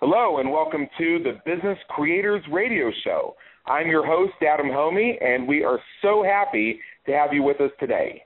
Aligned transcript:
Hello, 0.00 0.38
and 0.38 0.52
welcome 0.52 0.86
to 0.96 1.18
the 1.24 1.40
Business 1.44 1.76
Creators 1.88 2.40
Radio 2.52 2.92
Show. 3.02 3.34
I'm 3.66 3.88
your 3.88 4.06
host, 4.06 4.34
Adam 4.48 4.68
Hommey, 4.68 5.20
and 5.20 5.48
we 5.48 5.64
are 5.64 5.80
so 6.02 6.22
happy 6.22 6.78
to 7.06 7.12
have 7.12 7.32
you 7.32 7.42
with 7.42 7.60
us 7.60 7.72
today. 7.80 8.22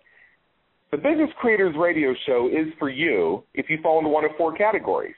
The 0.90 0.98
Business 0.98 1.30
Creators 1.40 1.74
Radio 1.78 2.12
Show 2.26 2.50
is 2.52 2.74
for 2.78 2.90
you 2.90 3.42
if 3.54 3.70
you 3.70 3.78
fall 3.82 3.96
into 4.00 4.10
one 4.10 4.26
of 4.26 4.32
four 4.36 4.54
categories. 4.54 5.14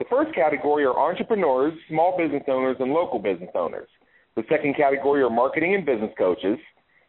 The 0.00 0.04
first 0.10 0.34
category 0.34 0.84
are 0.84 0.98
entrepreneurs, 0.98 1.72
small 1.88 2.18
business 2.18 2.42
owners, 2.48 2.78
and 2.80 2.90
local 2.92 3.20
business 3.20 3.50
owners. 3.54 3.88
The 4.34 4.42
second 4.50 4.74
category 4.76 5.22
are 5.22 5.30
marketing 5.30 5.76
and 5.76 5.86
business 5.86 6.10
coaches. 6.18 6.58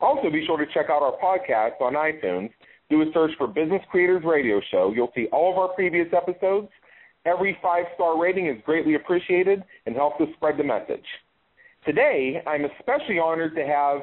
Also, 0.00 0.28
be 0.30 0.44
sure 0.46 0.58
to 0.58 0.66
check 0.72 0.86
out 0.90 1.02
our 1.02 1.16
podcast 1.22 1.80
on 1.80 1.94
iTunes. 1.94 2.50
Do 2.90 3.00
a 3.00 3.06
search 3.14 3.30
for 3.38 3.46
Business 3.46 3.80
Creators 3.90 4.22
Radio 4.24 4.60
Show. 4.70 4.92
You'll 4.94 5.12
see 5.14 5.28
all 5.32 5.52
of 5.52 5.58
our 5.58 5.68
previous 5.68 6.08
episodes. 6.14 6.68
Every 7.24 7.56
five 7.62 7.86
star 7.94 8.20
rating 8.20 8.48
is 8.48 8.56
greatly 8.66 8.96
appreciated 8.96 9.64
and 9.86 9.96
helps 9.96 10.20
us 10.20 10.28
spread 10.36 10.58
the 10.58 10.64
message. 10.64 11.06
Today, 11.86 12.42
I'm 12.46 12.66
especially 12.66 13.18
honored 13.18 13.56
to 13.56 13.64
have 13.64 14.02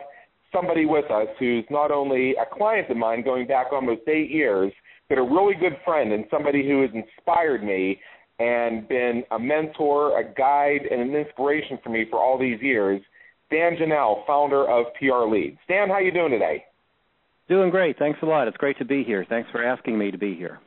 somebody 0.51 0.85
with 0.85 1.09
us 1.11 1.27
who's 1.39 1.63
not 1.69 1.91
only 1.91 2.31
a 2.31 2.45
client 2.51 2.89
of 2.89 2.97
mine 2.97 3.23
going 3.23 3.45
back 3.47 3.67
almost 3.71 4.01
eight 4.07 4.31
years, 4.31 4.73
but 5.07 5.17
a 5.17 5.23
really 5.23 5.55
good 5.55 5.77
friend 5.85 6.11
and 6.13 6.25
somebody 6.31 6.67
who 6.67 6.81
has 6.81 6.89
inspired 6.93 7.63
me 7.63 7.99
and 8.41 8.87
been 8.87 9.23
a 9.29 9.37
mentor, 9.37 10.19
a 10.19 10.23
guide, 10.23 10.87
and 10.89 10.99
an 10.99 11.15
inspiration 11.15 11.77
for 11.83 11.89
me 11.91 12.05
for 12.09 12.19
all 12.19 12.39
these 12.39 12.59
years. 12.59 12.99
Dan 13.51 13.75
Janal, 13.79 14.25
founder 14.25 14.67
of 14.67 14.85
PR 14.95 15.31
Leads. 15.31 15.59
Dan, 15.67 15.89
how 15.89 15.99
you 15.99 16.11
doing 16.11 16.31
today? 16.31 16.65
Doing 17.47 17.69
great. 17.69 17.99
Thanks 17.99 18.17
a 18.23 18.25
lot. 18.25 18.47
It's 18.47 18.57
great 18.57 18.79
to 18.79 18.85
be 18.85 19.03
here. 19.03 19.25
Thanks 19.29 19.49
for 19.51 19.63
asking 19.63 19.99
me 19.99 20.09
to 20.09 20.17
be 20.17 20.33
here. 20.33 20.59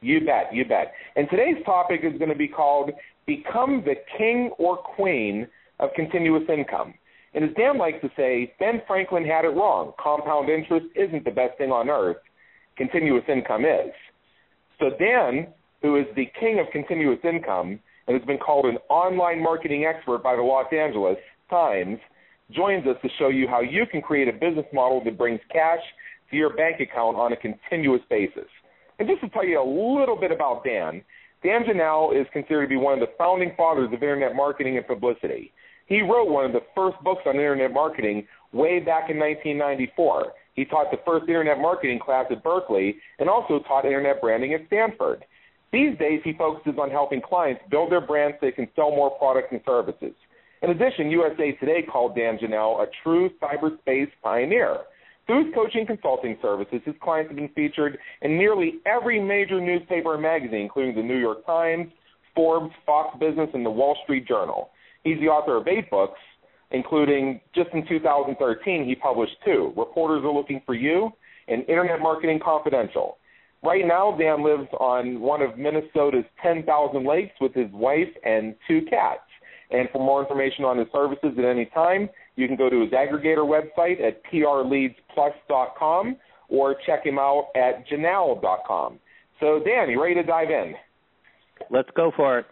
You 0.00 0.20
bet, 0.20 0.54
you 0.54 0.64
bet. 0.64 0.92
And 1.16 1.28
today's 1.28 1.56
topic 1.66 2.00
is 2.04 2.16
going 2.18 2.30
to 2.30 2.38
be 2.38 2.46
called 2.46 2.90
Become 3.26 3.82
the 3.84 3.94
King 4.16 4.52
or 4.58 4.76
Queen 4.76 5.48
of 5.80 5.90
Continuous 5.96 6.44
Income. 6.48 6.94
And 7.34 7.44
as 7.44 7.50
Dan 7.56 7.76
likes 7.76 8.00
to 8.02 8.10
say, 8.16 8.54
Ben 8.60 8.82
Franklin 8.86 9.24
had 9.24 9.44
it 9.44 9.48
wrong. 9.48 9.94
Compound 10.00 10.48
interest 10.48 10.86
isn't 10.94 11.24
the 11.24 11.32
best 11.32 11.58
thing 11.58 11.72
on 11.72 11.90
earth. 11.90 12.18
Continuous 12.76 13.24
income 13.28 13.64
is. 13.64 13.92
So 14.78 14.90
Dan 14.98 15.48
who 15.82 15.96
is 15.96 16.06
the 16.16 16.26
king 16.38 16.58
of 16.58 16.66
continuous 16.72 17.20
income 17.24 17.78
and 18.06 18.16
has 18.16 18.26
been 18.26 18.38
called 18.38 18.66
an 18.66 18.78
online 18.88 19.42
marketing 19.42 19.84
expert 19.84 20.22
by 20.22 20.34
the 20.34 20.42
Los 20.42 20.72
Angeles 20.72 21.18
Times, 21.50 21.98
joins 22.50 22.86
us 22.86 22.96
to 23.02 23.08
show 23.18 23.28
you 23.28 23.46
how 23.46 23.60
you 23.60 23.84
can 23.90 24.00
create 24.00 24.28
a 24.28 24.32
business 24.32 24.66
model 24.72 25.02
that 25.04 25.18
brings 25.18 25.40
cash 25.52 25.80
to 26.30 26.36
your 26.36 26.54
bank 26.56 26.80
account 26.80 27.16
on 27.16 27.32
a 27.32 27.36
continuous 27.36 28.00
basis. 28.08 28.48
And 28.98 29.08
just 29.08 29.20
to 29.20 29.28
tell 29.28 29.44
you 29.44 29.60
a 29.60 29.98
little 29.98 30.16
bit 30.16 30.32
about 30.32 30.64
Dan, 30.64 31.02
Dan 31.42 31.62
Janal 31.64 32.18
is 32.18 32.26
considered 32.32 32.62
to 32.62 32.68
be 32.68 32.76
one 32.76 32.94
of 32.94 33.00
the 33.00 33.14
founding 33.16 33.52
fathers 33.56 33.88
of 33.92 34.02
internet 34.02 34.34
marketing 34.34 34.76
and 34.76 34.86
publicity. 34.86 35.52
He 35.86 36.02
wrote 36.02 36.28
one 36.28 36.44
of 36.44 36.52
the 36.52 36.62
first 36.74 36.96
books 37.04 37.22
on 37.26 37.36
internet 37.36 37.72
marketing 37.72 38.26
way 38.52 38.80
back 38.80 39.10
in 39.10 39.18
1994. 39.18 40.32
He 40.54 40.64
taught 40.64 40.90
the 40.90 40.98
first 41.06 41.28
internet 41.28 41.58
marketing 41.58 42.00
class 42.04 42.26
at 42.30 42.42
Berkeley 42.42 42.96
and 43.18 43.28
also 43.28 43.60
taught 43.60 43.84
internet 43.84 44.20
branding 44.20 44.54
at 44.54 44.66
Stanford. 44.66 45.24
These 45.72 45.98
days, 45.98 46.20
he 46.24 46.32
focuses 46.32 46.78
on 46.80 46.90
helping 46.90 47.20
clients 47.20 47.62
build 47.70 47.92
their 47.92 48.00
brands 48.00 48.36
so 48.40 48.46
they 48.46 48.52
can 48.52 48.68
sell 48.74 48.90
more 48.90 49.10
products 49.10 49.48
and 49.50 49.60
services. 49.66 50.14
In 50.62 50.70
addition, 50.70 51.10
USA 51.10 51.52
Today 51.52 51.82
called 51.82 52.16
Dan 52.16 52.38
Janal 52.38 52.82
a 52.82 52.86
true 53.02 53.30
cyberspace 53.40 54.10
pioneer. 54.22 54.78
Through 55.26 55.44
his 55.44 55.54
coaching 55.54 55.86
consulting 55.86 56.38
services, 56.40 56.80
his 56.84 56.94
clients 57.02 57.28
have 57.30 57.36
been 57.36 57.50
featured 57.50 57.98
in 58.22 58.38
nearly 58.38 58.76
every 58.86 59.20
major 59.20 59.60
newspaper 59.60 60.14
and 60.14 60.22
magazine, 60.22 60.62
including 60.62 60.96
the 60.96 61.02
New 61.02 61.18
York 61.18 61.44
Times, 61.44 61.92
Forbes, 62.34 62.72
Fox 62.86 63.16
Business, 63.20 63.50
and 63.52 63.64
the 63.64 63.70
Wall 63.70 63.96
Street 64.04 64.26
Journal. 64.26 64.70
He's 65.04 65.20
the 65.20 65.26
author 65.28 65.56
of 65.56 65.68
eight 65.68 65.90
books, 65.90 66.18
including 66.70 67.40
just 67.54 67.68
in 67.72 67.86
2013, 67.86 68.86
he 68.86 68.94
published 68.94 69.36
two 69.44 69.72
Reporters 69.76 70.24
Are 70.24 70.32
Looking 70.32 70.62
for 70.64 70.74
You 70.74 71.10
and 71.46 71.62
Internet 71.68 72.00
Marketing 72.00 72.40
Confidential. 72.42 73.18
Right 73.62 73.86
now, 73.86 74.16
Dan 74.16 74.44
lives 74.44 74.68
on 74.78 75.20
one 75.20 75.42
of 75.42 75.58
Minnesota's 75.58 76.24
10,000 76.42 77.06
lakes 77.06 77.34
with 77.40 77.54
his 77.54 77.70
wife 77.72 78.08
and 78.24 78.54
two 78.68 78.82
cats. 78.88 79.20
And 79.70 79.88
for 79.90 79.98
more 79.98 80.22
information 80.22 80.64
on 80.64 80.78
his 80.78 80.86
services 80.92 81.36
at 81.36 81.44
any 81.44 81.66
time, 81.66 82.08
you 82.36 82.46
can 82.46 82.56
go 82.56 82.70
to 82.70 82.80
his 82.80 82.90
aggregator 82.90 83.44
website 83.44 84.00
at 84.00 84.22
prleadsplus.com 84.32 86.16
or 86.48 86.76
check 86.86 87.04
him 87.04 87.18
out 87.18 87.48
at 87.54 87.86
janal.com. 87.88 88.98
So, 89.40 89.60
Dan, 89.64 89.90
you 89.90 90.02
ready 90.02 90.14
to 90.14 90.22
dive 90.22 90.50
in? 90.50 90.74
Let's 91.70 91.90
go 91.96 92.12
for 92.16 92.38
it. 92.38 92.46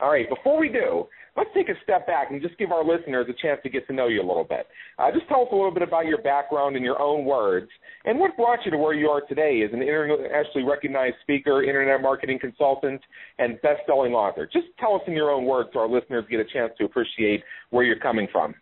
All 0.00 0.10
right, 0.10 0.28
before 0.28 0.58
we 0.58 0.68
do, 0.68 1.06
let's 1.38 1.50
take 1.54 1.68
a 1.68 1.78
step 1.84 2.04
back 2.06 2.32
and 2.32 2.42
just 2.42 2.58
give 2.58 2.72
our 2.72 2.84
listeners 2.84 3.26
a 3.30 3.32
chance 3.40 3.60
to 3.62 3.70
get 3.70 3.86
to 3.86 3.92
know 3.92 4.08
you 4.08 4.20
a 4.20 4.26
little 4.26 4.44
bit. 4.44 4.66
Uh, 4.98 5.12
just 5.12 5.28
tell 5.28 5.42
us 5.42 5.48
a 5.52 5.54
little 5.54 5.70
bit 5.70 5.82
about 5.82 6.06
your 6.06 6.20
background 6.20 6.76
in 6.76 6.82
your 6.82 7.00
own 7.00 7.24
words 7.24 7.70
and 8.04 8.18
what 8.18 8.36
brought 8.36 8.58
you 8.64 8.72
to 8.72 8.76
where 8.76 8.92
you 8.92 9.08
are 9.08 9.20
today 9.20 9.62
as 9.64 9.72
an 9.72 9.80
internationally 9.80 10.68
recognized 10.68 11.14
speaker, 11.22 11.62
internet 11.62 12.02
marketing 12.02 12.38
consultant, 12.40 13.00
and 13.38 13.62
best-selling 13.62 14.12
author. 14.12 14.48
Just 14.52 14.66
tell 14.80 14.96
us 14.96 15.02
in 15.06 15.12
your 15.12 15.30
own 15.30 15.44
words 15.44 15.70
so 15.72 15.78
our 15.78 15.88
listeners 15.88 16.24
get 16.28 16.40
a 16.40 16.44
chance 16.52 16.72
to 16.78 16.84
appreciate 16.84 17.42
where 17.70 17.84
you're 17.84 18.00
coming 18.00 18.26
from. 18.32 18.54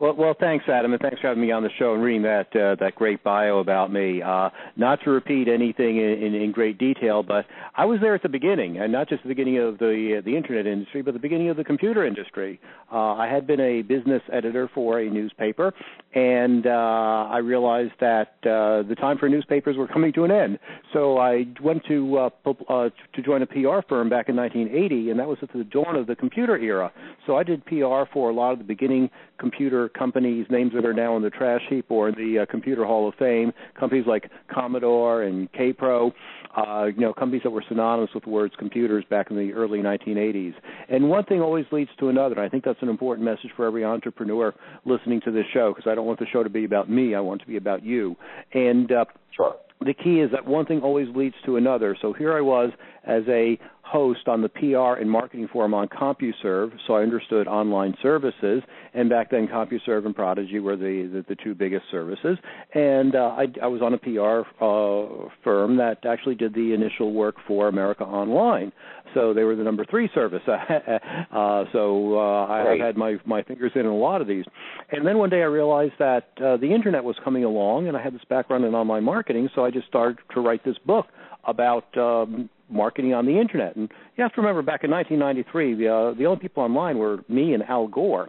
Well, 0.00 0.14
well, 0.14 0.34
thanks, 0.38 0.64
Adam, 0.68 0.92
and 0.92 1.02
thanks 1.02 1.20
for 1.20 1.26
having 1.26 1.42
me 1.42 1.50
on 1.50 1.64
the 1.64 1.70
show 1.76 1.92
and 1.92 2.00
reading 2.00 2.22
that 2.22 2.54
uh, 2.54 2.76
that 2.78 2.94
great 2.94 3.24
bio 3.24 3.58
about 3.58 3.92
me. 3.92 4.22
Uh, 4.22 4.48
not 4.76 5.00
to 5.02 5.10
repeat 5.10 5.48
anything 5.48 5.96
in, 5.96 6.22
in, 6.22 6.34
in 6.36 6.52
great 6.52 6.78
detail, 6.78 7.24
but 7.24 7.46
I 7.74 7.84
was 7.84 7.98
there 8.00 8.14
at 8.14 8.22
the 8.22 8.28
beginning, 8.28 8.78
and 8.78 8.92
not 8.92 9.08
just 9.08 9.24
the 9.24 9.28
beginning 9.28 9.58
of 9.58 9.78
the 9.78 10.18
uh, 10.18 10.24
the 10.24 10.36
internet 10.36 10.68
industry, 10.68 11.02
but 11.02 11.14
the 11.14 11.20
beginning 11.20 11.48
of 11.48 11.56
the 11.56 11.64
computer 11.64 12.06
industry. 12.06 12.60
Uh, 12.92 13.14
I 13.14 13.26
had 13.26 13.44
been 13.44 13.58
a 13.58 13.82
business 13.82 14.22
editor 14.32 14.70
for 14.72 15.00
a 15.00 15.10
newspaper, 15.10 15.74
and 16.14 16.66
uh, 16.66 16.70
I 17.30 17.38
realized 17.38 17.92
that 18.00 18.32
uh, 18.42 18.82
the 18.88 18.96
time 18.98 19.18
for 19.18 19.28
newspapers 19.28 19.76
were 19.76 19.86
coming 19.86 20.12
to 20.14 20.24
an 20.24 20.30
end. 20.30 20.58
So 20.92 21.18
I 21.18 21.44
went 21.62 21.84
to 21.88 22.18
uh, 22.18 22.30
uh, 22.68 22.88
to 23.14 23.22
join 23.22 23.42
a 23.42 23.46
PR 23.46 23.86
firm 23.86 24.08
back 24.08 24.28
in 24.28 24.36
1980, 24.36 25.10
and 25.10 25.20
that 25.20 25.28
was 25.28 25.38
at 25.42 25.52
the 25.52 25.64
dawn 25.64 25.96
of 25.96 26.06
the 26.06 26.16
computer 26.16 26.56
era. 26.56 26.90
So 27.26 27.36
I 27.36 27.42
did 27.42 27.64
PR 27.66 28.04
for 28.12 28.30
a 28.30 28.32
lot 28.32 28.52
of 28.52 28.58
the 28.58 28.64
beginning 28.64 29.10
computer 29.38 29.90
companies, 29.90 30.46
names 30.50 30.72
that 30.74 30.86
are 30.86 30.94
now 30.94 31.16
in 31.16 31.22
the 31.22 31.30
trash 31.30 31.62
heap 31.68 31.86
or 31.90 32.08
in 32.08 32.14
the 32.14 32.42
uh, 32.42 32.46
Computer 32.46 32.84
Hall 32.84 33.06
of 33.06 33.14
Fame, 33.16 33.52
companies 33.78 34.06
like 34.06 34.30
Commodore 34.52 35.22
and 35.22 35.52
Kaypro, 35.52 36.12
uh, 36.56 36.86
you 36.86 37.00
know, 37.00 37.12
companies 37.12 37.42
that 37.44 37.50
were 37.50 37.64
synonymous 37.68 38.10
with 38.14 38.26
words 38.26 38.54
computers 38.58 39.04
back 39.10 39.30
in 39.30 39.36
the 39.36 39.52
early 39.52 39.78
1980s. 39.80 40.54
And 40.88 41.08
one 41.08 41.24
thing 41.24 41.40
always 41.40 41.66
leads 41.70 41.90
to 42.00 42.08
another. 42.08 42.36
And 42.36 42.44
I 42.44 42.48
think 42.48 42.64
that's 42.64 42.82
an 42.82 42.88
important 42.88 43.24
message 43.24 43.50
for 43.56 43.66
every 43.66 43.84
entrepreneur 43.84 44.54
listening 44.84 45.20
to 45.24 45.30
this 45.30 45.44
show 45.52 45.72
because 45.74 45.90
I 45.90 45.94
don't 45.94 46.06
want 46.06 46.18
the 46.18 46.26
show 46.26 46.42
to 46.42 46.50
be 46.50 46.64
about 46.64 46.90
me. 46.90 47.14
I 47.14 47.20
want 47.20 47.42
it 47.42 47.44
to 47.44 47.48
be 47.48 47.56
about 47.56 47.84
you. 47.84 48.16
And 48.52 48.90
uh, 48.90 49.04
sure 49.34 49.56
the 49.80 49.94
key 49.94 50.20
is 50.20 50.30
that 50.32 50.44
one 50.44 50.66
thing 50.66 50.80
always 50.80 51.08
leads 51.14 51.36
to 51.46 51.56
another. 51.56 51.96
So 52.00 52.12
here 52.12 52.36
I 52.36 52.40
was 52.40 52.70
as 53.04 53.22
a 53.28 53.58
host 53.88 54.28
on 54.28 54.42
the 54.42 54.48
PR 54.48 55.00
and 55.00 55.10
marketing 55.10 55.48
forum 55.52 55.72
on 55.72 55.88
CompuServe, 55.88 56.72
so 56.86 56.94
I 56.94 57.02
understood 57.02 57.48
online 57.48 57.94
services. 58.02 58.62
And 58.94 59.08
back 59.08 59.30
then, 59.30 59.48
CompuServe 59.48 60.04
and 60.04 60.14
Prodigy 60.14 60.58
were 60.60 60.76
the 60.76 61.08
the, 61.12 61.24
the 61.28 61.36
two 61.42 61.54
biggest 61.54 61.84
services. 61.90 62.38
And 62.74 63.14
uh, 63.14 63.36
I, 63.36 63.46
I 63.62 63.66
was 63.66 63.80
on 63.82 63.94
a 63.94 63.98
PR 63.98 64.48
uh, 64.62 65.28
firm 65.42 65.76
that 65.78 66.04
actually 66.06 66.34
did 66.34 66.54
the 66.54 66.74
initial 66.74 67.12
work 67.12 67.36
for 67.46 67.68
America 67.68 68.04
Online. 68.04 68.72
So 69.14 69.32
they 69.32 69.44
were 69.44 69.56
the 69.56 69.64
number 69.64 69.86
three 69.88 70.10
service. 70.14 70.42
uh, 70.48 71.64
so 71.72 72.18
uh, 72.18 72.46
I, 72.46 72.72
I've 72.72 72.80
had 72.80 72.96
my 72.96 73.16
my 73.24 73.42
fingers 73.42 73.72
in 73.74 73.86
a 73.86 73.96
lot 73.96 74.20
of 74.20 74.28
these. 74.28 74.44
And 74.92 75.06
then 75.06 75.18
one 75.18 75.30
day 75.30 75.40
I 75.40 75.46
realized 75.46 75.94
that 75.98 76.28
uh, 76.44 76.58
the 76.58 76.72
internet 76.74 77.04
was 77.04 77.16
coming 77.24 77.44
along, 77.44 77.88
and 77.88 77.96
I 77.96 78.02
had 78.02 78.14
this 78.14 78.24
background 78.28 78.64
in 78.64 78.74
online 78.74 79.04
marketing, 79.04 79.48
so 79.54 79.64
I 79.64 79.70
just 79.70 79.86
started 79.86 80.18
to 80.34 80.40
write 80.40 80.64
this 80.64 80.76
book 80.84 81.06
about 81.44 81.96
um, 81.96 82.50
marketing 82.70 83.14
on 83.14 83.26
the 83.26 83.38
internet. 83.38 83.76
And 83.76 83.90
you 84.16 84.22
have 84.22 84.32
to 84.34 84.40
remember, 84.40 84.62
back 84.62 84.84
in 84.84 84.90
1993, 84.90 85.74
the 85.74 85.88
uh, 85.88 86.14
the 86.14 86.26
only 86.26 86.40
people 86.40 86.62
online 86.62 86.98
were 86.98 87.18
me 87.28 87.54
and 87.54 87.62
Al 87.64 87.88
Gore. 87.88 88.28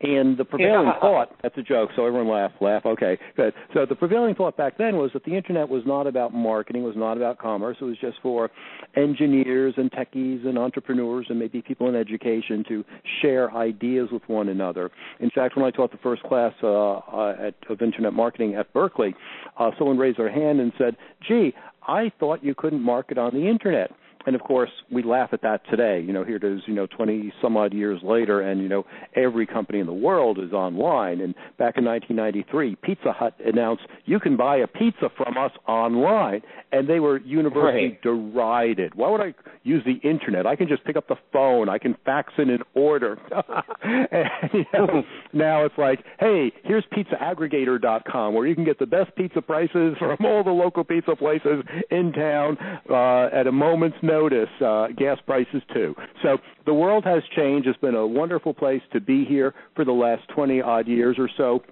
And 0.00 0.38
the 0.38 0.44
prevailing 0.44 0.92
thought, 1.00 1.34
that's 1.42 1.58
a 1.58 1.62
joke, 1.62 1.90
so 1.96 2.06
everyone 2.06 2.28
laugh, 2.28 2.52
laugh, 2.60 2.86
okay, 2.86 3.18
good. 3.36 3.52
So 3.74 3.84
the 3.84 3.96
prevailing 3.96 4.36
thought 4.36 4.56
back 4.56 4.78
then 4.78 4.96
was 4.96 5.10
that 5.12 5.24
the 5.24 5.34
internet 5.34 5.68
was 5.68 5.82
not 5.86 6.06
about 6.06 6.32
marketing, 6.32 6.84
was 6.84 6.94
not 6.96 7.16
about 7.16 7.38
commerce, 7.38 7.78
it 7.80 7.84
was 7.84 7.98
just 8.00 8.18
for 8.22 8.48
engineers 8.96 9.74
and 9.76 9.90
techies 9.90 10.46
and 10.46 10.56
entrepreneurs 10.56 11.26
and 11.30 11.38
maybe 11.38 11.62
people 11.62 11.88
in 11.88 11.96
education 11.96 12.64
to 12.68 12.84
share 13.20 13.50
ideas 13.56 14.08
with 14.12 14.22
one 14.28 14.48
another. 14.48 14.92
In 15.18 15.30
fact, 15.30 15.56
when 15.56 15.64
I 15.64 15.72
taught 15.72 15.90
the 15.90 15.98
first 15.98 16.22
class 16.22 16.52
uh, 16.62 16.68
uh, 16.68 17.34
at, 17.48 17.54
of 17.68 17.82
internet 17.82 18.12
marketing 18.12 18.54
at 18.54 18.72
Berkeley, 18.72 19.16
uh, 19.58 19.72
someone 19.78 19.98
raised 19.98 20.18
their 20.18 20.30
hand 20.30 20.60
and 20.60 20.72
said, 20.78 20.96
gee, 21.26 21.54
I 21.88 22.12
thought 22.20 22.44
you 22.44 22.54
couldn't 22.54 22.82
market 22.82 23.18
on 23.18 23.34
the 23.34 23.48
internet 23.48 23.90
and 24.28 24.36
of 24.36 24.42
course 24.42 24.70
we 24.90 25.02
laugh 25.02 25.30
at 25.32 25.40
that 25.40 25.62
today. 25.70 26.04
You 26.06 26.12
know 26.12 26.22
here 26.22 26.36
it 26.36 26.44
is 26.44 26.60
you 26.66 26.74
know 26.74 26.86
20 26.86 27.32
some 27.40 27.56
odd 27.56 27.72
years 27.72 27.98
later 28.02 28.42
and 28.42 28.60
you 28.60 28.68
know 28.68 28.84
every 29.16 29.46
company 29.46 29.78
in 29.78 29.86
the 29.86 29.92
world 29.92 30.38
is 30.38 30.52
online. 30.52 31.22
And 31.22 31.34
back 31.56 31.78
in 31.78 31.84
1993 31.86 32.76
Pizza 32.76 33.12
Hut 33.12 33.34
announced 33.42 33.84
you 34.04 34.20
can 34.20 34.36
buy 34.36 34.58
a 34.58 34.66
pizza 34.66 35.08
from 35.16 35.38
us 35.38 35.52
online. 35.66 36.42
And 36.70 36.86
they 36.86 37.00
were 37.00 37.18
universally 37.20 37.88
right. 37.88 38.02
derided. 38.02 38.94
Why 38.94 39.08
would 39.10 39.22
I 39.22 39.32
use 39.62 39.82
the 39.86 40.06
internet? 40.06 40.46
I 40.46 40.54
can 40.54 40.68
just 40.68 40.84
pick 40.84 40.96
up 40.96 41.08
the 41.08 41.16
phone. 41.32 41.70
I 41.70 41.78
can 41.78 41.96
fax 42.04 42.34
in 42.36 42.50
an 42.50 42.60
order. 42.74 43.18
And, 43.80 44.50
you 44.52 44.64
know, 44.74 45.02
now 45.32 45.64
it's 45.64 45.78
like 45.78 46.04
hey 46.20 46.52
here's 46.64 46.84
pizzaaggregator.com 46.92 48.34
where 48.34 48.46
you 48.46 48.54
can 48.54 48.64
get 48.64 48.78
the 48.78 48.86
best 48.86 49.14
pizza 49.16 49.40
prices 49.40 49.96
from 49.98 50.18
all 50.24 50.44
the 50.44 50.50
local 50.50 50.84
pizza 50.84 51.16
places 51.16 51.64
in 51.90 52.12
town 52.12 52.58
uh, 52.90 53.28
at 53.32 53.46
a 53.46 53.52
moment's 53.52 53.96
notice 54.02 54.17
uh, 54.26 54.88
gas 54.96 55.18
prices 55.26 55.62
too. 55.72 55.94
So 56.22 56.38
the 56.66 56.74
world 56.74 57.04
has 57.04 57.22
changed. 57.36 57.68
It's 57.68 57.78
been 57.78 57.94
a 57.94 58.06
wonderful 58.06 58.54
place 58.54 58.82
to 58.92 59.00
be 59.00 59.24
here 59.24 59.54
for 59.74 59.84
the 59.84 59.92
last 59.92 60.28
20 60.34 60.60
odd 60.60 60.86
years 60.86 61.16
or 61.18 61.28
so. 61.36 61.62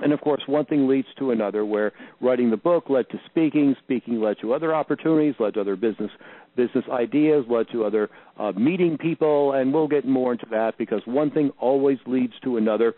And 0.00 0.12
of 0.12 0.20
course, 0.20 0.42
one 0.46 0.64
thing 0.64 0.88
leads 0.88 1.06
to 1.18 1.30
another, 1.30 1.64
where 1.64 1.92
writing 2.20 2.50
the 2.50 2.56
book 2.56 2.90
led 2.90 3.08
to 3.10 3.20
speaking, 3.26 3.76
speaking 3.84 4.20
led 4.20 4.36
to 4.40 4.52
other 4.52 4.74
opportunities, 4.74 5.34
led 5.38 5.54
to 5.54 5.60
other 5.60 5.76
business 5.76 6.10
business 6.56 6.84
ideas, 6.90 7.44
led 7.48 7.66
to 7.72 7.84
other 7.84 8.10
uh, 8.38 8.52
meeting 8.52 8.98
people, 8.98 9.52
and 9.52 9.72
we'll 9.72 9.88
get 9.88 10.06
more 10.06 10.32
into 10.32 10.46
that 10.50 10.76
because 10.76 11.00
one 11.06 11.30
thing 11.30 11.50
always 11.58 11.98
leads 12.06 12.34
to 12.42 12.56
another. 12.58 12.94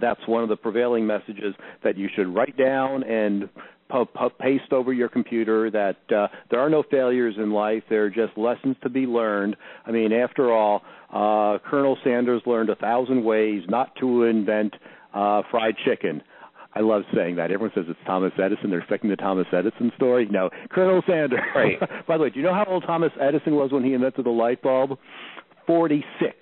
That's 0.00 0.26
one 0.26 0.42
of 0.42 0.48
the 0.48 0.56
prevailing 0.56 1.06
messages 1.06 1.54
that 1.84 1.96
you 1.96 2.08
should 2.16 2.34
write 2.34 2.56
down 2.56 3.04
and 3.04 3.48
paste 4.40 4.72
over 4.72 4.92
your 4.92 5.08
computer 5.08 5.70
that 5.70 5.96
uh, 6.14 6.28
there 6.50 6.60
are 6.60 6.70
no 6.70 6.82
failures 6.90 7.34
in 7.36 7.52
life. 7.52 7.82
There 7.88 8.04
are 8.04 8.10
just 8.10 8.36
lessons 8.36 8.76
to 8.82 8.88
be 8.88 9.00
learned. 9.00 9.56
I 9.86 9.90
mean, 9.90 10.12
after 10.12 10.52
all, 10.52 10.82
uh, 11.10 11.58
Colonel 11.68 11.96
Sanders 12.02 12.42
learned 12.46 12.70
a 12.70 12.76
thousand 12.76 13.24
ways 13.24 13.62
not 13.68 13.94
to 14.00 14.24
invent 14.24 14.74
uh, 15.14 15.42
fried 15.50 15.74
chicken. 15.84 16.22
I 16.76 16.80
love 16.80 17.02
saying 17.14 17.36
that. 17.36 17.52
Everyone 17.52 17.70
says 17.74 17.84
it's 17.88 17.98
Thomas 18.04 18.32
Edison. 18.42 18.70
They're 18.70 18.80
expecting 18.80 19.10
the 19.10 19.16
Thomas 19.16 19.46
Edison 19.52 19.92
story. 19.94 20.26
No, 20.28 20.50
Colonel 20.70 21.02
Sanders. 21.06 21.38
Right. 21.54 21.78
By 22.08 22.16
the 22.16 22.24
way, 22.24 22.30
do 22.30 22.40
you 22.40 22.44
know 22.44 22.54
how 22.54 22.64
old 22.66 22.84
Thomas 22.84 23.12
Edison 23.20 23.54
was 23.54 23.70
when 23.70 23.84
he 23.84 23.94
invented 23.94 24.24
the 24.24 24.30
light 24.30 24.60
bulb? 24.60 24.98
Forty-six. 25.66 26.36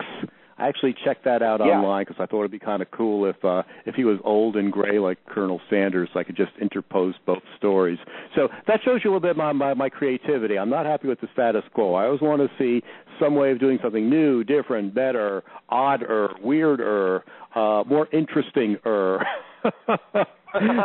I 0.63 0.69
actually 0.69 0.95
checked 1.03 1.25
that 1.25 1.41
out 1.43 1.59
yeah. 1.59 1.73
online 1.73 2.05
because 2.07 2.21
I 2.21 2.25
thought 2.25 2.39
it'd 2.39 2.51
be 2.51 2.59
kind 2.59 2.81
of 2.81 2.89
cool 2.91 3.25
if 3.25 3.35
uh, 3.43 3.63
if 3.85 3.95
he 3.95 4.05
was 4.05 4.17
old 4.23 4.55
and 4.55 4.71
gray 4.71 4.97
like 4.97 5.17
Colonel 5.25 5.59
Sanders, 5.69 6.07
so 6.13 6.21
I 6.21 6.23
could 6.23 6.37
just 6.37 6.53
interpose 6.61 7.15
both 7.25 7.43
stories. 7.57 7.99
So 8.33 8.47
that 8.67 8.79
shows 8.85 9.01
you 9.03 9.09
a 9.09 9.13
little 9.13 9.19
bit 9.27 9.35
my, 9.35 9.51
my 9.51 9.73
my 9.73 9.89
creativity. 9.89 10.57
I'm 10.57 10.69
not 10.69 10.85
happy 10.85 11.09
with 11.09 11.19
the 11.19 11.27
status 11.33 11.63
quo. 11.73 11.95
I 11.95 12.05
always 12.05 12.21
want 12.21 12.41
to 12.41 12.49
see 12.57 12.81
some 13.19 13.35
way 13.35 13.51
of 13.51 13.59
doing 13.59 13.77
something 13.83 14.09
new, 14.09 14.45
different, 14.45 14.95
better, 14.95 15.43
odder, 15.67 16.29
weirder, 16.41 17.25
uh, 17.55 17.83
more 17.85 18.07
interesting. 18.13 18.77
Er. 18.85 19.19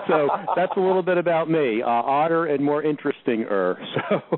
so 0.09 0.29
that's 0.57 0.73
a 0.77 0.81
little 0.81 1.03
bit 1.03 1.19
about 1.19 1.51
me, 1.51 1.83
uh, 1.83 1.89
odder 1.89 2.47
and 2.47 2.65
more 2.65 2.83
interesting. 2.83 3.45
Er. 3.51 3.79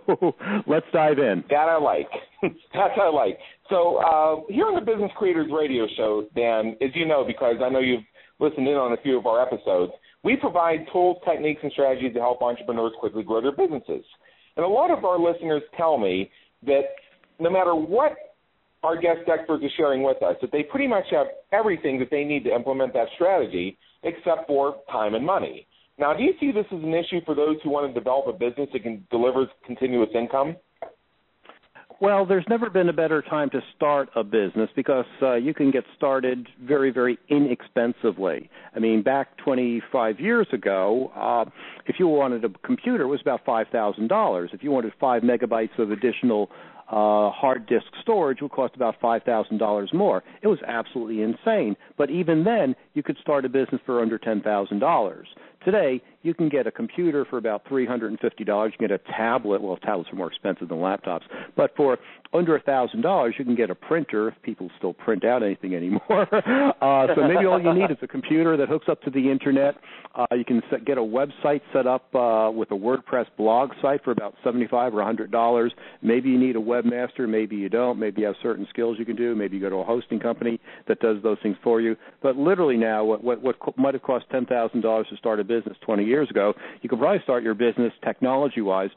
So 0.06 0.34
let's 0.66 0.86
dive 0.92 1.18
in. 1.18 1.44
That 1.50 1.68
I 1.68 1.78
like. 1.78 2.08
That's 2.42 2.98
I 3.00 3.08
like. 3.08 3.38
So 3.68 3.98
uh, 3.98 4.52
here 4.52 4.66
on 4.66 4.74
the 4.74 4.80
Business 4.80 5.10
Creators 5.16 5.48
Radio 5.52 5.86
Show, 5.96 6.26
Dan, 6.34 6.76
as 6.82 6.90
you 6.94 7.06
know, 7.06 7.24
because 7.24 7.56
I 7.62 7.68
know 7.68 7.78
you've 7.78 8.04
listened 8.40 8.66
in 8.66 8.74
on 8.74 8.92
a 8.92 8.96
few 9.02 9.18
of 9.18 9.26
our 9.26 9.40
episodes, 9.40 9.92
we 10.24 10.36
provide 10.36 10.86
tools, 10.92 11.18
techniques, 11.24 11.60
and 11.62 11.70
strategies 11.72 12.12
to 12.14 12.20
help 12.20 12.42
entrepreneurs 12.42 12.92
quickly 12.98 13.22
grow 13.22 13.40
their 13.40 13.52
businesses. 13.52 14.04
And 14.56 14.64
a 14.64 14.68
lot 14.68 14.90
of 14.90 15.04
our 15.04 15.18
listeners 15.18 15.62
tell 15.76 15.96
me 15.96 16.30
that 16.66 16.82
no 17.38 17.50
matter 17.50 17.74
what 17.74 18.12
our 18.82 19.00
guest 19.00 19.20
experts 19.30 19.62
are 19.64 19.70
sharing 19.76 20.02
with 20.02 20.22
us, 20.22 20.36
that 20.40 20.52
they 20.52 20.62
pretty 20.62 20.86
much 20.86 21.04
have 21.10 21.26
everything 21.52 21.98
that 21.98 22.10
they 22.10 22.24
need 22.24 22.44
to 22.44 22.54
implement 22.54 22.92
that 22.94 23.08
strategy 23.14 23.76
except 24.02 24.46
for 24.46 24.76
time 24.90 25.14
and 25.14 25.24
money. 25.24 25.66
Now, 25.98 26.14
do 26.14 26.22
you 26.22 26.32
see 26.40 26.50
this 26.50 26.64
as 26.72 26.82
an 26.82 26.94
issue 26.94 27.20
for 27.26 27.34
those 27.34 27.56
who 27.62 27.70
want 27.70 27.92
to 27.92 27.98
develop 27.98 28.26
a 28.26 28.32
business 28.32 28.70
that 28.72 28.82
can 28.82 29.06
deliver 29.10 29.46
continuous 29.66 30.08
income? 30.14 30.56
Well, 32.00 32.24
there's 32.24 32.46
never 32.48 32.70
been 32.70 32.88
a 32.88 32.94
better 32.94 33.20
time 33.20 33.50
to 33.50 33.60
start 33.76 34.08
a 34.16 34.24
business 34.24 34.70
because 34.74 35.04
uh, 35.20 35.34
you 35.34 35.52
can 35.52 35.70
get 35.70 35.84
started 35.98 36.48
very, 36.62 36.90
very 36.90 37.18
inexpensively. 37.28 38.48
I 38.74 38.78
mean, 38.78 39.02
back 39.02 39.36
25 39.36 40.18
years 40.18 40.46
ago, 40.50 41.12
uh, 41.14 41.44
if 41.84 41.96
you 41.98 42.08
wanted 42.08 42.42
a 42.46 42.48
computer, 42.64 43.02
it 43.04 43.08
was 43.08 43.20
about 43.20 43.44
$5,000. 43.44 44.54
If 44.54 44.62
you 44.62 44.70
wanted 44.70 44.94
five 44.98 45.22
megabytes 45.22 45.78
of 45.78 45.90
additional 45.90 46.48
uh, 46.90 47.30
hard 47.30 47.66
disk 47.66 47.86
storage 48.02 48.42
would 48.42 48.50
cost 48.50 48.74
about 48.74 49.00
$5,000 49.00 49.94
more. 49.94 50.22
It 50.42 50.48
was 50.48 50.58
absolutely 50.66 51.22
insane. 51.22 51.76
But 51.96 52.10
even 52.10 52.44
then, 52.44 52.74
you 52.94 53.02
could 53.02 53.16
start 53.20 53.44
a 53.44 53.48
business 53.48 53.80
for 53.86 54.00
under 54.00 54.18
$10,000. 54.18 55.24
Today, 55.64 56.02
you 56.22 56.34
can 56.34 56.48
get 56.48 56.66
a 56.66 56.70
computer 56.70 57.24
for 57.24 57.38
about 57.38 57.64
$350. 57.64 58.20
You 58.20 58.46
can 58.46 58.70
get 58.78 58.90
a 58.90 58.98
tablet. 58.98 59.62
Well, 59.62 59.76
tablets 59.78 60.10
are 60.12 60.16
more 60.16 60.28
expensive 60.28 60.68
than 60.68 60.78
laptops. 60.78 61.22
But 61.56 61.74
for 61.76 61.98
under 62.32 62.54
a 62.54 62.62
$1,000, 62.62 63.32
you 63.38 63.44
can 63.44 63.54
get 63.54 63.70
a 63.70 63.74
printer, 63.74 64.28
if 64.28 64.34
people 64.42 64.70
still 64.78 64.92
print 64.92 65.24
out 65.24 65.42
anything 65.42 65.74
anymore. 65.74 66.28
uh, 66.82 67.06
so 67.14 67.26
maybe 67.26 67.46
all 67.46 67.60
you 67.60 67.72
need 67.72 67.90
is 67.90 67.96
a 68.02 68.06
computer 68.06 68.56
that 68.56 68.68
hooks 68.68 68.86
up 68.88 69.02
to 69.02 69.10
the 69.10 69.30
Internet. 69.30 69.76
Uh, 70.14 70.26
you 70.32 70.44
can 70.44 70.62
set, 70.70 70.84
get 70.84 70.98
a 70.98 71.00
website 71.00 71.60
set 71.72 71.86
up 71.86 72.14
uh, 72.14 72.50
with 72.52 72.70
a 72.70 72.74
WordPress 72.74 73.26
blog 73.36 73.70
site 73.80 74.04
for 74.04 74.10
about 74.10 74.34
75 74.44 74.94
or 74.94 74.98
$100. 74.98 75.70
Maybe 76.02 76.30
you 76.30 76.38
need 76.38 76.56
a 76.56 76.60
webmaster. 76.60 77.28
Maybe 77.28 77.56
you 77.56 77.68
don't. 77.68 77.98
Maybe 77.98 78.22
you 78.22 78.26
have 78.26 78.36
certain 78.42 78.66
skills 78.70 78.96
you 78.98 79.04
can 79.04 79.16
do. 79.16 79.34
Maybe 79.34 79.56
you 79.56 79.62
go 79.62 79.70
to 79.70 79.76
a 79.76 79.84
hosting 79.84 80.20
company 80.20 80.60
that 80.86 81.00
does 81.00 81.16
those 81.22 81.38
things 81.42 81.56
for 81.62 81.80
you. 81.80 81.96
But 82.22 82.36
literally 82.36 82.76
now, 82.76 83.04
what, 83.04 83.24
what, 83.24 83.42
what 83.42 83.56
might 83.78 83.94
have 83.94 84.02
cost 84.02 84.26
$10,000 84.30 85.08
to 85.08 85.16
start 85.16 85.40
a 85.40 85.44
business 85.44 85.76
20 85.82 86.04
years 86.10 86.28
ago, 86.30 86.54
you 86.82 86.88
could 86.88 86.98
probably 86.98 87.22
start 87.22 87.42
your 87.42 87.54
business 87.54 87.92
technology 88.04 88.60
wise 88.60 88.90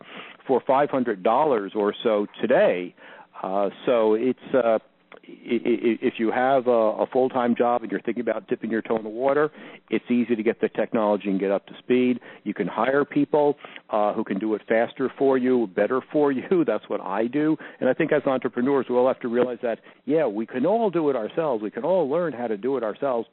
for 0.48 0.62
$500 0.62 1.76
or 1.76 1.94
so 2.04 2.28
today. 2.42 2.94
Uh, 3.42 3.70
so 3.86 4.14
it's 4.16 4.40
uh, 4.54 4.80
if 5.26 6.14
you 6.18 6.32
have 6.32 6.68
a, 6.68 6.72
a 6.72 7.08
full 7.08 7.30
time 7.30 7.56
job 7.56 7.82
and 7.82 7.92
you're 7.92 8.02
thinking 8.02 8.22
about 8.22 8.48
dipping 8.48 8.70
your 8.70 8.82
toe 8.82 8.98
in 8.98 9.04
the 9.04 9.10
water, 9.10 9.52
it's 9.90 10.06
easy 10.10 10.36
to 10.36 10.44
get 10.44 10.60
the 10.60 10.70
technology 10.70 11.30
and 11.30 11.40
get 11.40 11.52
up 11.52 11.66
to 11.68 11.74
speed. 11.80 12.20
You 12.44 12.54
can 12.54 12.68
hire 12.68 13.06
people 13.06 13.58
uh, 13.90 14.14
who 14.14 14.24
can 14.24 14.40
do 14.40 14.54
it 14.56 14.62
faster 14.68 15.12
for 15.18 15.38
you, 15.38 15.68
better 15.76 16.02
for 16.12 16.32
you. 16.32 16.64
That's 16.66 16.88
what 16.90 17.02
I 17.02 17.28
do. 17.28 17.58
And 17.80 17.90
I 17.90 17.94
think 17.94 18.12
as 18.12 18.24
entrepreneurs, 18.26 18.88
we 18.90 18.96
all 18.96 19.08
have 19.08 19.20
to 19.22 19.28
realize 19.28 19.60
that, 19.64 19.80
yeah, 20.06 20.26
we 20.26 20.46
can 20.46 20.66
all 20.66 20.90
do 20.90 21.10
it 21.10 21.16
ourselves. 21.16 21.64
We 21.64 21.72
can 21.72 21.84
all 21.84 22.10
learn 22.10 22.34
how 22.34 22.48
to 22.48 22.58
do 22.58 22.78
it 22.78 22.84
ourselves. 22.84 23.28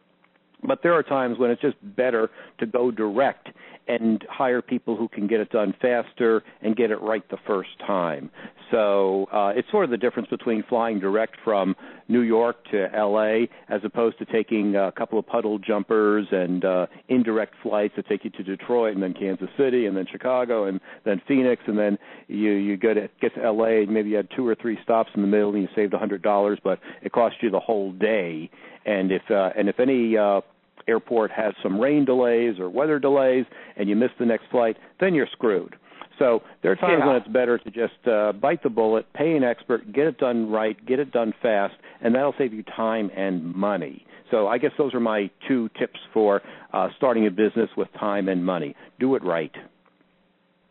But 0.62 0.82
there 0.82 0.94
are 0.94 1.02
times 1.02 1.38
when 1.38 1.50
it's 1.50 1.62
just 1.62 1.76
better 1.96 2.30
to 2.58 2.66
go 2.66 2.90
direct 2.90 3.48
and 3.88 4.24
hire 4.30 4.62
people 4.62 4.96
who 4.96 5.08
can 5.08 5.26
get 5.26 5.40
it 5.40 5.50
done 5.50 5.74
faster 5.80 6.42
and 6.62 6.76
get 6.76 6.90
it 6.90 7.00
right 7.00 7.28
the 7.30 7.38
first 7.46 7.70
time. 7.86 8.30
So 8.70 9.26
uh, 9.32 9.52
it's 9.56 9.68
sort 9.70 9.84
of 9.84 9.90
the 9.90 9.96
difference 9.96 10.28
between 10.28 10.62
flying 10.68 11.00
direct 11.00 11.36
from 11.42 11.74
New 12.06 12.20
York 12.20 12.56
to 12.70 12.88
LA 12.94 13.46
as 13.68 13.80
opposed 13.82 14.18
to 14.18 14.24
taking 14.26 14.76
a 14.76 14.92
couple 14.92 15.18
of 15.18 15.26
puddle 15.26 15.58
jumpers 15.58 16.26
and 16.30 16.64
uh, 16.64 16.86
indirect 17.08 17.54
flights 17.62 17.94
that 17.96 18.06
take 18.06 18.24
you 18.24 18.30
to 18.30 18.44
Detroit 18.44 18.94
and 18.94 19.02
then 19.02 19.12
Kansas 19.12 19.48
City 19.58 19.86
and 19.86 19.96
then 19.96 20.06
Chicago 20.10 20.66
and 20.66 20.80
then 21.04 21.20
Phoenix 21.26 21.62
and 21.66 21.76
then 21.76 21.98
you 22.28 22.52
you 22.52 22.76
go 22.76 22.94
to 22.94 23.08
get 23.20 23.34
to 23.34 23.50
LA 23.50 23.82
and 23.82 23.90
maybe 23.90 24.10
you 24.10 24.16
had 24.16 24.28
two 24.36 24.46
or 24.46 24.54
three 24.54 24.78
stops 24.84 25.10
in 25.14 25.22
the 25.22 25.28
middle 25.28 25.52
and 25.52 25.62
you 25.62 25.68
saved 25.74 25.94
a 25.94 25.98
hundred 25.98 26.22
dollars, 26.22 26.58
but 26.62 26.78
it 27.02 27.10
cost 27.10 27.36
you 27.40 27.50
the 27.50 27.60
whole 27.60 27.92
day. 27.92 28.50
And 28.87 29.12
if 29.12 29.22
uh, 29.30 29.50
and 29.56 29.68
if 29.68 29.78
any 29.78 30.16
uh, 30.16 30.40
airport 30.88 31.30
has 31.30 31.54
some 31.62 31.78
rain 31.78 32.04
delays 32.04 32.58
or 32.58 32.68
weather 32.68 32.99
delays 32.99 33.44
and 33.76 33.88
you 33.88 33.96
miss 33.96 34.10
the 34.18 34.26
next 34.26 34.44
flight, 34.50 34.76
then 35.00 35.14
you're 35.14 35.28
screwed. 35.32 35.76
So 36.18 36.42
there 36.62 36.70
are 36.70 36.76
times 36.76 37.00
yeah. 37.00 37.06
when 37.06 37.16
it's 37.16 37.28
better 37.28 37.58
to 37.58 37.70
just 37.70 38.06
uh, 38.06 38.32
bite 38.32 38.62
the 38.62 38.68
bullet, 38.68 39.10
pay 39.14 39.37
an 39.37 39.42
expert, 39.42 39.90
get 39.92 40.06
it 40.06 40.18
done 40.18 40.50
right, 40.50 40.76
get 40.87 40.99
it 40.99 41.12
done 41.12 41.32
fast, 41.40 41.75
and 42.02 42.14
that'll 42.14 42.34
save 42.37 42.52
you 42.52 42.62
time 42.62 43.10
and 43.16 43.54
money. 43.54 44.04
So 44.30 44.46
I 44.46 44.58
guess 44.58 44.70
those 44.76 44.94
are 44.94 45.00
my 45.00 45.30
two 45.49 45.70
tips 45.78 45.99
for 46.12 46.42
uh, 46.72 46.88
starting 46.99 47.26
a 47.26 47.30
business 47.30 47.70
with 47.76 47.88
time 47.99 48.28
and 48.28 48.44
money. 48.44 48.76
Do 49.00 49.14
it 49.14 49.25
right. 49.25 49.50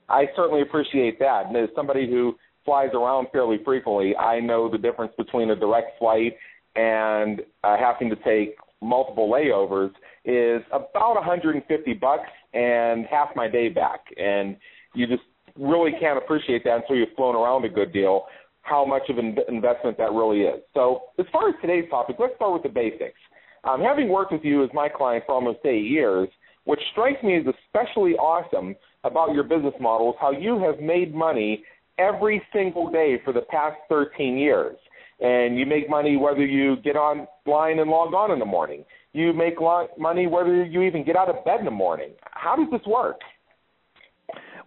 I 0.07 0.25
certainly 0.35 0.61
appreciate 0.61 1.19
that. 1.19 1.47
And 1.47 1.57
as 1.57 1.69
somebody 1.75 2.09
who 2.09 2.35
flies 2.63 2.89
around 2.93 3.27
fairly 3.31 3.57
frequently, 3.65 4.15
I 4.15 4.39
know 4.39 4.69
the 4.69 4.77
difference 4.77 5.13
between 5.17 5.49
a 5.49 5.55
direct 5.55 5.97
flight 5.97 6.35
and 6.79 7.41
uh, 7.63 7.75
having 7.77 8.09
to 8.09 8.15
take 8.17 8.55
multiple 8.81 9.29
layovers 9.29 9.91
is 10.23 10.61
about 10.71 11.15
150 11.15 11.93
bucks 11.95 12.29
and 12.53 13.05
half 13.05 13.29
my 13.35 13.49
day 13.49 13.67
back. 13.67 13.99
And 14.17 14.55
you 14.95 15.05
just 15.05 15.23
really 15.57 15.91
can't 15.99 16.17
appreciate 16.17 16.63
that 16.63 16.77
until 16.77 16.95
you've 16.95 17.15
flown 17.17 17.35
around 17.35 17.65
a 17.65 17.69
good 17.69 17.91
deal 17.91 18.25
how 18.61 18.85
much 18.85 19.03
of 19.09 19.17
an 19.17 19.35
investment 19.47 19.97
that 19.97 20.11
really 20.11 20.41
is. 20.41 20.61
So, 20.73 21.01
as 21.17 21.25
far 21.31 21.49
as 21.49 21.55
today's 21.61 21.89
topic, 21.89 22.17
let's 22.19 22.35
start 22.35 22.53
with 22.53 22.63
the 22.63 22.69
basics. 22.69 23.19
Um, 23.63 23.81
having 23.81 24.09
worked 24.09 24.31
with 24.31 24.43
you 24.43 24.63
as 24.63 24.69
my 24.73 24.87
client 24.89 25.23
for 25.25 25.33
almost 25.33 25.59
eight 25.65 25.89
years, 25.89 26.29
what 26.65 26.77
strikes 26.91 27.21
me 27.23 27.37
as 27.37 27.45
especially 27.65 28.13
awesome 28.13 28.75
about 29.03 29.33
your 29.33 29.43
business 29.43 29.73
model 29.81 30.11
is 30.11 30.15
how 30.21 30.31
you 30.31 30.61
have 30.61 30.79
made 30.79 31.15
money 31.15 31.63
every 31.97 32.41
single 32.53 32.91
day 32.91 33.19
for 33.25 33.33
the 33.33 33.41
past 33.41 33.77
13 33.89 34.37
years. 34.37 34.77
And 35.21 35.57
you 35.57 35.65
make 35.65 35.89
money 35.89 36.15
whether 36.15 36.45
you 36.45 36.77
get 36.77 36.95
online 36.95 37.79
and 37.79 37.89
log 37.89 38.13
on 38.13 38.31
in 38.31 38.39
the 38.39 38.45
morning. 38.45 38.85
You 39.11 39.33
make 39.33 39.55
money 39.97 40.27
whether 40.27 40.63
you 40.63 40.83
even 40.83 41.03
get 41.03 41.15
out 41.15 41.29
of 41.29 41.43
bed 41.43 41.59
in 41.59 41.65
the 41.65 41.71
morning. 41.71 42.11
How 42.31 42.55
does 42.55 42.67
this 42.71 42.85
work? 42.87 43.19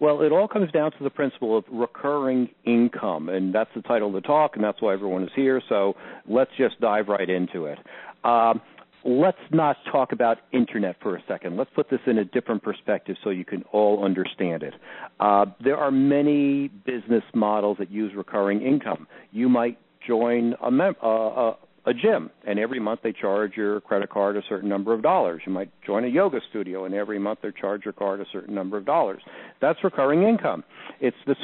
Well, 0.00 0.22
it 0.22 0.32
all 0.32 0.48
comes 0.48 0.70
down 0.72 0.90
to 0.92 1.04
the 1.04 1.10
principle 1.10 1.56
of 1.56 1.64
recurring 1.70 2.48
income, 2.64 3.28
and 3.28 3.54
that's 3.54 3.70
the 3.74 3.82
title 3.82 4.08
of 4.08 4.14
the 4.14 4.20
talk, 4.20 4.56
and 4.56 4.64
that's 4.64 4.82
why 4.82 4.92
everyone 4.94 5.22
is 5.22 5.30
here. 5.36 5.62
So 5.68 5.94
let's 6.28 6.50
just 6.58 6.80
dive 6.80 7.06
right 7.06 7.30
into 7.30 7.66
it. 7.66 7.78
Um, 8.24 8.60
let's 9.04 9.38
not 9.52 9.76
talk 9.90 10.10
about 10.10 10.38
internet 10.52 10.96
for 11.00 11.14
a 11.14 11.22
second. 11.28 11.56
Let's 11.56 11.70
put 11.74 11.88
this 11.88 12.00
in 12.06 12.18
a 12.18 12.24
different 12.24 12.64
perspective 12.64 13.16
so 13.22 13.30
you 13.30 13.44
can 13.44 13.62
all 13.72 14.04
understand 14.04 14.64
it. 14.64 14.74
Uh, 15.20 15.46
there 15.62 15.76
are 15.76 15.92
many 15.92 16.66
business 16.66 17.22
models 17.32 17.76
that 17.78 17.90
use 17.90 18.12
recurring 18.16 18.60
income. 18.60 19.06
You 19.30 19.48
might 19.48 19.78
join 20.06 20.54
a, 20.62 20.70
mem- 20.70 20.96
uh, 21.02 21.08
a 21.08 21.56
a 21.84 21.92
gym 21.92 22.30
and 22.46 22.58
every 22.58 22.78
month 22.78 23.00
they 23.02 23.12
charge 23.12 23.56
your 23.56 23.80
credit 23.80 24.08
card 24.08 24.36
a 24.36 24.42
certain 24.48 24.68
number 24.68 24.94
of 24.94 25.02
dollars. 25.02 25.42
You 25.44 25.52
might 25.52 25.70
join 25.84 26.04
a 26.04 26.08
yoga 26.08 26.38
studio 26.48 26.84
and 26.84 26.94
every 26.94 27.18
month 27.18 27.40
they 27.42 27.50
charge 27.50 27.84
your 27.84 27.92
card 27.92 28.20
a 28.20 28.24
certain 28.32 28.54
number 28.54 28.76
of 28.76 28.86
dollars. 28.86 29.20
That's 29.60 29.82
recurring 29.82 30.22
income. 30.22 30.62
It's 31.00 31.16
the 31.26 31.34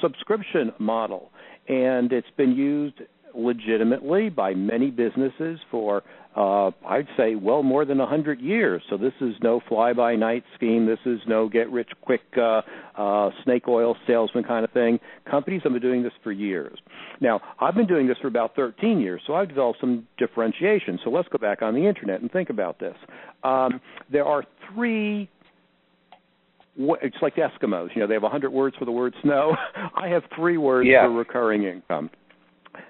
subscription 0.00 0.72
model 0.78 1.32
and 1.68 2.12
it's 2.12 2.30
been 2.36 2.52
used 2.52 3.00
legitimately 3.38 4.28
by 4.28 4.52
many 4.54 4.90
businesses 4.90 5.58
for 5.70 6.02
uh, 6.36 6.70
I'd 6.86 7.08
say 7.16 7.34
well 7.34 7.62
more 7.62 7.84
than 7.84 8.00
a 8.00 8.06
hundred 8.06 8.40
years. 8.40 8.82
So 8.90 8.96
this 8.96 9.14
is 9.20 9.34
no 9.42 9.60
fly-by-night 9.68 10.44
scheme. 10.54 10.86
This 10.86 10.98
is 11.04 11.18
no 11.26 11.48
get-rich-quick 11.48 12.20
uh, 12.36 12.60
uh, 12.96 13.30
snake 13.42 13.66
oil 13.66 13.96
salesman 14.06 14.44
kind 14.44 14.64
of 14.64 14.70
thing. 14.70 15.00
Companies 15.28 15.62
have 15.64 15.72
been 15.72 15.82
doing 15.82 16.02
this 16.02 16.12
for 16.22 16.30
years. 16.30 16.78
Now 17.20 17.40
I've 17.58 17.74
been 17.74 17.86
doing 17.86 18.06
this 18.06 18.18
for 18.20 18.28
about 18.28 18.54
13 18.54 19.00
years, 19.00 19.20
so 19.26 19.34
I've 19.34 19.48
developed 19.48 19.80
some 19.80 20.06
differentiation. 20.16 20.98
So 21.02 21.10
let's 21.10 21.28
go 21.28 21.38
back 21.38 21.62
on 21.62 21.74
the 21.74 21.88
internet 21.88 22.20
and 22.20 22.30
think 22.30 22.50
about 22.50 22.78
this. 22.78 22.94
Um, 23.42 23.80
there 24.12 24.24
are 24.24 24.44
three 24.72 25.28
it's 26.80 27.16
like 27.20 27.34
the 27.34 27.40
Eskimos. 27.40 27.88
You 27.96 28.02
know, 28.02 28.06
they 28.06 28.14
have 28.14 28.22
a 28.22 28.28
hundred 28.28 28.50
words 28.50 28.76
for 28.78 28.84
the 28.84 28.92
word 28.92 29.12
snow. 29.22 29.56
I 29.96 30.06
have 30.06 30.22
three 30.36 30.58
words 30.58 30.88
yeah. 30.88 31.06
for 31.06 31.10
recurring 31.10 31.64
income 31.64 32.10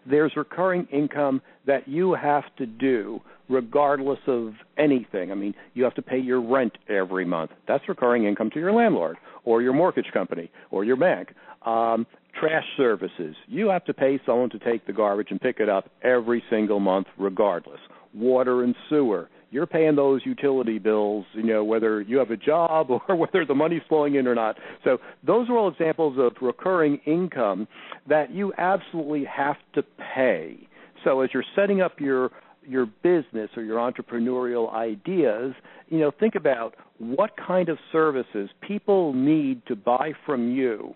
there's 0.07 0.33
recurring 0.37 0.87
income 0.92 1.40
that 1.66 1.88
you 1.88 2.14
have 2.14 2.45
to 2.57 2.66
do 2.66 3.21
regardless 3.49 4.18
of 4.26 4.52
anything. 4.76 5.33
I 5.33 5.35
mean, 5.35 5.54
you 5.75 5.85
have 5.85 5.95
to 5.95 6.02
pay 6.02 6.18
your 6.18 6.40
rent 6.40 6.76
every 6.88 7.25
month. 7.25 7.50
That's 7.66 7.88
recurring 7.88 8.25
income 8.25 8.50
to 8.50 8.61
your 8.61 8.73
landlord 8.73 9.16
or 9.45 9.62
your 9.62 9.73
mortgage 9.73 10.11
company 10.12 10.50
or 10.71 10.85
your 10.85 10.97
bank. 10.97 11.30
Um, 11.64 12.07
trash 12.38 12.64
services. 12.76 13.35
You 13.47 13.68
have 13.68 13.85
to 13.87 13.95
pay 13.95 14.21
someone 14.25 14.50
to 14.50 14.59
take 14.59 14.87
the 14.87 14.92
garbage 14.92 15.28
and 15.30 15.40
pick 15.40 15.61
it 15.61 15.68
up 15.68 15.90
every 16.02 16.42
single 16.50 16.80
month 16.80 17.07
regardless. 17.18 17.80
Water 18.14 18.62
and 18.62 18.75
sewer 18.88 19.28
you're 19.50 19.67
paying 19.67 19.97
those 19.97 20.21
utility 20.25 20.78
bills, 20.78 21.25
you 21.33 21.43
know, 21.43 21.64
whether 21.64 22.00
you 22.00 22.19
have 22.19 22.31
a 22.31 22.37
job 22.37 22.90
or 23.09 23.17
whether 23.17 23.45
the 23.45 23.55
money's 23.55 23.83
flowing 23.88 24.14
in 24.17 24.26
or 24.26 24.35
not. 24.35 24.57
So 24.85 24.99
those 25.26 25.49
are 25.49 25.57
all 25.57 25.69
examples 25.69 26.19
of 26.19 26.33
recurring 26.40 27.00
income 27.07 27.67
that 28.09 28.33
you 28.33 28.52
absolutely 28.59 29.25
have 29.25 29.57
to 29.75 29.83
pay. 30.14 30.69
So 31.05 31.21
as 31.21 31.31
you're 31.33 31.45
setting 31.55 31.81
up 31.81 32.00
your 32.00 32.31
your 32.67 32.85
business 33.02 33.49
or 33.57 33.62
your 33.62 33.78
entrepreneurial 33.78 34.71
ideas, 34.75 35.55
you 35.88 35.99
know, 35.99 36.11
think 36.11 36.35
about 36.35 36.75
what 36.99 37.31
kind 37.35 37.71
of 37.71 37.78
services 37.90 38.50
people 38.61 39.14
need 39.14 39.62
to 39.69 39.75
buy 39.75 40.12
from 40.26 40.52
you 40.55 40.95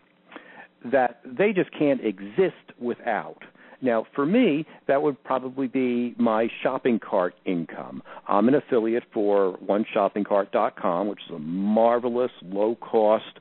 that 0.91 1.21
they 1.25 1.53
just 1.53 1.71
can't 1.79 2.05
exist 2.05 2.77
without. 2.79 3.39
Now, 3.83 4.07
for 4.15 4.25
me, 4.25 4.65
that 4.87 5.03
would 5.03 5.23
probably 5.25 5.67
be 5.67 6.15
my 6.17 6.49
shopping 6.63 7.01
cart 7.01 7.35
income. 7.45 8.03
I'm 8.29 8.49
an 8.49 8.55
affiliate 8.55 9.03
for 9.13 9.59
OneShoppingCart.com, 9.59 11.09
which 11.09 11.19
is 11.29 11.35
a 11.35 11.39
marvelous, 11.41 12.31
low 12.43 12.77
cost 12.77 13.39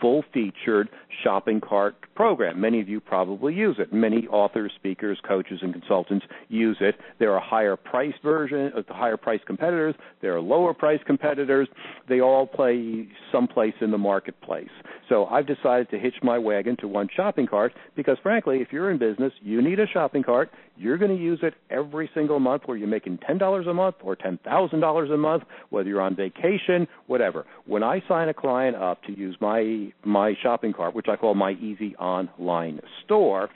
full 0.00 0.24
featured 0.34 0.88
shopping 1.22 1.60
cart 1.60 1.94
program. 2.14 2.60
Many 2.60 2.80
of 2.80 2.88
you 2.88 3.00
probably 3.00 3.54
use 3.54 3.76
it. 3.78 3.92
Many 3.92 4.26
authors, 4.26 4.72
speakers, 4.76 5.18
coaches, 5.26 5.60
and 5.62 5.72
consultants 5.72 6.26
use 6.48 6.76
it. 6.80 6.96
There 7.18 7.32
are 7.32 7.40
higher 7.40 7.76
price 7.76 8.12
version, 8.22 8.72
uh, 8.76 8.82
higher 8.92 9.16
price 9.16 9.40
competitors. 9.46 9.94
There 10.20 10.34
are 10.36 10.40
lower 10.40 10.74
price 10.74 11.00
competitors. 11.06 11.68
They 12.08 12.20
all 12.20 12.46
play 12.46 13.08
someplace 13.32 13.74
in 13.80 13.90
the 13.90 13.98
marketplace. 13.98 14.68
So 15.08 15.26
I've 15.26 15.46
decided 15.46 15.90
to 15.90 15.98
hitch 15.98 16.14
my 16.22 16.38
wagon 16.38 16.76
to 16.78 16.88
one 16.88 17.08
shopping 17.14 17.46
cart 17.46 17.74
because, 17.94 18.16
frankly, 18.22 18.58
if 18.58 18.68
you're 18.72 18.90
in 18.90 18.98
business, 18.98 19.32
you 19.42 19.60
need 19.60 19.78
a 19.78 19.86
shopping 19.86 20.22
cart. 20.22 20.50
You're 20.76 20.98
going 20.98 21.16
to 21.16 21.22
use 21.22 21.40
it 21.42 21.54
every 21.70 22.10
single 22.14 22.40
month, 22.40 22.62
whether 22.66 22.78
you're 22.78 22.88
making 22.88 23.18
ten 23.26 23.38
dollars 23.38 23.66
a 23.66 23.74
month 23.74 23.96
or 24.02 24.16
ten 24.16 24.38
thousand 24.44 24.80
dollars 24.80 25.10
a 25.10 25.16
month, 25.16 25.44
whether 25.70 25.88
you're 25.88 26.00
on 26.00 26.16
vacation, 26.16 26.88
whatever. 27.06 27.44
When 27.66 27.82
I 27.82 28.02
sign 28.08 28.28
a 28.28 28.34
client 28.34 28.76
up 28.76 29.02
to 29.04 29.16
use 29.16 29.36
my 29.40 29.92
my 30.04 30.34
shopping 30.42 30.72
cart, 30.72 30.94
which 30.94 31.06
I 31.08 31.16
call 31.16 31.34
my 31.34 31.52
Easy 31.52 31.94
Online 31.96 32.80
Store, 33.04 33.50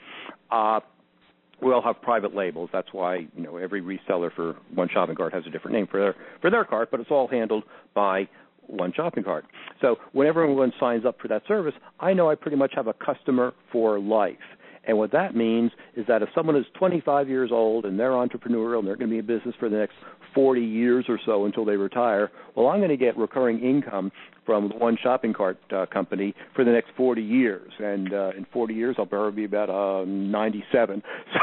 uh, 0.51 0.79
we 1.61 1.73
all 1.73 1.81
have 1.81 2.01
private 2.01 2.35
labels. 2.35 2.69
That's 2.71 2.89
why 2.91 3.27
you 3.35 3.43
know 3.43 3.57
every 3.57 3.81
reseller 3.81 4.33
for 4.33 4.55
one 4.73 4.87
shopping 4.93 5.15
cart 5.15 5.33
has 5.33 5.43
a 5.45 5.49
different 5.49 5.75
name 5.75 5.87
for 5.87 5.99
their 5.99 6.15
for 6.41 6.49
their 6.49 6.63
cart, 6.63 6.89
but 6.91 6.99
it's 6.99 7.11
all 7.11 7.27
handled 7.27 7.63
by 7.93 8.27
one 8.69 8.93
shopping 8.95 9.23
cart. 9.23 9.45
So 9.81 9.97
whenever 10.13 10.43
anyone 10.43 10.71
signs 10.79 11.05
up 11.05 11.19
for 11.21 11.27
that 11.27 11.43
service, 11.47 11.73
I 11.99 12.13
know 12.13 12.29
I 12.29 12.35
pretty 12.35 12.57
much 12.57 12.73
have 12.75 12.87
a 12.87 12.93
customer 12.93 13.53
for 13.71 13.99
life. 13.99 14.37
And 14.85 14.97
what 14.97 15.11
that 15.11 15.35
means 15.35 15.71
is 15.95 16.05
that 16.07 16.21
if 16.23 16.29
someone 16.33 16.55
is 16.55 16.65
25 16.77 17.29
years 17.29 17.51
old 17.51 17.85
and 17.85 17.99
they're 17.99 18.11
entrepreneurial 18.11 18.79
and 18.79 18.87
they're 18.87 18.95
going 18.95 19.09
to 19.09 19.13
be 19.13 19.19
in 19.19 19.25
business 19.25 19.53
for 19.59 19.69
the 19.69 19.77
next 19.77 19.95
40 20.33 20.61
years 20.61 21.05
or 21.09 21.19
so 21.25 21.45
until 21.45 21.65
they 21.65 21.75
retire, 21.75 22.31
well, 22.55 22.67
I'm 22.67 22.79
going 22.79 22.89
to 22.89 22.97
get 22.97 23.17
recurring 23.17 23.59
income 23.59 24.11
from 24.45 24.69
one 24.79 24.97
shopping 25.01 25.33
cart 25.33 25.59
uh, 25.71 25.85
company 25.93 26.33
for 26.55 26.63
the 26.63 26.71
next 26.71 26.89
40 26.97 27.21
years. 27.21 27.71
And 27.77 28.13
uh, 28.13 28.31
in 28.35 28.47
40 28.51 28.73
years, 28.73 28.95
I'll 28.97 29.05
probably 29.05 29.45
be 29.45 29.45
about 29.45 29.69
uh, 29.69 30.05
97. 30.05 31.03
So 31.33 31.39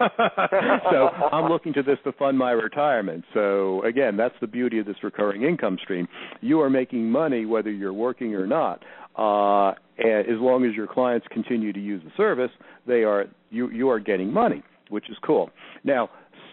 so 0.90 1.08
I'm 1.32 1.50
looking 1.50 1.72
to 1.74 1.82
this 1.82 1.98
to 2.04 2.12
fund 2.12 2.38
my 2.38 2.52
retirement. 2.52 3.24
So 3.34 3.82
again, 3.84 4.16
that's 4.16 4.34
the 4.40 4.46
beauty 4.46 4.78
of 4.78 4.86
this 4.86 4.96
recurring 5.02 5.42
income 5.42 5.78
stream. 5.82 6.08
You 6.40 6.60
are 6.60 6.70
making 6.70 7.10
money 7.10 7.44
whether 7.44 7.70
you're 7.70 7.92
working 7.92 8.34
or 8.34 8.46
not. 8.46 8.82
Uh, 9.16 9.70
as 9.98 10.38
long 10.38 10.64
as 10.64 10.74
your 10.74 10.86
clients 10.86 11.26
continue 11.30 11.72
to 11.72 11.80
use 11.80 12.02
the 12.04 12.12
service, 12.16 12.50
they 12.86 13.02
are 13.04 13.26
you 13.50 13.70
you 13.70 13.90
are 13.90 14.00
getting 14.00 14.32
money, 14.32 14.62
which 14.88 15.10
is 15.10 15.16
cool. 15.22 15.50
Now, 15.84 16.08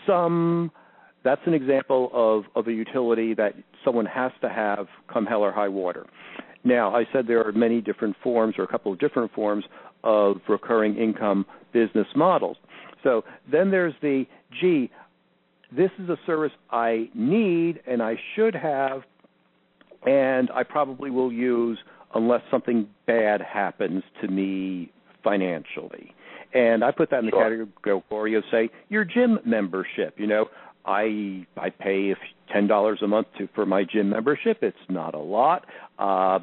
some 0.05 0.71
that's 1.23 1.41
an 1.45 1.53
example 1.53 2.09
of 2.13 2.43
of 2.55 2.67
a 2.67 2.73
utility 2.73 3.33
that 3.35 3.53
someone 3.85 4.05
has 4.07 4.31
to 4.41 4.49
have 4.49 4.87
come 5.11 5.25
hell 5.25 5.41
or 5.41 5.51
high 5.51 5.69
water. 5.69 6.05
Now, 6.63 6.93
I 6.93 7.05
said 7.13 7.27
there 7.27 7.47
are 7.47 7.53
many 7.53 7.79
different 7.79 8.17
forms 8.21 8.55
or 8.57 8.63
a 8.63 8.67
couple 8.67 8.91
of 8.91 8.99
different 8.99 9.31
forms 9.31 9.63
of 10.03 10.37
recurring 10.49 10.97
income 10.97 11.45
business 11.71 12.07
models. 12.15 12.57
So 13.03 13.23
then 13.51 13.71
there's 13.71 13.93
the 14.01 14.25
gee, 14.59 14.89
this 15.75 15.91
is 15.99 16.09
a 16.09 16.17
service 16.25 16.51
I 16.71 17.09
need 17.13 17.81
and 17.87 18.01
I 18.01 18.15
should 18.35 18.55
have, 18.55 19.01
and 20.05 20.49
I 20.51 20.63
probably 20.63 21.11
will 21.11 21.31
use 21.31 21.77
unless 22.15 22.41
something 22.49 22.87
bad 23.05 23.41
happens 23.41 24.03
to 24.21 24.27
me 24.27 24.91
financially. 25.23 26.13
And 26.53 26.83
I 26.83 26.91
put 26.91 27.09
that 27.11 27.19
in 27.19 27.25
the 27.25 27.31
sure. 27.31 27.67
category 27.83 28.35
of 28.35 28.43
say 28.49 28.69
your 28.89 29.03
gym 29.03 29.39
membership. 29.45 30.15
You 30.17 30.27
know, 30.27 30.45
I 30.85 31.45
I 31.57 31.69
pay 31.69 32.15
ten 32.51 32.67
dollars 32.67 32.99
a 33.03 33.07
month 33.07 33.27
to 33.37 33.49
for 33.53 33.65
my 33.65 33.83
gym 33.83 34.09
membership. 34.09 34.59
It's 34.61 34.77
not 34.89 35.13
a 35.13 35.19
lot. 35.19 35.65
Uh 35.99 36.39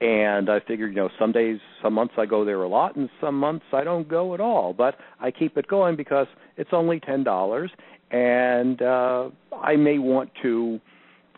and 0.00 0.50
I 0.50 0.60
figured, 0.60 0.90
you 0.90 0.96
know, 0.96 1.08
some 1.18 1.32
days, 1.32 1.58
some 1.82 1.94
months 1.94 2.14
I 2.18 2.26
go 2.26 2.44
there 2.44 2.62
a 2.62 2.68
lot, 2.68 2.96
and 2.96 3.08
some 3.20 3.38
months 3.38 3.64
I 3.72 3.84
don't 3.84 4.08
go 4.08 4.34
at 4.34 4.40
all. 4.40 4.72
But 4.72 4.96
I 5.20 5.30
keep 5.30 5.56
it 5.56 5.68
going 5.68 5.96
because 5.96 6.26
it's 6.56 6.70
only 6.72 7.00
ten 7.00 7.24
dollars, 7.24 7.70
and 8.10 8.80
uh, 8.82 9.30
I 9.52 9.76
may 9.76 9.98
want 9.98 10.30
to 10.42 10.80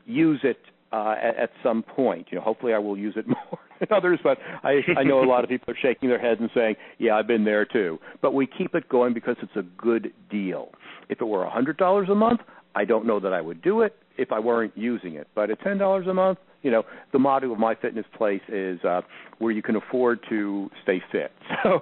use 0.06 0.40
it 0.42 0.58
uh, 0.92 1.14
at, 1.22 1.36
at 1.36 1.50
some 1.62 1.82
point. 1.82 2.28
You 2.30 2.38
know, 2.38 2.44
hopefully 2.44 2.72
I 2.72 2.78
will 2.78 2.96
use 2.96 3.14
it 3.16 3.26
more 3.28 3.58
than 3.78 3.88
others, 3.90 4.20
but 4.22 4.38
I, 4.62 4.80
I 4.96 5.02
know 5.02 5.22
a 5.22 5.28
lot 5.28 5.44
of 5.44 5.50
people 5.50 5.72
are 5.72 5.78
shaking 5.80 6.08
their 6.08 6.20
heads 6.20 6.40
and 6.40 6.50
saying, 6.54 6.76
"Yeah, 6.98 7.16
I've 7.16 7.26
been 7.26 7.44
there 7.44 7.64
too." 7.64 7.98
But 8.22 8.34
we 8.34 8.46
keep 8.46 8.74
it 8.74 8.88
going 8.88 9.12
because 9.12 9.36
it's 9.42 9.56
a 9.56 9.62
good 9.76 10.12
deal. 10.30 10.70
If 11.08 11.20
it 11.20 11.24
were 11.24 11.44
a 11.44 11.50
hundred 11.50 11.76
dollars 11.76 12.08
a 12.10 12.14
month, 12.14 12.40
I 12.74 12.84
don't 12.84 13.06
know 13.06 13.20
that 13.20 13.32
I 13.32 13.40
would 13.40 13.62
do 13.62 13.82
it 13.82 13.96
if 14.16 14.32
I 14.32 14.38
weren't 14.38 14.76
using 14.76 15.14
it. 15.14 15.28
But 15.34 15.50
at 15.50 15.60
ten 15.60 15.78
dollars 15.78 16.06
a 16.06 16.14
month, 16.14 16.38
you 16.66 16.72
know, 16.72 16.82
the 17.12 17.18
motto 17.20 17.52
of 17.52 17.60
my 17.60 17.76
fitness 17.76 18.04
place 18.18 18.42
is 18.48 18.82
uh, 18.82 19.00
where 19.38 19.52
you 19.52 19.62
can 19.62 19.76
afford 19.76 20.18
to 20.28 20.68
stay 20.82 21.00
fit. 21.12 21.30
So 21.62 21.80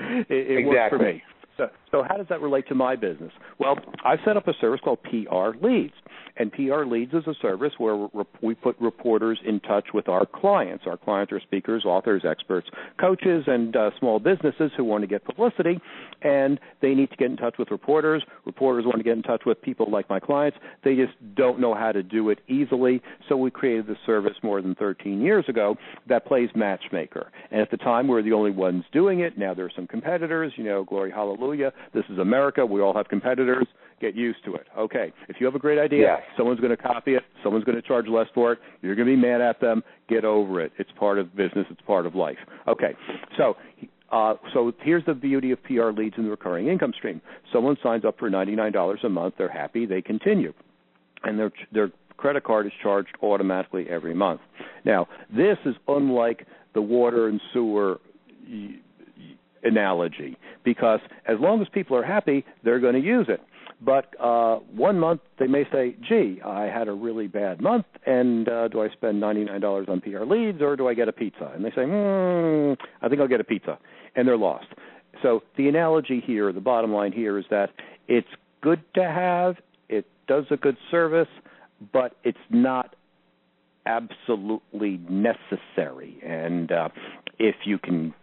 it, 0.00 0.26
it 0.28 0.58
exactly. 0.58 0.66
works 0.66 0.90
for 0.90 0.98
me. 0.98 1.22
So, 1.56 1.68
so 1.90 2.02
how 2.06 2.16
does 2.16 2.26
that 2.28 2.40
relate 2.40 2.66
to 2.68 2.74
my 2.74 2.96
business? 2.96 3.32
Well, 3.58 3.76
I've 4.04 4.18
set 4.24 4.36
up 4.36 4.48
a 4.48 4.52
service 4.60 4.80
called 4.82 4.98
PR 5.02 5.56
Leads, 5.64 5.94
and 6.36 6.52
PR 6.52 6.84
Leads 6.84 7.14
is 7.14 7.26
a 7.26 7.34
service 7.40 7.72
where 7.78 8.08
we 8.42 8.54
put 8.54 8.78
reporters 8.80 9.38
in 9.46 9.60
touch 9.60 9.86
with 9.94 10.08
our 10.08 10.26
clients. 10.26 10.84
Our 10.86 10.96
clients 10.96 11.32
are 11.32 11.40
speakers, 11.40 11.84
authors, 11.84 12.24
experts, 12.28 12.68
coaches, 13.00 13.44
and 13.46 13.74
uh, 13.74 13.90
small 13.98 14.18
businesses 14.18 14.70
who 14.76 14.84
want 14.84 15.02
to 15.02 15.06
get 15.06 15.24
publicity, 15.24 15.80
and 16.22 16.60
they 16.82 16.94
need 16.94 17.10
to 17.10 17.16
get 17.16 17.30
in 17.30 17.36
touch 17.36 17.54
with 17.58 17.70
reporters. 17.70 18.22
Reporters 18.44 18.84
want 18.84 18.98
to 18.98 19.04
get 19.04 19.16
in 19.16 19.22
touch 19.22 19.42
with 19.46 19.60
people 19.62 19.90
like 19.90 20.08
my 20.10 20.20
clients. 20.20 20.58
They 20.84 20.96
just 20.96 21.12
don't 21.34 21.60
know 21.60 21.74
how 21.74 21.92
to 21.92 22.02
do 22.02 22.30
it 22.30 22.40
easily, 22.48 23.00
so 23.28 23.36
we 23.36 23.50
created 23.50 23.86
this 23.86 23.98
service 24.04 24.34
more 24.42 24.60
than 24.60 24.74
13 24.74 25.20
years 25.20 25.44
ago 25.48 25.76
that 26.08 26.26
plays 26.26 26.50
matchmaker. 26.54 27.30
And 27.50 27.60
at 27.60 27.70
the 27.70 27.76
time, 27.76 28.08
we 28.08 28.14
were 28.14 28.22
the 28.22 28.32
only 28.32 28.50
ones 28.50 28.84
doing 28.92 29.20
it. 29.20 29.38
Now 29.38 29.54
there 29.54 29.64
are 29.64 29.72
some 29.74 29.86
competitors. 29.86 30.52
You 30.56 30.64
know, 30.64 30.84
glory, 30.84 31.10
hallelujah. 31.10 31.72
This 31.94 32.04
is 32.10 32.18
America. 32.18 32.64
We 32.64 32.80
all 32.80 32.94
have 32.94 33.08
competitors. 33.08 33.66
Get 34.00 34.14
used 34.14 34.44
to 34.44 34.54
it. 34.54 34.66
Okay. 34.76 35.12
If 35.28 35.36
you 35.40 35.46
have 35.46 35.54
a 35.54 35.58
great 35.58 35.78
idea, 35.78 36.02
yes. 36.02 36.20
someone's 36.36 36.60
going 36.60 36.76
to 36.76 36.82
copy 36.82 37.14
it. 37.14 37.22
Someone's 37.42 37.64
going 37.64 37.80
to 37.80 37.86
charge 37.86 38.06
less 38.08 38.26
for 38.34 38.52
it. 38.52 38.58
You're 38.82 38.94
going 38.94 39.08
to 39.08 39.16
be 39.16 39.20
mad 39.20 39.40
at 39.40 39.58
them. 39.60 39.82
Get 40.08 40.24
over 40.26 40.60
it. 40.60 40.72
It's 40.78 40.90
part 40.98 41.18
of 41.18 41.34
business. 41.34 41.66
It's 41.70 41.80
part 41.80 42.04
of 42.04 42.14
life. 42.14 42.36
Okay. 42.68 42.94
So 43.38 43.56
uh, 44.12 44.34
so 44.54 44.72
here's 44.82 45.04
the 45.04 45.14
beauty 45.14 45.50
of 45.50 45.62
PR 45.64 45.90
leads 45.90 46.14
in 46.16 46.24
the 46.24 46.30
recurring 46.30 46.68
income 46.68 46.92
stream. 46.96 47.20
Someone 47.52 47.76
signs 47.82 48.04
up 48.04 48.18
for 48.18 48.30
$99 48.30 49.04
a 49.04 49.08
month. 49.08 49.34
They're 49.36 49.48
happy. 49.48 49.86
They 49.86 50.00
continue, 50.00 50.52
and 51.24 51.38
their 51.38 51.52
their 51.72 51.90
credit 52.16 52.44
card 52.44 52.66
is 52.66 52.72
charged 52.82 53.16
automatically 53.22 53.86
every 53.90 54.14
month. 54.14 54.40
Now, 54.84 55.08
this 55.28 55.58
is 55.64 55.74
unlike 55.88 56.46
the 56.74 56.80
water 56.80 57.28
and 57.28 57.40
sewer 57.52 58.00
analogy 59.62 60.36
because 60.64 61.00
as 61.26 61.36
long 61.40 61.60
as 61.60 61.68
people 61.72 61.96
are 61.96 62.04
happy, 62.04 62.44
they're 62.64 62.80
going 62.80 62.94
to 62.94 63.00
use 63.00 63.26
it. 63.28 63.40
But 63.80 64.18
uh, 64.18 64.56
one 64.74 64.98
month 64.98 65.20
they 65.38 65.46
may 65.46 65.64
say, 65.70 65.96
"Gee, 66.08 66.40
I 66.42 66.64
had 66.64 66.88
a 66.88 66.92
really 66.92 67.26
bad 67.26 67.60
month, 67.60 67.84
and 68.06 68.48
uh, 68.48 68.68
do 68.68 68.82
I 68.82 68.88
spend 68.90 69.20
ninety 69.20 69.44
nine 69.44 69.60
dollars 69.60 69.86
on 69.90 70.00
PR 70.00 70.24
leads 70.24 70.62
or 70.62 70.76
do 70.76 70.88
I 70.88 70.94
get 70.94 71.08
a 71.08 71.12
pizza?" 71.12 71.52
And 71.54 71.62
they 71.62 71.70
say, 71.70 71.84
"Hmm, 71.84 72.72
I 73.04 73.08
think 73.08 73.20
I'll 73.20 73.28
get 73.28 73.40
a 73.40 73.44
pizza," 73.44 73.78
and 74.14 74.26
they're 74.26 74.38
lost. 74.38 74.66
So 75.22 75.42
the 75.56 75.68
analogy 75.68 76.22
here, 76.24 76.52
the 76.52 76.60
bottom 76.60 76.92
line 76.92 77.12
here, 77.12 77.38
is 77.38 77.44
that 77.50 77.70
it's 78.08 78.28
good 78.62 78.82
to 78.94 79.02
have, 79.02 79.56
it 79.88 80.06
does 80.26 80.44
a 80.50 80.56
good 80.56 80.76
service, 80.90 81.28
but 81.92 82.16
it's 82.24 82.38
not 82.50 82.94
absolutely 83.86 85.00
necessary. 85.08 86.18
And 86.24 86.72
uh, 86.72 86.88
if 87.38 87.54
you 87.64 87.78
can 87.78 88.14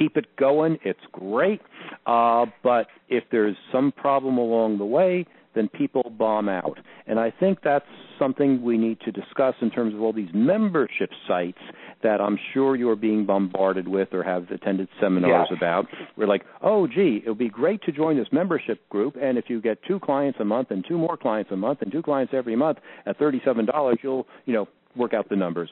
keep 0.00 0.16
it 0.16 0.26
going. 0.36 0.78
It's 0.82 1.00
great. 1.12 1.60
Uh, 2.06 2.46
but 2.62 2.86
if 3.08 3.24
there's 3.30 3.56
some 3.70 3.92
problem 3.92 4.38
along 4.38 4.78
the 4.78 4.84
way, 4.84 5.26
then 5.54 5.68
people 5.68 6.12
bomb 6.16 6.48
out. 6.48 6.78
And 7.06 7.18
I 7.18 7.30
think 7.30 7.58
that's 7.62 7.84
something 8.18 8.62
we 8.62 8.78
need 8.78 9.00
to 9.00 9.10
discuss 9.10 9.54
in 9.60 9.70
terms 9.70 9.94
of 9.94 10.00
all 10.00 10.12
these 10.12 10.28
membership 10.32 11.10
sites 11.26 11.58
that 12.02 12.20
I'm 12.20 12.38
sure 12.54 12.76
you're 12.76 12.96
being 12.96 13.26
bombarded 13.26 13.88
with 13.88 14.08
or 14.12 14.22
have 14.22 14.50
attended 14.50 14.88
seminars 15.00 15.48
yes. 15.50 15.58
about. 15.58 15.86
We're 16.16 16.28
like, 16.28 16.44
oh, 16.62 16.86
gee, 16.86 17.22
it 17.24 17.28
would 17.28 17.38
be 17.38 17.48
great 17.48 17.82
to 17.82 17.92
join 17.92 18.16
this 18.16 18.28
membership 18.32 18.88
group, 18.88 19.16
and 19.20 19.36
if 19.36 19.46
you 19.48 19.60
get 19.60 19.82
two 19.86 19.98
clients 20.00 20.38
a 20.40 20.44
month 20.44 20.70
and 20.70 20.84
two 20.86 20.96
more 20.96 21.16
clients 21.16 21.50
a 21.50 21.56
month 21.56 21.82
and 21.82 21.90
two 21.90 22.02
clients 22.02 22.32
every 22.34 22.56
month 22.56 22.78
at 23.06 23.18
$37, 23.18 23.96
you'll, 24.02 24.26
you 24.46 24.54
know, 24.54 24.68
work 24.96 25.14
out 25.14 25.28
the 25.28 25.36
numbers 25.36 25.70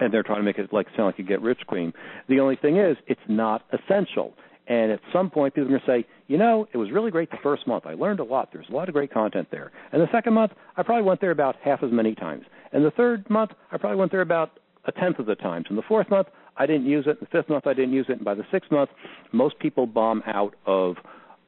and 0.00 0.12
they're 0.12 0.22
trying 0.22 0.38
to 0.38 0.44
make 0.44 0.58
it 0.58 0.72
like 0.72 0.86
sound 0.96 1.06
like 1.06 1.18
a 1.18 1.22
get 1.22 1.40
rich 1.40 1.58
scheme. 1.66 1.92
The 2.28 2.40
only 2.40 2.56
thing 2.56 2.78
is, 2.78 2.96
it's 3.06 3.20
not 3.28 3.64
essential. 3.72 4.34
And 4.66 4.92
at 4.92 5.00
some 5.12 5.30
point, 5.30 5.54
people 5.54 5.66
are 5.66 5.78
going 5.78 5.80
to 5.80 5.86
say, 5.86 6.08
you 6.28 6.38
know, 6.38 6.68
it 6.72 6.76
was 6.76 6.92
really 6.92 7.10
great 7.10 7.30
the 7.30 7.38
first 7.42 7.66
month. 7.66 7.86
I 7.86 7.94
learned 7.94 8.20
a 8.20 8.24
lot. 8.24 8.50
There's 8.52 8.68
a 8.70 8.72
lot 8.72 8.88
of 8.88 8.94
great 8.94 9.12
content 9.12 9.48
there. 9.50 9.72
And 9.92 10.00
the 10.00 10.06
second 10.12 10.32
month, 10.34 10.52
I 10.76 10.84
probably 10.84 11.04
went 11.04 11.20
there 11.20 11.32
about 11.32 11.56
half 11.62 11.82
as 11.82 11.90
many 11.90 12.14
times. 12.14 12.44
And 12.72 12.84
the 12.84 12.92
third 12.92 13.28
month, 13.28 13.50
I 13.72 13.78
probably 13.78 13.98
went 13.98 14.12
there 14.12 14.20
about 14.20 14.60
a 14.84 14.92
tenth 14.92 15.18
of 15.18 15.26
the 15.26 15.34
times. 15.34 15.66
And 15.68 15.76
the 15.76 15.82
fourth 15.82 16.08
month, 16.08 16.28
I 16.56 16.66
didn't 16.66 16.86
use 16.86 17.06
it. 17.08 17.18
The 17.18 17.26
fifth 17.26 17.48
month, 17.48 17.66
I 17.66 17.74
didn't 17.74 17.94
use 17.94 18.06
it. 18.08 18.16
And 18.18 18.24
by 18.24 18.34
the 18.34 18.44
sixth 18.52 18.70
month, 18.70 18.90
most 19.32 19.58
people 19.58 19.86
bomb 19.86 20.22
out 20.26 20.54
of 20.66 20.96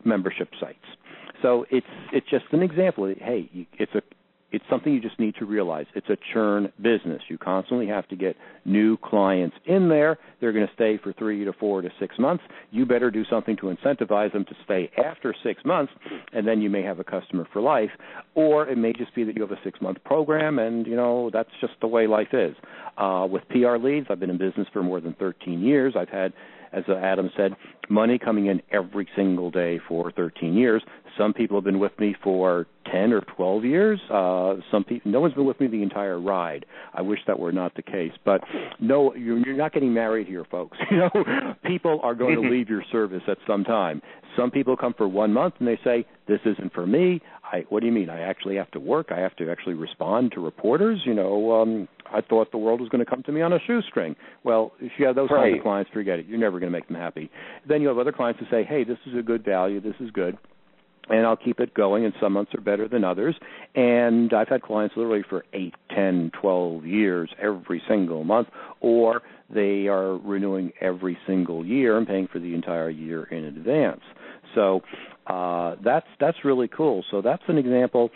membership 0.05 0.49
sites. 0.59 0.79
So 1.43 1.65
it's 1.71 1.87
it's 2.13 2.29
just 2.29 2.45
an 2.53 2.63
example. 2.63 3.13
Hey, 3.19 3.49
it's 3.75 3.95
a 3.95 4.03
it's 4.53 4.65
something 4.71 4.93
you 4.93 5.01
just 5.01 5.19
need 5.19 5.35
to 5.37 5.47
realize. 5.47 5.87
It's 5.95 6.09
a 6.09 6.17
churn 6.33 6.73
business. 6.81 7.23
You 7.29 7.39
constantly 7.39 7.87
have 7.87 8.07
to 8.09 8.17
get 8.17 8.37
new 8.65 8.97
clients 8.99 9.57
in 9.67 9.89
there. 9.89 10.19
They're 10.41 10.53
going 10.53 10.67
to 10.67 10.73
stay 10.75 10.99
for 11.03 11.13
three 11.15 11.45
to 11.45 11.53
four 11.55 11.83
to 11.83 11.89
six 11.99 12.19
months. 12.19 12.45
You 12.71 12.87
better 12.87 13.11
do 13.11 13.25
something 13.31 13.57
to 13.57 13.75
incentivize 13.75 14.33
them 14.33 14.45
to 14.45 14.55
stay 14.65 14.91
after 15.03 15.35
six 15.43 15.65
months, 15.65 15.93
and 16.33 16.47
then 16.47 16.61
you 16.61 16.71
may 16.71 16.83
have 16.83 16.99
a 17.01 17.05
customer 17.05 17.49
for 17.53 17.63
life. 17.63 17.91
Or 18.35 18.69
it 18.69 18.77
may 18.77 18.93
just 18.93 19.15
be 19.15 19.25
that 19.25 19.35
you 19.35 19.43
have 19.43 19.53
a 19.53 19.61
six 19.65 19.81
month 19.81 19.99
program, 20.05 20.59
and 20.59 20.87
you 20.87 20.97
know 20.97 21.31
that's 21.33 21.51
just 21.61 21.75
the 21.81 21.89
way 21.89 22.07
life 22.07 22.33
is. 22.33 22.55
Uh, 22.99 23.27
with 23.31 23.43
PR 23.49 23.77
leads, 23.77 24.07
I've 24.11 24.21
been 24.21 24.31
in 24.31 24.39
business 24.39 24.69
for 24.73 24.83
more 24.83 25.01
than 25.01 25.15
13 25.15 25.61
years. 25.61 25.95
I've 25.97 26.09
had 26.09 26.33
as 26.73 26.85
Adam 26.89 27.31
said, 27.37 27.53
money 27.89 28.19
coming 28.19 28.47
in 28.47 28.63
every 28.73 29.07
single 29.15 29.51
day 29.51 29.79
for 29.87 30.11
13 30.11 30.55
years. 30.55 30.83
Some 31.19 31.33
people 31.33 31.57
have 31.57 31.65
been 31.65 31.79
with 31.79 31.99
me 31.99 32.15
for 32.23 32.67
10 32.91 33.13
or 33.13 33.21
12 33.21 33.65
years. 33.65 34.01
Uh, 34.11 34.57
some 34.71 34.85
people, 34.85 35.11
no 35.11 35.21
one's 35.21 35.35
been 35.35 35.45
with 35.45 35.61
me 35.61 35.67
the 35.67 35.83
entire 35.83 36.21
ride. 36.21 36.65
I 36.95 37.03
wish 37.03 37.21
that 37.27 37.39
were 37.39 37.53
not 37.53 37.75
the 37.75 37.83
case, 37.83 38.13
but 38.25 38.43
no, 38.81 39.15
you're, 39.15 39.39
you're 39.39 39.57
not 39.57 39.73
getting 39.73 39.93
married 39.93 40.27
here, 40.27 40.45
folks. 40.51 40.79
You 40.93 40.99
know, 40.99 41.55
people 41.65 42.01
are 42.03 42.15
going 42.15 42.35
to 42.43 42.51
leave 42.51 42.69
your 42.69 42.83
service 42.93 43.23
at 43.27 43.39
some 43.47 43.65
time. 43.65 44.03
Some 44.37 44.51
people 44.51 44.77
come 44.77 44.93
for 44.93 45.09
one 45.09 45.33
month 45.33 45.55
and 45.59 45.67
they 45.67 45.79
say, 45.83 46.07
"This 46.29 46.41
isn't 46.45 46.75
for 46.75 46.87
me." 46.87 47.23
I, 47.51 47.65
what 47.71 47.81
do 47.81 47.87
you 47.87 47.93
mean? 47.93 48.11
I 48.11 48.21
actually 48.21 48.57
have 48.57 48.71
to 48.73 48.81
work. 48.81 49.09
I 49.11 49.21
have 49.21 49.35
to 49.37 49.51
actually 49.51 49.75
respond 49.75 50.33
to 50.33 50.41
reporters. 50.41 51.01
You 51.07 51.15
know, 51.15 51.61
um, 51.61 51.89
I 52.13 52.21
thought 52.21 52.51
the 52.51 52.59
world 52.59 52.81
was 52.81 52.89
going 52.91 53.05
to 53.05 53.11
come 53.11 53.23
to 53.25 53.33
me 53.33 53.41
on 53.41 53.53
a 53.53 53.59
shoestring. 53.67 54.17
Well, 54.45 54.73
if 54.81 54.93
you 54.99 55.07
have 55.07 55.17
those 55.17 55.31
right. 55.31 55.51
kinds 55.51 55.59
of 55.59 55.63
clients, 55.63 55.91
forget 55.93 56.19
it. 56.19 56.27
You're 56.27 56.39
never 56.39 56.61
going 56.61 56.71
to 56.71 56.79
make 56.79 56.89
them 56.89 56.97
happy. 56.97 57.31
Then 57.67 57.81
you 57.81 57.89
have 57.89 57.99
other 57.99 58.13
clients 58.13 58.41
who 58.41 58.47
say, 58.51 58.65
"Hey, 58.65 58.85
this 58.85 58.99
is 59.07 59.17
a 59.19 59.23
good 59.23 59.45
value. 59.45 59.81
This 59.81 59.97
is 60.01 60.11
good." 60.11 60.37
And 61.09 61.27
I'll 61.27 61.37
keep 61.37 61.61
it 61.61 61.75
going. 61.75 62.05
And 62.05 62.15
some 62.21 62.33
months 62.33 62.55
are 62.55 62.61
better 62.61 62.89
than 62.89 63.05
others. 63.05 63.35
And 63.75 64.33
I've 64.33 64.49
had 64.49 64.63
clients 64.63 64.97
literally 64.97 65.25
for 65.29 65.45
eight, 65.53 65.75
ten, 65.95 66.31
twelve 66.41 66.87
years 66.87 67.31
every 67.41 67.83
single 67.89 68.25
month, 68.25 68.49
or 68.81 69.23
they 69.53 69.89
are 69.89 70.17
renewing 70.17 70.73
every 70.81 71.19
single 71.27 71.65
year 71.65 71.99
and 71.99 72.07
paying 72.07 72.29
for 72.33 72.39
the 72.39 72.55
entire 72.55 72.91
year 72.91 73.25
in 73.25 73.45
advance. 73.45 74.01
So 74.55 74.83
uh, 75.27 75.77
that's 75.85 76.07
that's 76.21 76.39
really 76.45 76.69
cool. 76.69 77.05
So 77.11 77.21
that's 77.23 77.43
an 77.49 77.59
example 77.59 78.11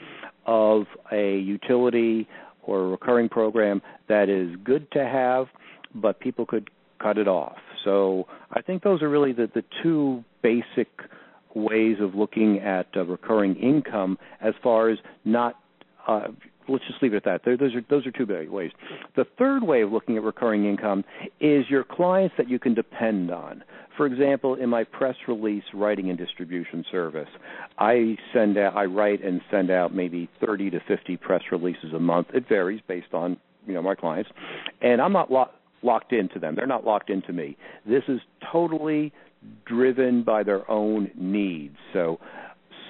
of 0.47 0.85
a 1.13 1.39
utility 1.39 2.29
or 2.63 2.81
a 2.81 2.89
recurring 2.89 3.29
program 3.29 3.81
that 4.09 4.29
is 4.29 4.57
good 4.65 4.91
to 4.93 5.05
have, 5.05 5.47
but 5.95 6.21
people 6.21 6.47
could 6.47 6.71
cut 7.01 7.19
it 7.19 7.29
off. 7.29 7.57
So 7.85 8.27
I 8.51 8.63
think 8.63 8.83
those 8.83 9.03
are 9.03 9.09
really 9.09 9.33
the, 9.33 9.49
the 9.55 9.63
two 9.83 10.25
basic 10.43 10.89
ways 11.57 11.97
of 12.01 12.15
looking 12.15 12.59
at 12.59 12.87
uh, 12.95 13.05
recurring 13.05 13.57
income 13.57 14.19
as 14.41 14.55
far 14.63 14.91
as 14.91 14.99
not 15.25 15.57
uh, 16.07 16.29
let's 16.69 16.85
just 16.87 17.03
leave 17.03 17.15
it 17.15 17.19
at 17.19 17.25
that. 17.25 17.41
There, 17.45 17.57
those 17.57 17.75
are 17.75 17.83
those 17.89 18.07
are 18.07 18.11
two 18.11 18.27
big 18.27 18.49
ways. 18.49 18.71
The 19.17 19.25
third 19.39 19.63
way 19.63 19.83
of 19.83 19.93
looking 19.93 20.17
at 20.17 20.23
recurring 20.23 20.67
income 20.67 21.05
is 21.41 21.65
your 21.69 21.85
clients 21.85 22.35
that 22.39 22.49
you 22.49 22.59
can 22.59 22.75
depend 22.75 23.31
on. 23.31 23.65
For 23.97 24.07
example, 24.07 24.55
in 24.55 24.69
my 24.69 24.85
press 24.85 25.17
release 25.27 25.65
writing 25.73 26.11
and 26.11 26.19
distribution 26.19 26.85
service, 26.93 27.29
I 27.79 28.17
send 28.35 28.59
out, 28.59 28.77
I 28.77 28.85
write 28.85 29.25
and 29.25 29.41
send 29.51 29.71
out 29.71 29.95
maybe 29.95 30.29
30 30.45 30.71
to 30.71 30.81
50 30.87 31.17
press 31.17 31.41
releases 31.51 31.95
a 31.95 31.99
month. 31.99 32.29
It 32.35 32.47
varies 32.47 32.83
based 32.87 33.15
on 33.15 33.39
you 33.67 33.75
know 33.75 33.83
my 33.83 33.95
clients, 33.95 34.31
and 34.83 35.01
I'm 35.01 35.13
not 35.13 35.31
lo- 35.33 35.51
locked 35.83 36.13
into 36.13 36.39
them. 36.39 36.55
They're 36.57 36.67
not 36.67 36.85
locked 36.85 37.11
into 37.11 37.33
me. 37.33 37.57
This 37.87 38.03
is 38.09 38.21
totally 38.53 39.13
driven 39.67 40.23
by 40.23 40.43
their 40.43 40.69
own 40.71 41.11
needs. 41.17 41.77
So 41.93 42.19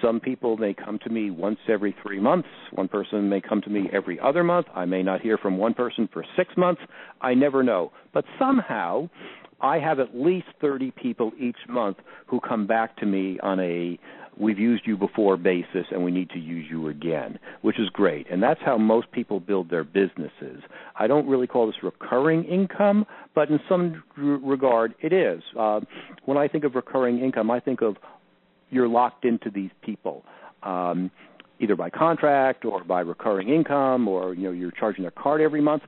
some 0.02 0.20
people 0.20 0.56
may 0.56 0.74
come 0.74 0.98
to 1.04 1.10
me 1.10 1.30
once 1.30 1.58
every 1.68 1.94
three 2.02 2.20
months. 2.20 2.48
One 2.72 2.88
person 2.88 3.28
may 3.28 3.40
come 3.40 3.62
to 3.62 3.70
me 3.70 3.88
every 3.92 4.20
other 4.20 4.44
month. 4.44 4.66
I 4.74 4.84
may 4.84 5.02
not 5.02 5.20
hear 5.20 5.38
from 5.38 5.56
one 5.58 5.74
person 5.74 6.08
for 6.12 6.24
six 6.36 6.54
months. 6.56 6.82
I 7.20 7.34
never 7.34 7.62
know. 7.62 7.92
But 8.12 8.24
somehow, 8.38 9.08
I 9.60 9.78
have 9.78 10.00
at 10.00 10.14
least 10.14 10.46
30 10.60 10.90
people 10.92 11.32
each 11.38 11.56
month 11.68 11.96
who 12.26 12.40
come 12.40 12.66
back 12.66 12.96
to 12.98 13.06
me 13.06 13.38
on 13.42 13.58
a 13.60 13.98
we've 14.38 14.58
used 14.58 14.86
you 14.86 14.96
before 14.96 15.36
basis 15.36 15.86
and 15.90 16.04
we 16.04 16.10
need 16.10 16.30
to 16.30 16.38
use 16.38 16.66
you 16.68 16.88
again, 16.88 17.38
which 17.62 17.78
is 17.78 17.88
great. 17.88 18.30
And 18.30 18.42
that's 18.42 18.60
how 18.64 18.76
most 18.78 19.10
people 19.12 19.40
build 19.40 19.70
their 19.70 19.84
businesses. 19.84 20.62
I 20.98 21.06
don't 21.06 21.26
really 21.26 21.46
call 21.46 21.66
this 21.66 21.82
recurring 21.82 22.44
income, 22.44 23.06
but 23.34 23.48
in 23.48 23.60
some 23.68 24.02
regard 24.16 24.94
it 25.00 25.12
is. 25.12 25.42
Uh, 25.58 25.80
when 26.24 26.36
I 26.36 26.48
think 26.48 26.64
of 26.64 26.74
recurring 26.74 27.18
income, 27.18 27.50
I 27.50 27.60
think 27.60 27.82
of 27.82 27.96
you're 28.70 28.88
locked 28.88 29.24
into 29.24 29.50
these 29.50 29.70
people. 29.82 30.24
Um, 30.62 31.10
either 31.58 31.76
by 31.76 31.90
contract 31.90 32.64
or 32.64 32.84
by 32.84 33.00
recurring 33.00 33.48
income, 33.48 34.08
or 34.08 34.34
you 34.34 34.44
know 34.44 34.52
you're 34.52 34.72
charging 34.72 35.02
their 35.02 35.10
card 35.10 35.40
every 35.40 35.60
month. 35.60 35.82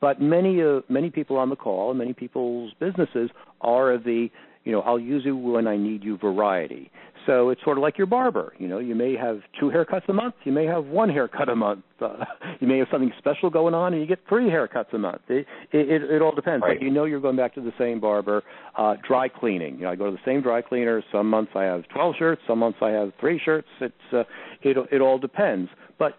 But 0.00 0.20
many 0.20 0.62
uh, 0.62 0.80
many 0.88 1.10
people 1.10 1.36
on 1.36 1.50
the 1.50 1.56
call 1.56 1.90
and 1.90 1.98
many 1.98 2.12
people's 2.12 2.72
businesses 2.78 3.30
are 3.60 3.92
of 3.92 4.04
the 4.04 4.28
you 4.64 4.72
know 4.72 4.80
I'll 4.80 4.98
use 4.98 5.24
you 5.24 5.36
when 5.36 5.66
I 5.66 5.76
need 5.76 6.04
you 6.04 6.16
variety. 6.18 6.90
So 7.26 7.50
it's 7.50 7.62
sort 7.64 7.76
of 7.76 7.82
like 7.82 7.98
your 7.98 8.06
barber. 8.06 8.54
You 8.58 8.68
know, 8.68 8.78
you 8.78 8.94
may 8.94 9.14
have 9.16 9.40
two 9.58 9.66
haircuts 9.66 10.08
a 10.08 10.12
month, 10.12 10.34
you 10.44 10.52
may 10.52 10.64
have 10.64 10.86
one 10.86 11.08
haircut 11.08 11.48
a 11.48 11.56
month, 11.56 11.84
uh, 12.00 12.24
you 12.60 12.68
may 12.68 12.78
have 12.78 12.88
something 12.90 13.12
special 13.18 13.50
going 13.50 13.74
on, 13.74 13.92
and 13.92 14.00
you 14.00 14.06
get 14.08 14.20
three 14.28 14.48
haircuts 14.48 14.92
a 14.92 14.98
month. 14.98 15.22
It 15.28 15.46
it, 15.72 16.02
it 16.02 16.22
all 16.22 16.34
depends. 16.34 16.62
Right. 16.62 16.78
But 16.78 16.84
you 16.84 16.90
know, 16.90 17.04
you're 17.04 17.20
going 17.20 17.36
back 17.36 17.54
to 17.54 17.60
the 17.60 17.72
same 17.78 18.00
barber. 18.00 18.42
Uh, 18.76 18.94
dry 19.06 19.28
cleaning. 19.28 19.76
You 19.76 19.82
know, 19.82 19.90
I 19.90 19.96
go 19.96 20.06
to 20.06 20.12
the 20.12 20.18
same 20.24 20.42
dry 20.42 20.62
cleaner. 20.62 21.02
Some 21.10 21.28
months 21.28 21.52
I 21.54 21.64
have 21.64 21.88
12 21.88 22.14
shirts, 22.18 22.42
some 22.46 22.58
months 22.58 22.78
I 22.80 22.90
have 22.90 23.12
three 23.18 23.40
shirts. 23.44 23.68
It's 23.80 23.94
uh, 24.12 24.24
it 24.62 24.76
it 24.92 25.00
all 25.00 25.18
depends. 25.18 25.70
But 25.98 26.18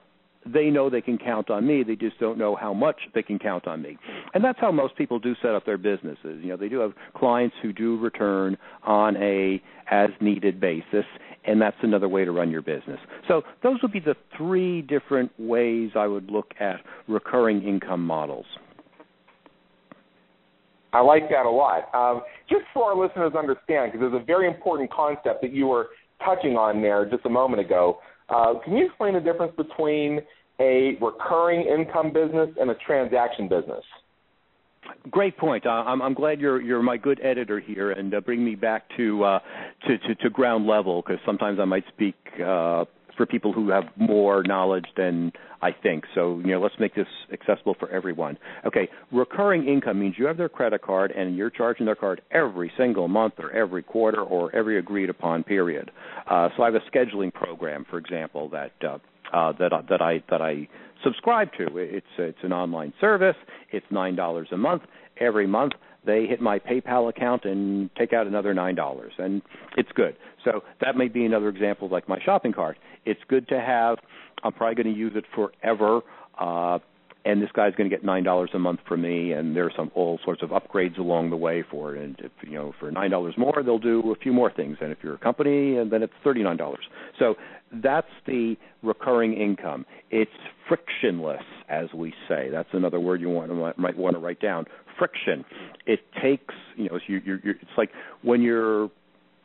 they 0.53 0.69
know 0.69 0.89
they 0.89 1.01
can 1.01 1.17
count 1.17 1.49
on 1.49 1.65
me. 1.65 1.83
They 1.83 1.95
just 1.95 2.19
don't 2.19 2.37
know 2.37 2.55
how 2.55 2.73
much 2.73 2.97
they 3.13 3.23
can 3.23 3.39
count 3.39 3.67
on 3.67 3.81
me. 3.81 3.97
And 4.33 4.43
that's 4.43 4.59
how 4.59 4.71
most 4.71 4.95
people 4.95 5.19
do 5.19 5.35
set 5.41 5.51
up 5.51 5.65
their 5.65 5.77
businesses. 5.77 6.39
You 6.41 6.49
know, 6.49 6.57
they 6.57 6.69
do 6.69 6.79
have 6.79 6.93
clients 7.15 7.55
who 7.61 7.73
do 7.73 7.97
return 7.97 8.57
on 8.83 9.17
a 9.17 9.61
as 9.89 10.09
needed 10.19 10.59
basis, 10.59 11.05
and 11.45 11.61
that's 11.61 11.77
another 11.81 12.09
way 12.09 12.25
to 12.25 12.31
run 12.31 12.51
your 12.51 12.61
business. 12.61 12.99
So 13.27 13.43
those 13.63 13.81
would 13.81 13.93
be 13.93 14.01
the 14.01 14.15
three 14.37 14.81
different 14.81 15.31
ways 15.39 15.91
I 15.95 16.07
would 16.07 16.29
look 16.29 16.51
at 16.59 16.81
recurring 17.07 17.63
income 17.63 18.05
models. 18.05 18.45
I 20.93 21.01
like 21.01 21.29
that 21.29 21.45
a 21.45 21.49
lot. 21.49 21.93
Um, 21.93 22.21
just 22.49 22.63
so 22.73 22.83
our 22.83 22.95
listeners 22.95 23.33
understand, 23.37 23.91
because 23.91 24.09
there's 24.09 24.21
a 24.21 24.25
very 24.25 24.47
important 24.47 24.91
concept 24.91 25.41
that 25.41 25.53
you 25.53 25.67
were 25.67 25.87
touching 26.23 26.55
on 26.55 26.81
there 26.81 27.05
just 27.05 27.25
a 27.25 27.29
moment 27.29 27.61
ago. 27.61 27.99
Uh, 28.29 28.55
can 28.63 28.75
you 28.75 28.85
explain 28.87 29.13
the 29.13 29.19
difference 29.19 29.53
between 29.55 30.19
a 30.59 30.97
recurring 31.01 31.61
income 31.67 32.11
business 32.11 32.49
and 32.59 32.69
a 32.69 32.75
transaction 32.85 33.47
business? 33.47 33.83
Great 35.11 35.37
point. 35.37 35.65
Uh, 35.65 35.69
I'm, 35.69 36.01
I'm, 36.01 36.13
glad 36.13 36.39
you're 36.39 36.61
you're 36.61 36.81
my 36.81 36.97
good 36.97 37.19
editor 37.23 37.59
here 37.59 37.91
and 37.91 38.13
uh, 38.13 38.21
bring 38.21 38.43
me 38.43 38.55
back 38.55 38.83
to, 38.97 39.23
uh, 39.23 39.39
to, 39.87 39.97
to 39.97 40.15
to 40.15 40.29
ground 40.29 40.65
level 40.65 41.01
because 41.01 41.19
sometimes 41.25 41.59
I 41.59 41.65
might 41.65 41.83
speak 41.93 42.15
uh, 42.35 42.85
for 43.17 43.25
people 43.25 43.51
who 43.51 43.69
have 43.69 43.83
more 43.97 44.43
knowledge 44.43 44.85
than 44.95 45.33
I 45.61 45.71
think. 45.71 46.05
So 46.13 46.39
you 46.39 46.51
know, 46.51 46.61
let's 46.61 46.75
make 46.79 46.95
this 46.95 47.07
accessible 47.33 47.75
for 47.79 47.89
everyone. 47.89 48.37
Okay, 48.65 48.87
recurring 49.11 49.67
income 49.67 49.99
means 49.99 50.15
you 50.17 50.25
have 50.27 50.37
their 50.37 50.49
credit 50.49 50.81
card 50.81 51.11
and 51.11 51.35
you're 51.35 51.49
charging 51.49 51.85
their 51.85 51.95
card 51.95 52.21
every 52.31 52.71
single 52.77 53.07
month 53.07 53.35
or 53.39 53.51
every 53.51 53.83
quarter 53.83 54.21
or 54.21 54.55
every 54.55 54.77
agreed 54.77 55.09
upon 55.09 55.43
period. 55.43 55.91
Uh, 56.29 56.49
so 56.55 56.63
I 56.63 56.71
have 56.71 56.75
a 56.75 56.95
scheduling 56.95 57.33
program, 57.33 57.85
for 57.89 57.97
example, 57.97 58.49
that 58.49 58.71
uh, 59.33 59.51
that 59.53 59.71
that 59.89 60.01
I 60.01 60.23
that 60.29 60.41
I 60.41 60.67
subscribe 61.03 61.49
to. 61.57 61.77
It's 61.77 62.05
it's 62.17 62.37
an 62.43 62.53
online 62.53 62.93
service. 62.99 63.35
It's 63.71 63.85
nine 63.91 64.15
dollars 64.15 64.49
a 64.51 64.57
month. 64.57 64.83
Every 65.19 65.47
month 65.47 65.73
they 66.05 66.25
hit 66.25 66.41
my 66.41 66.59
PayPal 66.59 67.09
account 67.09 67.45
and 67.45 67.89
take 67.95 68.13
out 68.13 68.27
another 68.27 68.53
nine 68.53 68.75
dollars, 68.75 69.13
and 69.17 69.41
it's 69.75 69.91
good. 69.93 70.15
So 70.43 70.63
that 70.81 70.95
may 70.95 71.07
be 71.07 71.25
another 71.25 71.49
example, 71.49 71.89
like 71.89 72.07
my 72.07 72.19
shopping 72.23 72.53
cart. 72.53 72.77
It's 73.05 73.19
good 73.27 73.47
to 73.49 73.59
have. 73.59 73.97
I'm 74.43 74.53
probably 74.53 74.81
going 74.81 74.93
to 74.93 74.99
use 74.99 75.13
it 75.15 75.25
forever. 75.35 76.01
Uh, 76.39 76.79
and 77.27 77.41
this 77.41 77.49
guy's 77.53 77.75
going 77.75 77.89
to 77.89 77.95
get 77.95 78.05
nine 78.05 78.23
dollars 78.23 78.51
a 78.53 78.59
month 78.59 78.79
from 78.87 79.01
me, 79.01 79.33
and 79.33 79.53
there 79.55 79.65
are 79.65 79.71
some 79.75 79.91
all 79.95 80.17
sorts 80.23 80.41
of 80.41 80.51
upgrades 80.51 80.97
along 80.97 81.29
the 81.29 81.35
way 81.35 81.63
for 81.69 81.93
it. 81.93 82.01
And 82.01 82.15
if 82.19 82.31
you 82.43 82.53
know 82.53 82.73
for 82.79 82.89
nine 82.89 83.11
dollars 83.11 83.35
more, 83.37 83.61
they'll 83.65 83.79
do 83.79 84.11
a 84.11 84.15
few 84.15 84.31
more 84.31 84.49
things. 84.49 84.77
And 84.79 84.91
if 84.93 84.99
you're 85.03 85.15
a 85.15 85.19
company, 85.19 85.75
and 85.75 85.91
then 85.91 86.03
it's 86.03 86.13
thirty 86.23 86.41
nine 86.41 86.55
dollars. 86.55 86.85
So 87.19 87.35
that's 87.83 88.07
the 88.25 88.55
recurring 88.81 89.33
income. 89.33 89.85
It's 90.09 90.31
frictionless, 90.69 91.43
as 91.67 91.87
we 91.93 92.13
say. 92.29 92.47
That's 92.49 92.69
another 92.71 92.99
word 92.99 93.19
you 93.19 93.29
want 93.29 93.77
might 93.77 93.97
want 93.97 94.15
to 94.15 94.19
write 94.19 94.39
down. 94.39 94.65
Friction. 94.97 95.43
It 95.85 95.99
takes 96.21 96.55
you 96.77 96.89
know 96.89 96.99
you, 97.07 97.21
you're, 97.25 97.39
it's 97.43 97.77
like 97.77 97.89
when 98.21 98.41
you're 98.41 98.89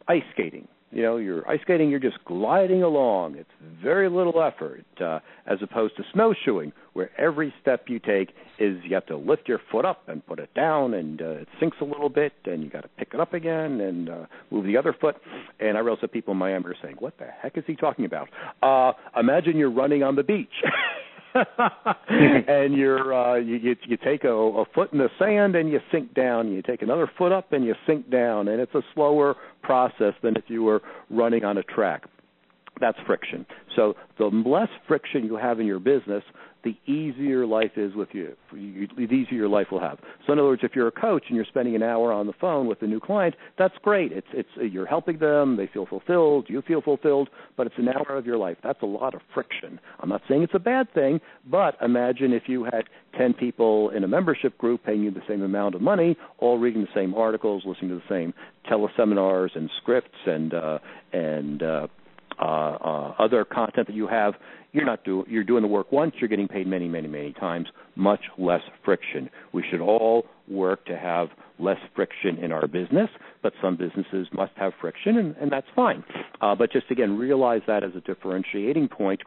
ice 0.06 0.22
skating 0.32 0.68
you 0.92 1.02
know 1.02 1.16
you're 1.16 1.48
ice 1.48 1.60
skating 1.62 1.90
you're 1.90 1.98
just 1.98 2.22
gliding 2.24 2.82
along. 2.82 3.36
It's 3.36 3.50
very 3.82 4.08
little 4.08 4.42
effort 4.42 4.84
uh, 5.00 5.20
as 5.46 5.58
opposed 5.62 5.96
to 5.96 6.04
snowshoeing 6.12 6.72
where 6.92 7.10
every 7.18 7.52
step 7.60 7.84
you 7.88 7.98
take 7.98 8.30
is 8.58 8.76
you 8.84 8.94
have 8.94 9.06
to 9.06 9.16
lift 9.16 9.48
your 9.48 9.60
foot 9.70 9.84
up 9.84 10.08
and 10.08 10.24
put 10.26 10.38
it 10.38 10.52
down 10.54 10.94
and 10.94 11.20
uh, 11.20 11.30
it 11.30 11.48
sinks 11.58 11.78
a 11.80 11.84
little 11.84 12.10
bit 12.10 12.32
and 12.44 12.62
you 12.62 12.68
got 12.68 12.82
to 12.82 12.88
pick 12.98 13.08
it 13.14 13.20
up 13.20 13.32
again 13.32 13.80
and 13.80 14.08
uh, 14.08 14.26
move 14.50 14.66
the 14.66 14.76
other 14.76 14.94
foot. 14.98 15.16
And 15.58 15.76
i 15.76 15.80
realize 15.80 16.00
that 16.02 16.12
people 16.12 16.32
in 16.32 16.38
miami 16.38 16.66
are 16.66 16.76
saying 16.82 16.96
what 16.98 17.18
the 17.18 17.26
heck 17.26 17.56
is 17.56 17.64
he 17.66 17.74
talking 17.74 18.04
about? 18.04 18.28
Uh 18.62 18.92
imagine 19.18 19.56
you're 19.56 19.70
running 19.70 20.02
on 20.02 20.16
the 20.16 20.22
beach 20.22 20.52
and 22.08 22.74
you're 22.74 23.14
uh 23.14 23.36
you 23.36 23.56
you, 23.56 23.76
you 23.86 23.96
take 23.96 24.24
a, 24.24 24.32
a 24.32 24.64
foot 24.74 24.92
in 24.92 24.98
the 24.98 25.08
sand 25.18 25.56
and 25.56 25.70
you 25.70 25.80
sink 25.90 26.14
down. 26.14 26.52
You 26.52 26.62
take 26.62 26.82
another 26.82 27.10
foot 27.18 27.32
up 27.32 27.52
and 27.52 27.64
you 27.64 27.74
sink 27.86 28.10
down. 28.10 28.48
And 28.48 28.60
it's 28.60 28.74
a 28.74 28.82
slower 28.94 29.36
process 29.62 30.14
than 30.22 30.36
if 30.36 30.44
you 30.48 30.62
were 30.62 30.82
running 31.10 31.44
on 31.44 31.58
a 31.58 31.62
track 31.62 32.04
that's 32.80 32.98
friction 33.06 33.46
so 33.76 33.94
the 34.18 34.26
less 34.26 34.68
friction 34.86 35.24
you 35.24 35.36
have 35.36 35.60
in 35.60 35.66
your 35.66 35.80
business 35.80 36.22
the 36.64 36.76
easier 36.86 37.44
life 37.46 37.72
is 37.76 37.94
with 37.94 38.10
you. 38.12 38.36
The 38.52 39.02
easier 39.04 39.36
your 39.36 39.48
life 39.48 39.68
will 39.72 39.80
have. 39.80 39.98
So, 40.26 40.32
in 40.32 40.38
other 40.38 40.48
words, 40.48 40.62
if 40.64 40.76
you're 40.76 40.88
a 40.88 40.92
coach 40.92 41.24
and 41.28 41.36
you're 41.36 41.44
spending 41.46 41.74
an 41.74 41.82
hour 41.82 42.12
on 42.12 42.26
the 42.26 42.32
phone 42.40 42.66
with 42.66 42.82
a 42.82 42.86
new 42.86 43.00
client, 43.00 43.34
that's 43.58 43.74
great. 43.82 44.12
It's 44.12 44.26
it's 44.32 44.48
you're 44.72 44.86
helping 44.86 45.18
them. 45.18 45.56
They 45.56 45.66
feel 45.66 45.86
fulfilled. 45.86 46.46
You 46.48 46.62
feel 46.62 46.80
fulfilled. 46.80 47.30
But 47.56 47.66
it's 47.66 47.76
an 47.78 47.88
hour 47.88 48.16
of 48.16 48.26
your 48.26 48.38
life. 48.38 48.58
That's 48.62 48.80
a 48.82 48.86
lot 48.86 49.14
of 49.14 49.22
friction. 49.34 49.80
I'm 50.00 50.08
not 50.08 50.22
saying 50.28 50.42
it's 50.42 50.54
a 50.54 50.60
bad 50.60 50.92
thing, 50.94 51.20
but 51.50 51.76
imagine 51.82 52.32
if 52.32 52.44
you 52.46 52.64
had 52.64 52.84
ten 53.18 53.34
people 53.34 53.90
in 53.90 54.04
a 54.04 54.08
membership 54.08 54.56
group 54.58 54.84
paying 54.84 55.02
you 55.02 55.10
the 55.10 55.22
same 55.28 55.42
amount 55.42 55.74
of 55.74 55.80
money, 55.80 56.16
all 56.38 56.58
reading 56.58 56.82
the 56.82 56.88
same 56.94 57.14
articles, 57.14 57.64
listening 57.66 57.90
to 57.90 57.96
the 57.96 58.02
same 58.08 58.32
teleseminars 58.70 59.50
and 59.56 59.68
scripts 59.80 60.18
and 60.26 60.54
uh, 60.54 60.78
and 61.12 61.62
uh, 61.62 61.86
uh, 62.40 62.44
uh, 62.44 63.14
other 63.18 63.44
content 63.44 63.86
that 63.86 63.96
you 63.96 64.06
have 64.06 64.34
you're 64.72 64.86
not 64.86 65.04
do 65.04 65.24
you're 65.28 65.44
doing 65.44 65.62
the 65.62 65.68
work 65.68 65.92
once, 65.92 66.14
you're 66.18 66.28
getting 66.28 66.48
paid 66.48 66.66
many, 66.66 66.88
many, 66.88 67.06
many 67.06 67.32
times, 67.34 67.68
much 67.94 68.20
less 68.38 68.62
friction. 68.84 69.28
We 69.52 69.62
should 69.70 69.80
all 69.80 70.26
work 70.48 70.86
to 70.86 70.96
have 70.96 71.28
less 71.58 71.78
friction 71.94 72.38
in 72.38 72.52
our 72.52 72.66
business, 72.66 73.10
but 73.42 73.52
some 73.60 73.76
businesses 73.76 74.26
must 74.32 74.52
have 74.56 74.72
friction, 74.80 75.18
and, 75.18 75.36
and 75.36 75.52
that's 75.52 75.66
fine. 75.76 76.02
Uh, 76.40 76.54
but 76.54 76.72
just 76.72 76.90
again, 76.90 77.16
realize 77.16 77.60
that 77.66 77.84
as 77.84 77.92
a 77.94 78.00
differentiating 78.00 78.88
point 78.88 79.20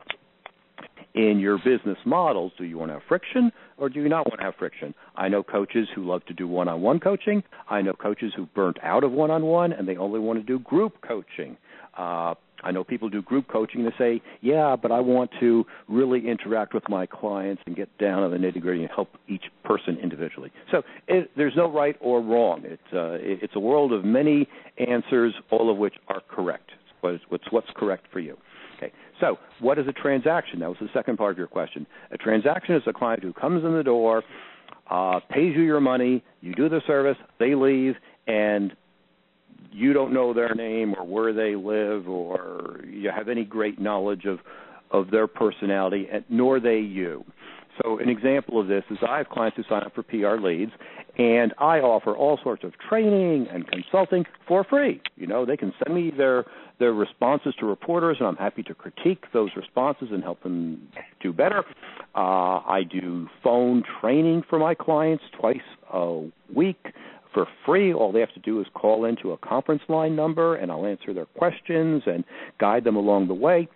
in 1.14 1.40
your 1.40 1.58
business 1.58 1.98
models. 2.06 2.52
Do 2.58 2.66
you 2.66 2.78
want 2.78 2.90
to 2.90 2.96
have 2.96 3.04
friction 3.08 3.52
or 3.78 3.88
do 3.88 4.02
you 4.02 4.10
not 4.10 4.28
want 4.28 4.40
to 4.40 4.46
have 4.46 4.56
friction? 4.56 4.94
I 5.16 5.30
know 5.30 5.44
coaches 5.44 5.88
who 5.96 6.06
love 6.06 6.26
to 6.26 6.34
do 6.34 6.46
one 6.46 6.68
on 6.68 6.82
one 6.82 7.00
coaching. 7.00 7.42
I 7.70 7.82
know 7.82 7.94
coaches 7.94 8.34
who 8.36 8.48
burnt 8.48 8.78
out 8.84 9.06
of 9.06 9.14
one 9.14 9.32
on 9.32 9.46
one 9.46 9.72
and 9.72 9.88
they 9.88 9.96
only 9.96 10.20
want 10.20 10.40
to 10.40 10.44
do 10.44 10.60
group 10.60 10.96
coaching. 11.08 11.56
Uh, 11.98 12.36
I 12.64 12.72
know 12.72 12.84
people 12.84 13.10
do 13.10 13.22
group 13.22 13.48
coaching. 13.48 13.84
They 13.84 13.94
say, 13.98 14.22
"Yeah, 14.42 14.76
but 14.76 14.92
I 14.92 15.00
want 15.00 15.32
to 15.40 15.66
really 15.88 16.28
interact 16.28 16.74
with 16.74 16.88
my 16.90 17.06
clients 17.06 17.62
and 17.66 17.76
get 17.76 17.96
down 17.98 18.24
to 18.24 18.30
the 18.30 18.44
nitty 18.44 18.62
gritty 18.62 18.84
and 18.84 18.92
help 18.92 19.10
each 19.28 19.46
person 19.64 19.98
individually." 20.02 20.52
So 20.72 20.82
it, 21.08 21.32
there's 21.36 21.56
no 21.56 21.72
right 21.72 21.96
or 22.00 22.22
wrong. 22.22 22.62
It's 22.64 22.82
uh, 22.94 23.14
it, 23.14 23.40
it's 23.44 23.56
a 23.56 23.60
world 23.60 23.94
of 23.94 24.04
many 24.04 24.48
answers, 24.78 25.34
all 25.52 25.70
of 25.70 25.78
which 25.78 25.96
are 26.08 26.22
correct. 26.30 26.72
What's, 27.02 27.44
what's 27.52 27.68
correct 27.76 28.08
for 28.12 28.20
you? 28.20 28.36
Okay. 28.78 28.92
So 29.22 29.38
what 29.60 29.78
is 29.78 29.88
a 29.88 29.94
transaction? 29.94 30.60
That 30.60 30.70
was 30.70 30.78
the 30.82 30.90
second 30.94 31.18
part 31.18 31.32
of 31.32 31.38
your 31.38 31.48
question. 31.48 31.86
A 32.12 32.18
transaction 32.18 32.76
is 32.76 32.82
a 32.88 32.94
client 32.94 33.24
who 33.24 33.32
comes 33.32 33.64
in 33.64 33.74
the 33.74 33.84
door, 33.84 34.24
uh, 34.90 35.20
pays 35.30 35.56
you 35.56 35.62
your 35.62 35.80
money, 35.80 36.24
you 36.42 36.54
do 36.56 36.68
the 36.68 36.82
service, 36.88 37.18
they 37.40 37.56
leave, 37.56 37.96
and 38.28 38.76
you 39.72 39.94
don't 39.94 40.14
know 40.14 40.34
their 40.34 40.54
name 40.56 40.96
or 40.98 41.06
where 41.06 41.34
they 41.34 41.56
live 41.56 42.08
or 42.08 42.80
you 42.88 43.10
have 43.10 43.30
any 43.30 43.44
great 43.44 43.80
knowledge 43.80 44.26
of 44.26 44.40
of 44.92 45.12
their 45.12 45.28
personality, 45.28 46.08
and, 46.12 46.24
nor 46.30 46.60
they 46.60 46.78
you. 46.80 47.26
So 47.82 48.00
an 48.00 48.08
example 48.08 48.60
of 48.60 48.68
this 48.68 48.84
is 48.90 48.98
I 49.08 49.18
have 49.18 49.30
clients 49.30 49.58
who 49.58 49.64
sign 49.68 49.84
up 49.84 49.94
for 49.94 50.04
PR 50.04 50.42
leads, 50.42 50.72
and 51.18 51.54
I 51.58 51.80
offer 51.80 52.16
all 52.16 52.40
sorts 52.42 52.64
of 52.64 52.74
training 52.90 53.48
and 53.52 53.68
consulting 53.68 54.26
for 54.48 54.64
free. 54.64 55.02
You 55.18 55.28
know, 55.28 55.46
they 55.46 55.58
can 55.58 55.74
send 55.84 55.96
me 55.96 56.12
their 56.16 56.46
their 56.78 56.94
responses 56.94 57.54
to 57.60 57.66
reporters, 57.66 58.18
and 58.20 58.28
I'm 58.28 58.36
happy 58.36 58.62
to 58.64 58.74
critique 58.74 59.26
those 59.34 59.50
responses 59.56 60.10
and 60.12 60.22
help 60.24 60.44
them 60.44 60.90
do 61.22 61.32
better. 61.32 61.64
Uh, 62.14 62.60
I 62.68 62.84
do 62.90 63.30
phone 63.42 63.84
training 64.02 64.44
for 64.50 64.60
my 64.60 64.76
clients 64.76 65.24
twice 65.40 65.58
a 65.94 66.24
week 66.54 66.86
for 67.36 67.46
free. 67.68 67.94
All 67.94 68.12
they 68.12 68.22
have 68.22 68.34
to 68.34 68.40
do 68.40 68.60
is 68.62 68.68
call 68.74 69.06
into 69.06 69.34
a 69.34 69.38
conference 69.38 69.84
line 69.88 70.16
number, 70.16 70.56
and 70.56 70.72
I'll 70.72 70.88
answer 70.88 71.14
their 71.14 71.28
questions 71.28 72.02
and 72.08 72.24
guide 72.60 72.84
them 72.84 72.96
along 72.96 73.28
the 73.28 73.36
way. 73.36 73.68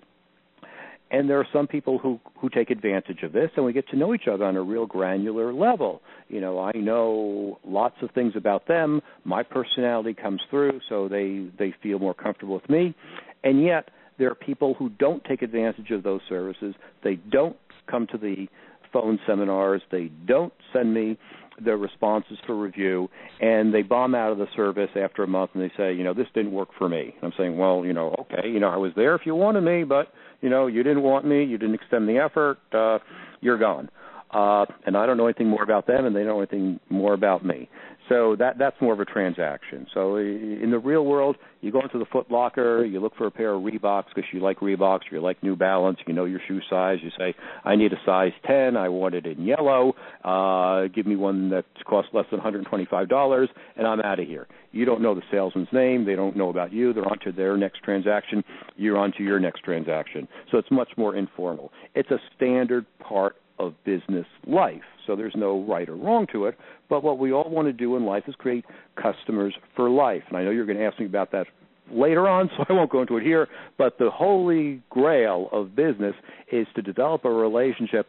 And 1.11 1.27
there 1.29 1.39
are 1.39 1.47
some 1.51 1.67
people 1.67 1.97
who 1.97 2.19
who 2.39 2.49
take 2.49 2.69
advantage 2.69 3.23
of 3.23 3.31
this, 3.33 3.49
and 3.55 3.65
we 3.65 3.73
get 3.73 3.87
to 3.89 3.97
know 3.97 4.13
each 4.13 4.27
other 4.31 4.45
on 4.45 4.55
a 4.55 4.61
real 4.61 4.85
granular 4.85 5.51
level. 5.53 6.01
You 6.27 6.39
know, 6.39 6.59
I 6.59 6.71
know 6.89 7.59
lots 7.65 7.95
of 8.03 8.11
things 8.11 8.33
about 8.35 8.67
them. 8.67 9.01
My 9.23 9.41
personality 9.43 10.13
comes 10.13 10.41
through, 10.51 10.79
so 10.87 11.07
they 11.07 11.47
they 11.57 11.71
feel 11.83 11.99
more 11.99 12.13
comfortable 12.13 12.55
with 12.59 12.69
me, 12.69 12.95
and 13.43 13.55
yet 13.63 13.89
There 14.19 14.29
are 14.29 14.35
people 14.35 14.75
who 14.77 14.89
don't 14.89 15.23
take 15.23 15.41
advantage 15.41 15.91
of 15.91 16.03
those 16.03 16.19
services. 16.27 16.75
They 17.03 17.15
don't 17.15 17.55
come 17.89 18.05
to 18.11 18.17
the 18.17 18.47
phone 18.91 19.17
seminars. 19.25 19.81
They 19.91 20.11
don't 20.27 20.53
send 20.73 20.93
me 20.93 21.17
their 21.63 21.77
responses 21.77 22.37
for 22.45 22.55
review, 22.59 23.09
and 23.39 23.73
they 23.73 23.81
bomb 23.81 24.15
out 24.15 24.31
of 24.31 24.37
the 24.37 24.47
service 24.55 24.89
after 24.95 25.23
a 25.23 25.27
month, 25.27 25.51
and 25.53 25.63
they 25.63 25.71
say, 25.77 25.93
you 25.93 26.03
know, 26.03 26.13
this 26.13 26.27
didn't 26.33 26.51
work 26.51 26.69
for 26.77 26.89
me. 26.89 27.15
I'm 27.21 27.33
saying, 27.37 27.57
well, 27.57 27.85
you 27.85 27.93
know, 27.93 28.15
okay, 28.19 28.47
you 28.47 28.59
know, 28.59 28.69
I 28.69 28.77
was 28.77 28.91
there 28.95 29.15
if 29.15 29.21
you 29.25 29.35
wanted 29.35 29.61
me, 29.61 29.83
but 29.83 30.07
you 30.41 30.49
know, 30.49 30.67
you 30.67 30.83
didn't 30.83 31.03
want 31.03 31.25
me, 31.25 31.43
you 31.43 31.57
didn't 31.57 31.75
extend 31.75 32.07
the 32.07 32.17
effort, 32.17 32.59
uh, 32.73 32.99
you're 33.41 33.57
gone. 33.57 33.89
Uh, 34.31 34.65
and 34.85 34.95
I 34.95 35.07
don't 35.07 35.17
know 35.17 35.25
anything 35.25 35.47
more 35.47 35.63
about 35.63 35.87
them, 35.87 36.05
and 36.05 36.15
they 36.15 36.19
don't 36.19 36.27
know 36.27 36.39
anything 36.39 36.79
more 36.89 37.13
about 37.13 37.43
me. 37.43 37.67
So 38.09 38.35
that 38.37 38.57
that's 38.57 38.75
more 38.81 38.93
of 38.93 38.99
a 38.99 39.05
transaction. 39.05 39.85
So 39.93 40.17
in 40.17 40.69
the 40.71 40.79
real 40.79 41.05
world, 41.05 41.37
you 41.61 41.71
go 41.71 41.81
into 41.81 41.99
the 41.99 42.05
Foot 42.05 42.31
Locker, 42.31 42.83
you 42.83 42.99
look 42.99 43.15
for 43.15 43.27
a 43.27 43.31
pair 43.31 43.53
of 43.53 43.61
Reeboks 43.61 44.05
because 44.15 44.29
you 44.33 44.39
like 44.39 44.59
Reeboks, 44.59 45.01
or 45.11 45.15
you 45.15 45.21
like 45.21 45.41
New 45.43 45.55
Balance, 45.55 45.99
you 46.07 46.13
know 46.13 46.25
your 46.25 46.39
shoe 46.47 46.59
size. 46.69 46.97
You 47.03 47.11
say, 47.17 47.35
I 47.63 47.75
need 47.75 47.93
a 47.93 47.97
size 48.05 48.31
10. 48.47 48.75
I 48.75 48.89
want 48.89 49.13
it 49.13 49.27
in 49.27 49.45
yellow. 49.45 49.93
Uh, 50.23 50.87
give 50.87 51.05
me 51.05 51.15
one 51.15 51.49
that 51.51 51.65
costs 51.85 52.11
less 52.13 52.25
than 52.31 52.39
$125, 52.39 53.47
and 53.77 53.87
I'm 53.87 54.01
out 54.01 54.19
of 54.19 54.27
here. 54.27 54.47
You 54.71 54.85
don't 54.85 55.01
know 55.01 55.13
the 55.13 55.21
salesman's 55.31 55.67
name. 55.71 56.05
They 56.05 56.15
don't 56.15 56.35
know 56.35 56.49
about 56.49 56.73
you. 56.73 56.93
They're 56.93 57.07
on 57.07 57.19
to 57.25 57.31
their 57.31 57.57
next 57.57 57.83
transaction. 57.83 58.43
You're 58.75 58.97
on 58.97 59.11
to 59.17 59.23
your 59.23 59.39
next 59.39 59.61
transaction. 59.63 60.27
So 60.51 60.57
it's 60.57 60.71
much 60.71 60.89
more 60.97 61.15
informal. 61.15 61.71
It's 61.93 62.09
a 62.11 62.19
standard 62.35 62.85
part 62.99 63.35
of 63.59 63.73
business 63.83 64.25
life. 64.47 64.81
So 65.05 65.15
there's 65.15 65.35
no 65.35 65.63
right 65.63 65.87
or 65.89 65.95
wrong 65.95 66.27
to 66.31 66.45
it. 66.45 66.57
But 66.89 67.03
what 67.03 67.19
we 67.19 67.31
all 67.31 67.49
want 67.49 67.67
to 67.67 67.73
do 67.73 67.95
in 67.95 68.05
life 68.05 68.23
is 68.27 68.35
create 68.35 68.65
customers 68.95 69.53
for 69.75 69.89
life. 69.89 70.23
And 70.27 70.37
I 70.37 70.43
know 70.43 70.51
you're 70.51 70.65
going 70.65 70.77
to 70.77 70.85
ask 70.85 70.99
me 70.99 71.05
about 71.05 71.31
that 71.31 71.47
later 71.91 72.27
on, 72.27 72.49
so 72.57 72.65
I 72.69 72.73
won't 72.73 72.91
go 72.91 73.01
into 73.01 73.17
it 73.17 73.23
here. 73.23 73.47
But 73.77 73.97
the 73.97 74.09
holy 74.09 74.81
grail 74.89 75.49
of 75.51 75.75
business 75.75 76.15
is 76.51 76.67
to 76.75 76.81
develop 76.81 77.25
a 77.25 77.31
relationship 77.31 78.07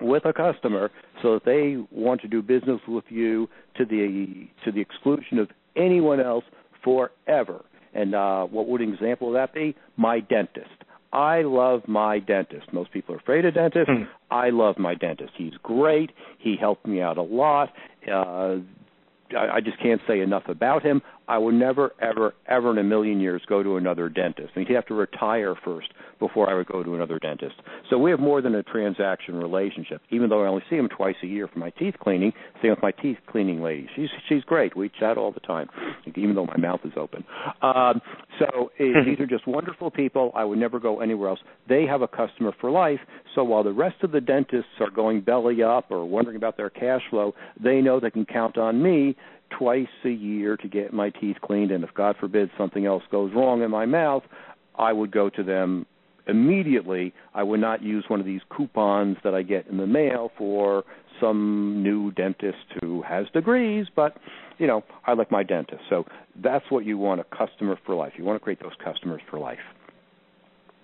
with 0.00 0.24
a 0.26 0.32
customer 0.32 0.90
so 1.22 1.34
that 1.34 1.44
they 1.44 1.76
want 1.90 2.20
to 2.20 2.28
do 2.28 2.40
business 2.40 2.80
with 2.86 3.04
you 3.08 3.48
to 3.76 3.84
the 3.84 4.46
to 4.64 4.70
the 4.70 4.80
exclusion 4.80 5.38
of 5.38 5.48
anyone 5.76 6.20
else 6.20 6.44
forever. 6.84 7.64
And 7.94 8.14
uh, 8.14 8.44
what 8.44 8.68
would 8.68 8.80
an 8.80 8.92
example 8.92 9.28
of 9.28 9.34
that 9.34 9.52
be? 9.52 9.74
My 9.96 10.20
dentist. 10.20 10.68
I 11.12 11.42
love 11.42 11.82
my 11.86 12.18
dentist. 12.18 12.72
Most 12.72 12.92
people 12.92 13.14
are 13.14 13.18
afraid 13.18 13.44
of 13.44 13.54
dentists. 13.54 13.88
Mm. 13.90 14.06
I 14.30 14.50
love 14.50 14.78
my 14.78 14.94
dentist. 14.94 15.32
He's 15.36 15.54
great. 15.62 16.10
He 16.38 16.56
helped 16.56 16.86
me 16.86 17.00
out 17.00 17.16
a 17.16 17.22
lot. 17.22 17.72
Uh, 18.06 18.56
I, 19.36 19.56
I 19.56 19.60
just 19.60 19.80
can't 19.80 20.00
say 20.06 20.20
enough 20.20 20.44
about 20.48 20.82
him. 20.82 21.02
I 21.28 21.36
would 21.36 21.54
never, 21.54 21.92
ever, 22.00 22.34
ever 22.48 22.70
in 22.70 22.78
a 22.78 22.82
million 22.82 23.20
years 23.20 23.42
go 23.46 23.62
to 23.62 23.76
another 23.76 24.08
dentist. 24.08 24.50
I 24.56 24.58
mean, 24.58 24.66
he'd 24.66 24.74
have 24.74 24.86
to 24.86 24.94
retire 24.94 25.54
first 25.62 25.88
before 26.18 26.50
I 26.50 26.54
would 26.54 26.66
go 26.66 26.82
to 26.82 26.94
another 26.94 27.18
dentist. 27.18 27.54
So 27.90 27.98
we 27.98 28.10
have 28.10 28.18
more 28.18 28.40
than 28.40 28.54
a 28.54 28.62
transaction 28.62 29.36
relationship. 29.36 30.00
Even 30.10 30.30
though 30.30 30.42
I 30.42 30.48
only 30.48 30.62
see 30.70 30.76
him 30.76 30.88
twice 30.88 31.16
a 31.22 31.26
year 31.26 31.46
for 31.46 31.58
my 31.58 31.70
teeth 31.70 31.94
cleaning, 32.00 32.32
same 32.62 32.70
with 32.70 32.82
my 32.82 32.92
teeth 32.92 33.18
cleaning 33.30 33.62
lady. 33.62 33.88
She's 33.94 34.08
she's 34.28 34.42
great. 34.44 34.76
We 34.76 34.90
chat 34.98 35.18
all 35.18 35.30
the 35.30 35.40
time, 35.40 35.68
even 36.16 36.34
though 36.34 36.46
my 36.46 36.56
mouth 36.56 36.80
is 36.84 36.92
open. 36.96 37.24
Um, 37.62 38.00
so 38.38 38.70
it, 38.78 39.06
these 39.06 39.20
are 39.20 39.26
just 39.26 39.46
wonderful 39.46 39.90
people. 39.90 40.32
I 40.34 40.44
would 40.44 40.58
never 40.58 40.80
go 40.80 41.00
anywhere 41.00 41.28
else. 41.28 41.40
They 41.68 41.84
have 41.84 42.02
a 42.02 42.08
customer 42.08 42.54
for 42.60 42.70
life. 42.70 43.00
So 43.34 43.44
while 43.44 43.62
the 43.62 43.72
rest 43.72 43.96
of 44.02 44.12
the 44.12 44.20
dentists 44.20 44.70
are 44.80 44.90
going 44.90 45.20
belly 45.20 45.62
up 45.62 45.90
or 45.90 46.04
wondering 46.06 46.36
about 46.36 46.56
their 46.56 46.70
cash 46.70 47.02
flow, 47.10 47.34
they 47.62 47.80
know 47.80 48.00
they 48.00 48.10
can 48.10 48.24
count 48.24 48.56
on 48.56 48.82
me 48.82 49.14
twice 49.50 49.86
a 50.04 50.10
year 50.10 50.56
to 50.56 50.68
get 50.68 50.92
my 50.92 51.10
teeth 51.10 51.36
cleaned 51.42 51.70
and 51.70 51.84
if 51.84 51.92
god 51.94 52.16
forbid 52.18 52.50
something 52.58 52.86
else 52.86 53.02
goes 53.10 53.32
wrong 53.34 53.62
in 53.62 53.70
my 53.70 53.86
mouth 53.86 54.22
i 54.76 54.92
would 54.92 55.10
go 55.10 55.28
to 55.28 55.42
them 55.42 55.86
immediately. 56.28 57.14
I 57.34 57.42
would 57.42 57.60
not 57.60 57.82
use 57.82 58.04
one 58.08 58.20
of 58.20 58.26
these 58.26 58.42
coupons 58.54 59.16
that 59.24 59.34
i 59.34 59.42
get 59.42 59.66
in 59.66 59.78
the 59.78 59.86
mail 59.86 60.30
for 60.36 60.84
some 61.20 61.82
new 61.82 62.12
dentist 62.12 62.58
who 62.80 63.02
has 63.02 63.26
degrees 63.32 63.86
but 63.96 64.16
you 64.58 64.66
know 64.66 64.84
i 65.06 65.14
like 65.14 65.32
my 65.32 65.42
dentist. 65.42 65.82
So 65.88 66.04
that's 66.36 66.64
what 66.68 66.84
you 66.84 66.98
want 66.98 67.20
a 67.20 67.24
customer 67.24 67.78
for 67.84 67.94
life. 67.94 68.12
You 68.16 68.24
want 68.24 68.36
to 68.36 68.44
create 68.44 68.60
those 68.60 68.76
customers 68.84 69.22
for 69.30 69.38
life. 69.38 69.58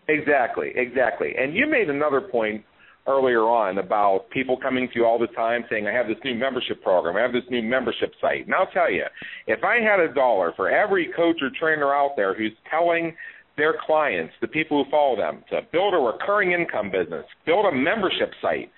Exactly 0.09 0.73
exactly. 0.75 1.35
And 1.39 1.55
you 1.55 1.67
made 1.69 1.91
another 1.91 2.21
point 2.21 2.65
earlier 3.07 3.43
on 3.43 3.79
about 3.79 4.31
people 4.31 4.57
coming 4.57 4.89
to 4.89 4.95
you 4.95 5.05
all 5.05 5.19
the 5.19 5.27
time 5.29 5.65
saying, 5.71 5.87
I 5.87 5.93
have 5.93 6.07
this 6.07 6.17
new 6.25 6.35
membership 6.35 6.83
program, 6.83 7.17
I 7.17 7.21
have 7.21 7.33
this 7.33 7.49
new 7.51 7.63
membership 7.63 8.13
site. 8.21 8.47
And 8.47 8.55
I'll 8.55 8.71
tell 8.73 8.91
you, 8.91 9.05
if 9.47 9.63
I 9.63 9.77
had 9.81 10.01
a 10.01 10.13
dollar 10.13 10.53
for 10.57 10.71
every 10.71 11.11
coach 11.15 11.37
or 11.43 11.51
trainer 11.59 11.95
out 11.95 12.13
there 12.17 12.35
who's 12.35 12.53
telling 12.71 13.15
their 13.57 13.75
clients, 13.87 14.33
the 14.41 14.49
people 14.49 14.83
who 14.83 14.91
follow 14.91 15.17
them, 15.17 15.45
to 15.51 15.61
build 15.71 15.95
a 15.95 15.99
recurring 15.99 16.53
income 16.53 16.91
business, 16.91 17.25
build 17.47 17.67
a 17.67 17.77
membership 17.77 18.33
site. 18.43 18.71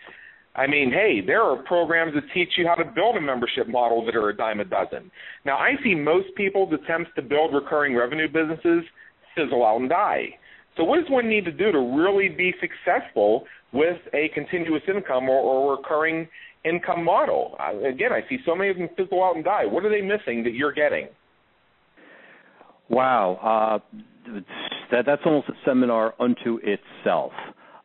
I 0.54 0.66
mean, 0.66 0.90
hey, 0.90 1.20
there 1.24 1.42
are 1.42 1.62
programs 1.64 2.14
that 2.14 2.24
teach 2.32 2.48
you 2.56 2.66
how 2.66 2.74
to 2.74 2.90
build 2.94 3.16
a 3.16 3.20
membership 3.20 3.68
model 3.68 4.04
that 4.06 4.16
are 4.16 4.30
a 4.30 4.36
dime 4.36 4.60
a 4.60 4.64
dozen. 4.64 5.10
Now, 5.44 5.58
I 5.58 5.72
see 5.84 5.94
most 5.94 6.28
people's 6.34 6.72
attempts 6.72 7.10
to 7.16 7.22
build 7.22 7.54
recurring 7.54 7.94
revenue 7.94 8.26
businesses 8.26 8.84
fizzle 9.34 9.64
out 9.64 9.80
and 9.80 9.88
die. 9.88 10.30
So, 10.76 10.84
what 10.84 11.00
does 11.00 11.10
one 11.10 11.28
need 11.28 11.44
to 11.44 11.52
do 11.52 11.72
to 11.72 11.78
really 11.78 12.28
be 12.28 12.54
successful 12.60 13.44
with 13.72 13.98
a 14.14 14.28
continuous 14.34 14.82
income 14.88 15.28
or, 15.28 15.38
or 15.40 15.76
recurring 15.76 16.28
income 16.64 17.04
model. 17.04 17.56
Again, 17.86 18.12
I 18.12 18.28
see 18.28 18.38
so 18.44 18.54
many 18.54 18.70
of 18.70 18.76
them 18.76 18.88
fizzle 18.96 19.22
out 19.22 19.36
and 19.36 19.44
die. 19.44 19.66
What 19.66 19.84
are 19.84 19.90
they 19.90 20.02
missing 20.02 20.42
that 20.44 20.52
you're 20.52 20.72
getting? 20.72 21.08
Wow, 22.88 23.82
uh, 23.92 23.98
that 24.90 25.06
that's 25.06 25.22
almost 25.24 25.48
a 25.48 25.54
seminar 25.64 26.14
unto 26.20 26.58
itself. 26.62 27.32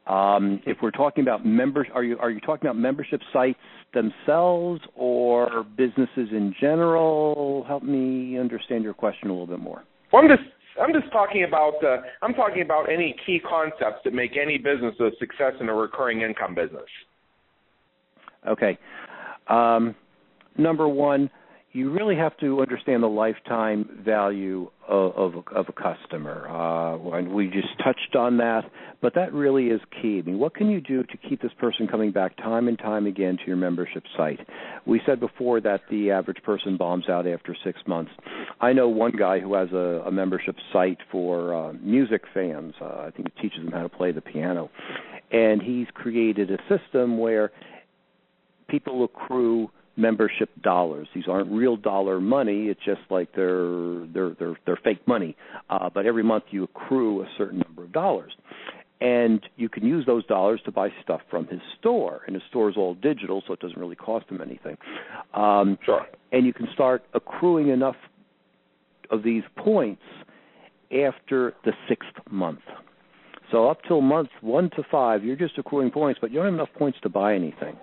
Um, 0.08 0.62
if 0.66 0.78
we're 0.82 0.92
talking 0.92 1.24
about 1.24 1.46
members, 1.46 1.88
are 1.94 2.04
you 2.04 2.18
are 2.20 2.30
you 2.30 2.40
talking 2.40 2.68
about 2.68 2.78
membership 2.78 3.22
sites 3.32 3.60
themselves 3.94 4.82
or 4.96 5.64
businesses 5.78 6.30
in 6.32 6.54
general? 6.60 7.64
Help 7.68 7.84
me 7.84 8.38
understand 8.38 8.84
your 8.84 8.94
question 8.94 9.30
a 9.30 9.32
little 9.32 9.48
bit 9.48 9.60
more. 9.60 9.84
Well, 10.12 10.24
I'm 10.24 10.30
just 10.30 10.48
I'm 10.80 10.94
just 10.94 11.12
talking 11.12 11.44
about 11.44 11.84
uh, 11.84 11.98
I'm 12.22 12.34
talking 12.34 12.62
about 12.62 12.92
any 12.92 13.16
key 13.26 13.40
concepts 13.40 14.02
that 14.06 14.14
make 14.14 14.38
any 14.38 14.58
business 14.58 14.96
a 15.00 15.10
success 15.20 15.54
in 15.60 15.70
a 15.70 15.74
recurring 15.74 16.22
income 16.22 16.56
business. 16.56 16.86
Okay. 18.48 18.78
Um, 19.48 19.96
number 20.58 20.88
one, 20.88 21.30
you 21.74 21.90
really 21.90 22.18
have 22.18 22.36
to 22.38 22.60
understand 22.60 23.02
the 23.02 23.08
lifetime 23.08 23.88
value 24.04 24.70
of, 24.90 25.36
of, 25.36 25.48
of 25.56 25.66
a 25.70 25.72
customer. 25.72 26.46
Uh, 26.50 27.18
and 27.18 27.34
we 27.34 27.48
just 27.48 27.70
touched 27.82 28.16
on 28.16 28.38
that, 28.38 28.64
but 29.02 29.16
that 29.16 29.34
really 29.34 29.68
is 29.68 29.80
key. 30.02 30.20
I 30.20 30.28
mean, 30.28 30.38
what 30.38 30.54
can 30.54 30.70
you 30.70 30.82
do 30.82 31.04
to 31.04 31.18
keep 31.18 31.42
this 31.42 31.54
person 31.60 31.88
coming 31.88 32.12
back 32.12 32.36
time 32.38 32.68
and 32.68 32.78
time 32.78 33.08
again 33.08 33.38
to 33.38 33.44
your 33.48 33.56
membership 33.56 34.04
site? 34.18 34.40
We 34.86 35.02
said 35.06 35.22
before 35.22 35.62
that 35.62 35.82
the 35.90 36.12
average 36.12 36.44
person 36.44 36.76
bombs 36.76 37.08
out 37.08 37.26
after 37.26 37.56
six 37.64 37.80
months. 37.88 38.12
I 38.60 38.74
know 38.74 38.90
one 38.90 39.14
guy 39.18 39.40
who 39.40 39.54
has 39.54 39.72
a, 39.72 40.04
a 40.06 40.12
membership 40.12 40.58
site 40.74 41.00
for 41.10 41.54
uh, 41.54 41.74
music 41.82 42.24
fans. 42.34 42.74
Uh, 42.82 42.86
I 43.08 43.12
think 43.16 43.32
he 43.34 43.42
teaches 43.42 43.64
them 43.64 43.72
how 43.72 43.84
to 43.84 43.90
play 43.90 44.12
the 44.12 44.22
piano, 44.22 44.70
and 45.32 45.62
he's 45.62 45.88
created 45.94 46.52
a 46.52 46.58
system 46.68 47.18
where 47.18 47.52
people 48.68 49.06
accrue 49.06 49.70
membership 49.96 50.50
dollars. 50.62 51.08
These 51.14 51.26
aren't 51.28 51.52
real 51.52 51.76
dollar 51.76 52.20
money. 52.20 52.68
It's 52.68 52.84
just 52.86 53.02
like 53.10 53.30
they're 53.36 54.06
they're 54.08 54.36
they're, 54.40 54.58
they're 54.66 54.80
fake 54.84 55.08
money. 55.08 55.36
Uh, 55.70 55.90
but 55.94 56.06
every 56.06 56.24
month 56.24 56.46
you 56.52 56.64
accrue 56.64 57.22
a 57.22 57.28
certain 57.38 57.60
number 57.60 57.84
of 57.84 57.92
dollars, 57.92 58.34
and 59.00 59.42
you 59.58 59.70
can 59.70 59.86
use 59.86 60.06
those 60.06 60.26
dollars 60.26 60.62
to 60.66 60.72
buy 60.72 60.90
stuff 61.04 61.22
from 61.30 61.48
his 61.48 61.60
store. 61.80 62.22
And 62.26 62.36
his 62.36 62.44
store 62.50 62.70
is 62.70 62.78
all 62.78 62.94
digital, 62.96 63.44
so 63.46 63.54
it 63.54 63.60
doesn't 63.60 63.80
really 63.80 63.96
cost 63.96 64.28
him 64.30 64.42
anything. 64.42 64.78
Um, 65.34 65.78
sure. 65.86 66.08
And 66.32 66.46
you 66.46 66.54
can 66.54 66.68
start 66.74 67.04
accruing 67.14 67.70
enough 67.70 67.98
of 69.10 69.24
these 69.24 69.44
points 69.58 70.04
after 70.92 71.54
the 71.66 71.74
sixth 71.88 72.10
month. 72.30 72.60
So 73.52 73.70
up 73.70 73.80
till 73.86 74.00
month 74.00 74.30
one 74.40 74.70
to 74.78 74.84
five, 74.90 75.26
you're 75.26 75.36
just 75.36 75.58
accruing 75.58 75.92
points, 75.92 76.20
but 76.22 76.32
you 76.32 76.38
don't 76.38 76.46
have 76.46 76.54
enough 76.54 76.74
points 76.78 77.00
to 77.04 77.10
buy 77.10 77.36
anything. 77.36 77.76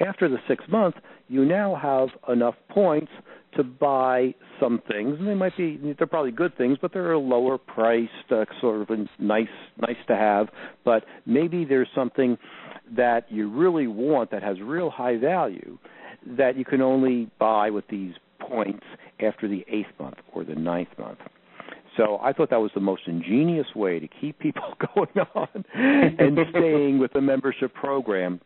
After 0.00 0.28
the 0.28 0.38
six 0.48 0.64
month, 0.68 0.96
you 1.28 1.44
now 1.44 1.74
have 1.74 2.08
enough 2.32 2.54
points 2.68 3.10
to 3.56 3.62
buy 3.62 4.34
some 4.58 4.82
things, 4.88 5.16
and 5.18 5.28
they 5.28 5.34
might 5.34 5.56
be 5.56 5.78
they're 5.96 6.06
probably 6.06 6.32
good 6.32 6.56
things, 6.56 6.78
but 6.80 6.92
they're 6.92 7.12
a 7.12 7.18
lower 7.18 7.58
priced, 7.58 8.10
uh, 8.30 8.44
sort 8.60 8.82
of 8.82 8.90
a 8.90 9.22
nice 9.22 9.46
nice 9.78 9.96
to 10.08 10.16
have. 10.16 10.48
But 10.84 11.04
maybe 11.26 11.64
there's 11.64 11.88
something 11.94 12.36
that 12.96 13.30
you 13.30 13.48
really 13.48 13.86
want 13.86 14.30
that 14.32 14.42
has 14.42 14.60
real 14.60 14.90
high 14.90 15.16
value 15.16 15.78
that 16.26 16.56
you 16.56 16.64
can 16.64 16.80
only 16.80 17.30
buy 17.38 17.70
with 17.70 17.86
these 17.88 18.14
points 18.40 18.84
after 19.20 19.48
the 19.48 19.64
eighth 19.68 19.88
month 19.98 20.16
or 20.32 20.44
the 20.44 20.54
ninth 20.54 20.88
month. 20.98 21.18
So 21.96 22.18
I 22.22 22.32
thought 22.32 22.50
that 22.50 22.60
was 22.60 22.72
the 22.74 22.80
most 22.80 23.02
ingenious 23.06 23.66
way 23.74 24.00
to 24.00 24.08
keep 24.20 24.38
people 24.38 24.74
going 24.94 25.26
on 25.34 25.64
and 25.74 26.38
staying 26.50 26.98
with 26.98 27.12
the 27.12 27.20
membership 27.20 27.72
program 27.74 28.40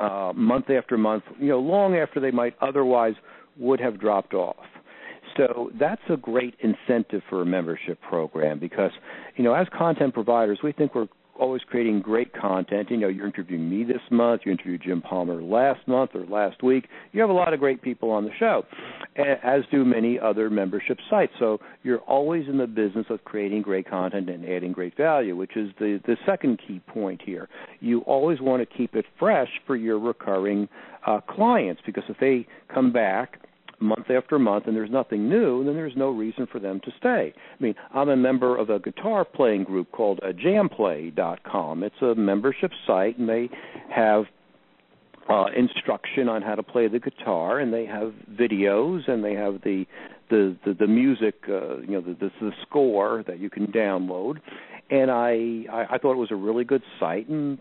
uh, 0.00 0.32
month 0.34 0.70
after 0.70 0.96
month, 0.98 1.24
you 1.38 1.48
know, 1.48 1.58
long 1.58 1.96
after 1.96 2.20
they 2.20 2.30
might 2.30 2.54
otherwise 2.60 3.14
would 3.56 3.80
have 3.80 4.00
dropped 4.00 4.34
off. 4.34 4.56
So 5.36 5.70
that's 5.78 6.02
a 6.08 6.16
great 6.16 6.54
incentive 6.60 7.22
for 7.28 7.42
a 7.42 7.46
membership 7.46 8.00
program 8.00 8.58
because, 8.58 8.92
you 9.36 9.44
know, 9.44 9.54
as 9.54 9.66
content 9.76 10.14
providers, 10.14 10.60
we 10.62 10.72
think 10.72 10.94
we're 10.94 11.08
always 11.38 11.62
creating 11.62 12.00
great 12.00 12.32
content. 12.32 12.90
You 12.90 12.96
know, 12.96 13.08
you're 13.08 13.26
interviewing 13.26 13.68
me 13.68 13.84
this 13.84 14.00
month, 14.10 14.42
you 14.44 14.52
interviewed 14.52 14.82
Jim 14.84 15.02
Palmer 15.02 15.42
last 15.42 15.86
month 15.86 16.10
or 16.14 16.24
last 16.26 16.62
week. 16.62 16.88
You 17.12 17.20
have 17.20 17.30
a 17.30 17.34
lot 17.34 17.52
of 17.52 17.60
great 17.60 17.82
people 17.82 18.10
on 18.10 18.24
the 18.24 18.30
show, 18.38 18.64
as 19.16 19.62
do 19.70 19.84
many 19.84 20.18
other 20.18 20.50
membership 20.50 20.98
sites. 21.10 21.32
So 21.38 21.60
you're 21.82 22.00
always 22.00 22.48
in 22.48 22.58
the 22.58 22.66
business 22.66 23.06
of 23.10 23.24
creating 23.24 23.62
great 23.62 23.88
content 23.88 24.28
and 24.28 24.44
adding 24.44 24.72
great 24.72 24.96
value, 24.96 25.36
which 25.36 25.56
is 25.56 25.70
the 25.78 26.00
the 26.06 26.16
second 26.26 26.60
key 26.66 26.80
point 26.86 27.20
here. 27.24 27.48
You 27.80 28.00
always 28.00 28.40
want 28.40 28.68
to 28.68 28.76
keep 28.76 28.94
it 28.94 29.04
fresh 29.18 29.48
for 29.66 29.76
your 29.76 29.98
recurring 29.98 30.68
uh, 31.06 31.20
clients 31.20 31.82
because 31.84 32.04
if 32.08 32.18
they 32.18 32.46
come 32.72 32.92
back 32.92 33.40
month 33.84 34.10
after 34.10 34.38
month 34.38 34.66
and 34.66 34.76
there's 34.76 34.90
nothing 34.90 35.28
new, 35.28 35.64
then 35.64 35.74
there's 35.74 35.96
no 35.96 36.10
reason 36.10 36.46
for 36.50 36.58
them 36.58 36.80
to 36.84 36.90
stay. 36.98 37.32
I 37.36 37.62
mean, 37.62 37.74
I'm 37.92 38.08
a 38.08 38.16
member 38.16 38.56
of 38.56 38.70
a 38.70 38.78
guitar 38.78 39.24
playing 39.24 39.64
group 39.64 39.92
called 39.92 40.20
uh, 40.22 40.32
jamplay.com. 40.32 41.82
It's 41.82 42.02
a 42.02 42.14
membership 42.14 42.72
site 42.86 43.18
and 43.18 43.28
they 43.28 43.48
have 43.94 44.24
uh, 45.28 45.46
instruction 45.56 46.28
on 46.28 46.42
how 46.42 46.54
to 46.54 46.62
play 46.62 46.88
the 46.88 46.98
guitar, 46.98 47.58
and 47.58 47.72
they 47.72 47.86
have 47.86 48.12
videos, 48.30 49.08
and 49.08 49.24
they 49.24 49.34
have 49.34 49.60
the 49.62 49.86
the 50.30 50.56
the, 50.64 50.74
the 50.74 50.86
music, 50.86 51.34
uh, 51.48 51.78
you 51.78 51.92
know, 51.92 52.00
the, 52.00 52.14
the 52.14 52.30
the 52.40 52.50
score 52.62 53.24
that 53.26 53.38
you 53.38 53.50
can 53.50 53.66
download. 53.68 54.40
And 54.90 55.10
I, 55.10 55.64
I 55.72 55.94
I 55.94 55.98
thought 55.98 56.12
it 56.12 56.18
was 56.18 56.30
a 56.30 56.36
really 56.36 56.64
good 56.64 56.82
site, 57.00 57.28
and 57.28 57.58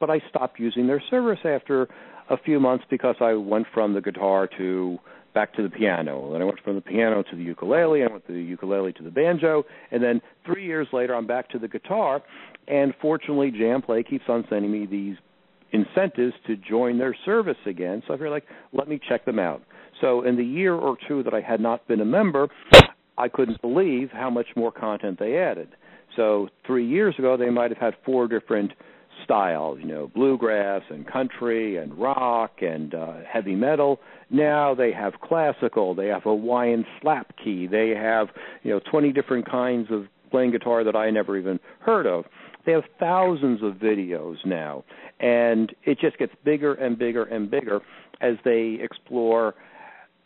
but 0.00 0.10
I 0.10 0.20
stopped 0.28 0.58
using 0.58 0.86
their 0.86 1.02
service 1.10 1.38
after 1.44 1.88
a 2.28 2.36
few 2.36 2.58
months 2.58 2.84
because 2.90 3.16
I 3.20 3.34
went 3.34 3.66
from 3.72 3.94
the 3.94 4.00
guitar 4.00 4.48
to 4.58 4.98
back 5.36 5.52
to 5.52 5.62
the 5.62 5.68
piano. 5.68 6.32
Then 6.32 6.40
I 6.40 6.46
went 6.46 6.58
from 6.64 6.76
the 6.76 6.80
piano 6.80 7.22
to 7.22 7.36
the 7.36 7.42
ukulele. 7.42 8.02
I 8.02 8.06
went 8.06 8.26
to 8.26 8.32
the 8.32 8.42
ukulele 8.42 8.94
to 8.94 9.02
the 9.02 9.10
banjo, 9.10 9.64
and 9.90 10.02
then 10.02 10.22
three 10.46 10.64
years 10.64 10.88
later, 10.94 11.14
I'm 11.14 11.26
back 11.26 11.50
to 11.50 11.58
the 11.58 11.68
guitar. 11.68 12.22
And 12.68 12.94
fortunately, 13.02 13.50
Jam 13.50 13.82
Play 13.82 14.02
keeps 14.02 14.24
on 14.28 14.46
sending 14.48 14.72
me 14.72 14.86
these 14.86 15.16
incentives 15.72 16.32
to 16.46 16.56
join 16.56 16.96
their 16.96 17.14
service 17.26 17.58
again. 17.66 18.02
So 18.08 18.14
I 18.14 18.16
feel 18.16 18.30
like, 18.30 18.46
let 18.72 18.88
me 18.88 18.98
check 19.06 19.26
them 19.26 19.38
out. 19.38 19.60
So 20.00 20.22
in 20.22 20.36
the 20.36 20.44
year 20.44 20.74
or 20.74 20.96
two 21.06 21.22
that 21.24 21.34
I 21.34 21.42
had 21.42 21.60
not 21.60 21.86
been 21.86 22.00
a 22.00 22.06
member, 22.06 22.48
I 23.18 23.28
couldn't 23.28 23.60
believe 23.60 24.08
how 24.12 24.30
much 24.30 24.46
more 24.56 24.72
content 24.72 25.18
they 25.18 25.36
added. 25.36 25.68
So 26.16 26.48
three 26.66 26.88
years 26.88 27.14
ago, 27.18 27.36
they 27.36 27.50
might 27.50 27.70
have 27.70 27.78
had 27.78 27.94
four 28.06 28.26
different 28.26 28.72
styles, 29.26 29.78
you 29.80 29.86
know, 29.86 30.10
bluegrass 30.14 30.82
and 30.88 31.06
country 31.06 31.76
and 31.76 31.92
rock 31.98 32.62
and 32.62 32.94
uh, 32.94 33.16
heavy 33.30 33.54
metal. 33.54 34.00
Now 34.30 34.74
they 34.74 34.92
have 34.92 35.14
classical, 35.20 35.94
they 35.94 36.06
have 36.06 36.22
Hawaiian 36.22 36.86
slack 37.00 37.26
key, 37.42 37.66
they 37.66 37.90
have, 37.90 38.28
you 38.62 38.72
know, 38.72 38.80
20 38.90 39.12
different 39.12 39.50
kinds 39.50 39.88
of 39.90 40.06
playing 40.30 40.52
guitar 40.52 40.84
that 40.84 40.96
I 40.96 41.10
never 41.10 41.36
even 41.36 41.60
heard 41.80 42.06
of. 42.06 42.24
They 42.64 42.72
have 42.72 42.84
thousands 42.98 43.62
of 43.62 43.74
videos 43.74 44.36
now, 44.44 44.84
and 45.20 45.74
it 45.84 45.98
just 46.00 46.18
gets 46.18 46.32
bigger 46.44 46.74
and 46.74 46.98
bigger 46.98 47.24
and 47.24 47.50
bigger 47.50 47.80
as 48.20 48.34
they 48.44 48.78
explore 48.80 49.54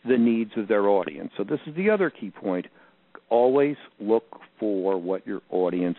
the 0.07 0.17
needs 0.17 0.51
of 0.57 0.67
their 0.67 0.87
audience. 0.87 1.31
So 1.37 1.43
this 1.43 1.59
is 1.67 1.75
the 1.75 1.89
other 1.89 2.09
key 2.09 2.31
point. 2.31 2.67
Always 3.29 3.75
look 3.99 4.39
for 4.59 4.97
what 4.97 5.25
your 5.27 5.41
audience 5.51 5.97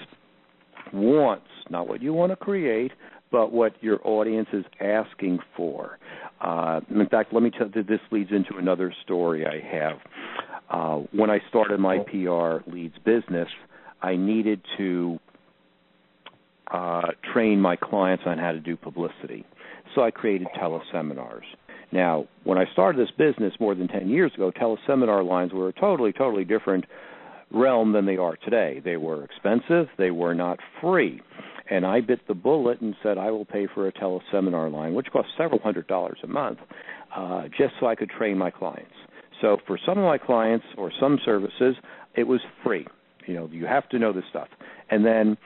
wants, 0.92 1.46
not 1.70 1.88
what 1.88 2.02
you 2.02 2.12
want 2.12 2.32
to 2.32 2.36
create, 2.36 2.92
but 3.30 3.52
what 3.52 3.72
your 3.82 3.98
audience 4.06 4.48
is 4.52 4.64
asking 4.80 5.38
for. 5.56 5.98
Uh, 6.40 6.80
in 6.90 7.06
fact, 7.08 7.32
let 7.32 7.42
me 7.42 7.50
tell 7.50 7.68
you, 7.74 7.82
this 7.82 8.00
leads 8.10 8.30
into 8.30 8.56
another 8.58 8.94
story 9.04 9.46
I 9.46 9.60
have. 9.74 9.98
Uh, 10.68 11.04
when 11.12 11.30
I 11.30 11.38
started 11.48 11.80
my 11.80 11.98
PR 11.98 12.68
leads 12.70 12.96
business, 13.04 13.48
I 14.02 14.16
needed 14.16 14.60
to 14.78 15.18
uh, 16.70 17.08
train 17.32 17.60
my 17.60 17.76
clients 17.76 18.24
on 18.26 18.38
how 18.38 18.52
to 18.52 18.60
do 18.60 18.76
publicity. 18.76 19.44
So 19.94 20.02
I 20.02 20.10
created 20.10 20.48
teleseminars. 20.58 21.42
Now, 21.92 22.26
when 22.44 22.56
I 22.56 22.64
started 22.72 23.00
this 23.00 23.14
business 23.16 23.52
more 23.60 23.74
than 23.74 23.86
10 23.86 24.08
years 24.08 24.32
ago, 24.34 24.50
teleseminar 24.50 25.26
lines 25.26 25.52
were 25.52 25.68
a 25.68 25.72
totally, 25.72 26.12
totally 26.12 26.44
different 26.44 26.86
realm 27.52 27.92
than 27.92 28.06
they 28.06 28.16
are 28.16 28.36
today. 28.36 28.80
They 28.84 28.96
were 28.96 29.24
expensive, 29.24 29.86
they 29.98 30.10
were 30.10 30.34
not 30.34 30.58
free. 30.80 31.20
And 31.70 31.86
I 31.86 32.00
bit 32.00 32.20
the 32.28 32.34
bullet 32.34 32.80
and 32.80 32.94
said 33.02 33.18
I 33.18 33.30
will 33.30 33.44
pay 33.44 33.66
for 33.72 33.86
a 33.86 33.92
teleseminar 33.92 34.70
line, 34.70 34.94
which 34.94 35.06
costs 35.12 35.32
several 35.36 35.60
hundred 35.60 35.86
dollars 35.86 36.18
a 36.22 36.26
month, 36.26 36.58
uh, 37.16 37.44
just 37.56 37.74
so 37.80 37.86
I 37.86 37.94
could 37.94 38.10
train 38.10 38.36
my 38.36 38.50
clients. 38.50 38.92
So 39.40 39.58
for 39.66 39.78
some 39.84 39.98
of 39.98 40.04
my 40.04 40.18
clients 40.18 40.66
or 40.76 40.92
some 41.00 41.18
services, 41.24 41.76
it 42.14 42.24
was 42.24 42.40
free. 42.62 42.86
You 43.26 43.34
know, 43.34 43.48
you 43.50 43.66
have 43.66 43.88
to 43.90 43.98
know 43.98 44.12
this 44.12 44.24
stuff. 44.30 44.48
And 44.90 45.04
then 45.04 45.36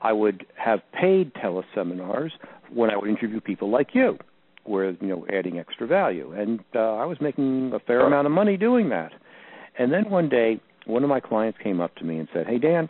I 0.00 0.12
would 0.12 0.46
have 0.56 0.80
paid 0.92 1.32
teleseminars 1.34 2.30
when 2.72 2.90
I 2.90 2.96
would 2.96 3.08
interview 3.08 3.40
people 3.40 3.70
like 3.70 3.88
you, 3.92 4.18
where 4.64 4.90
you 4.90 5.08
know 5.08 5.26
adding 5.32 5.58
extra 5.58 5.86
value, 5.86 6.32
and 6.32 6.60
uh, 6.74 6.94
I 6.94 7.04
was 7.04 7.18
making 7.20 7.72
a 7.74 7.78
fair 7.78 8.00
amount 8.06 8.26
of 8.26 8.32
money 8.32 8.56
doing 8.56 8.88
that. 8.90 9.12
And 9.78 9.92
then 9.92 10.08
one 10.08 10.28
day 10.28 10.60
one 10.86 11.02
of 11.02 11.08
my 11.08 11.20
clients 11.20 11.58
came 11.62 11.80
up 11.80 11.94
to 11.96 12.04
me 12.04 12.18
and 12.18 12.28
said, 12.32 12.46
"Hey 12.46 12.58
Dan, 12.58 12.88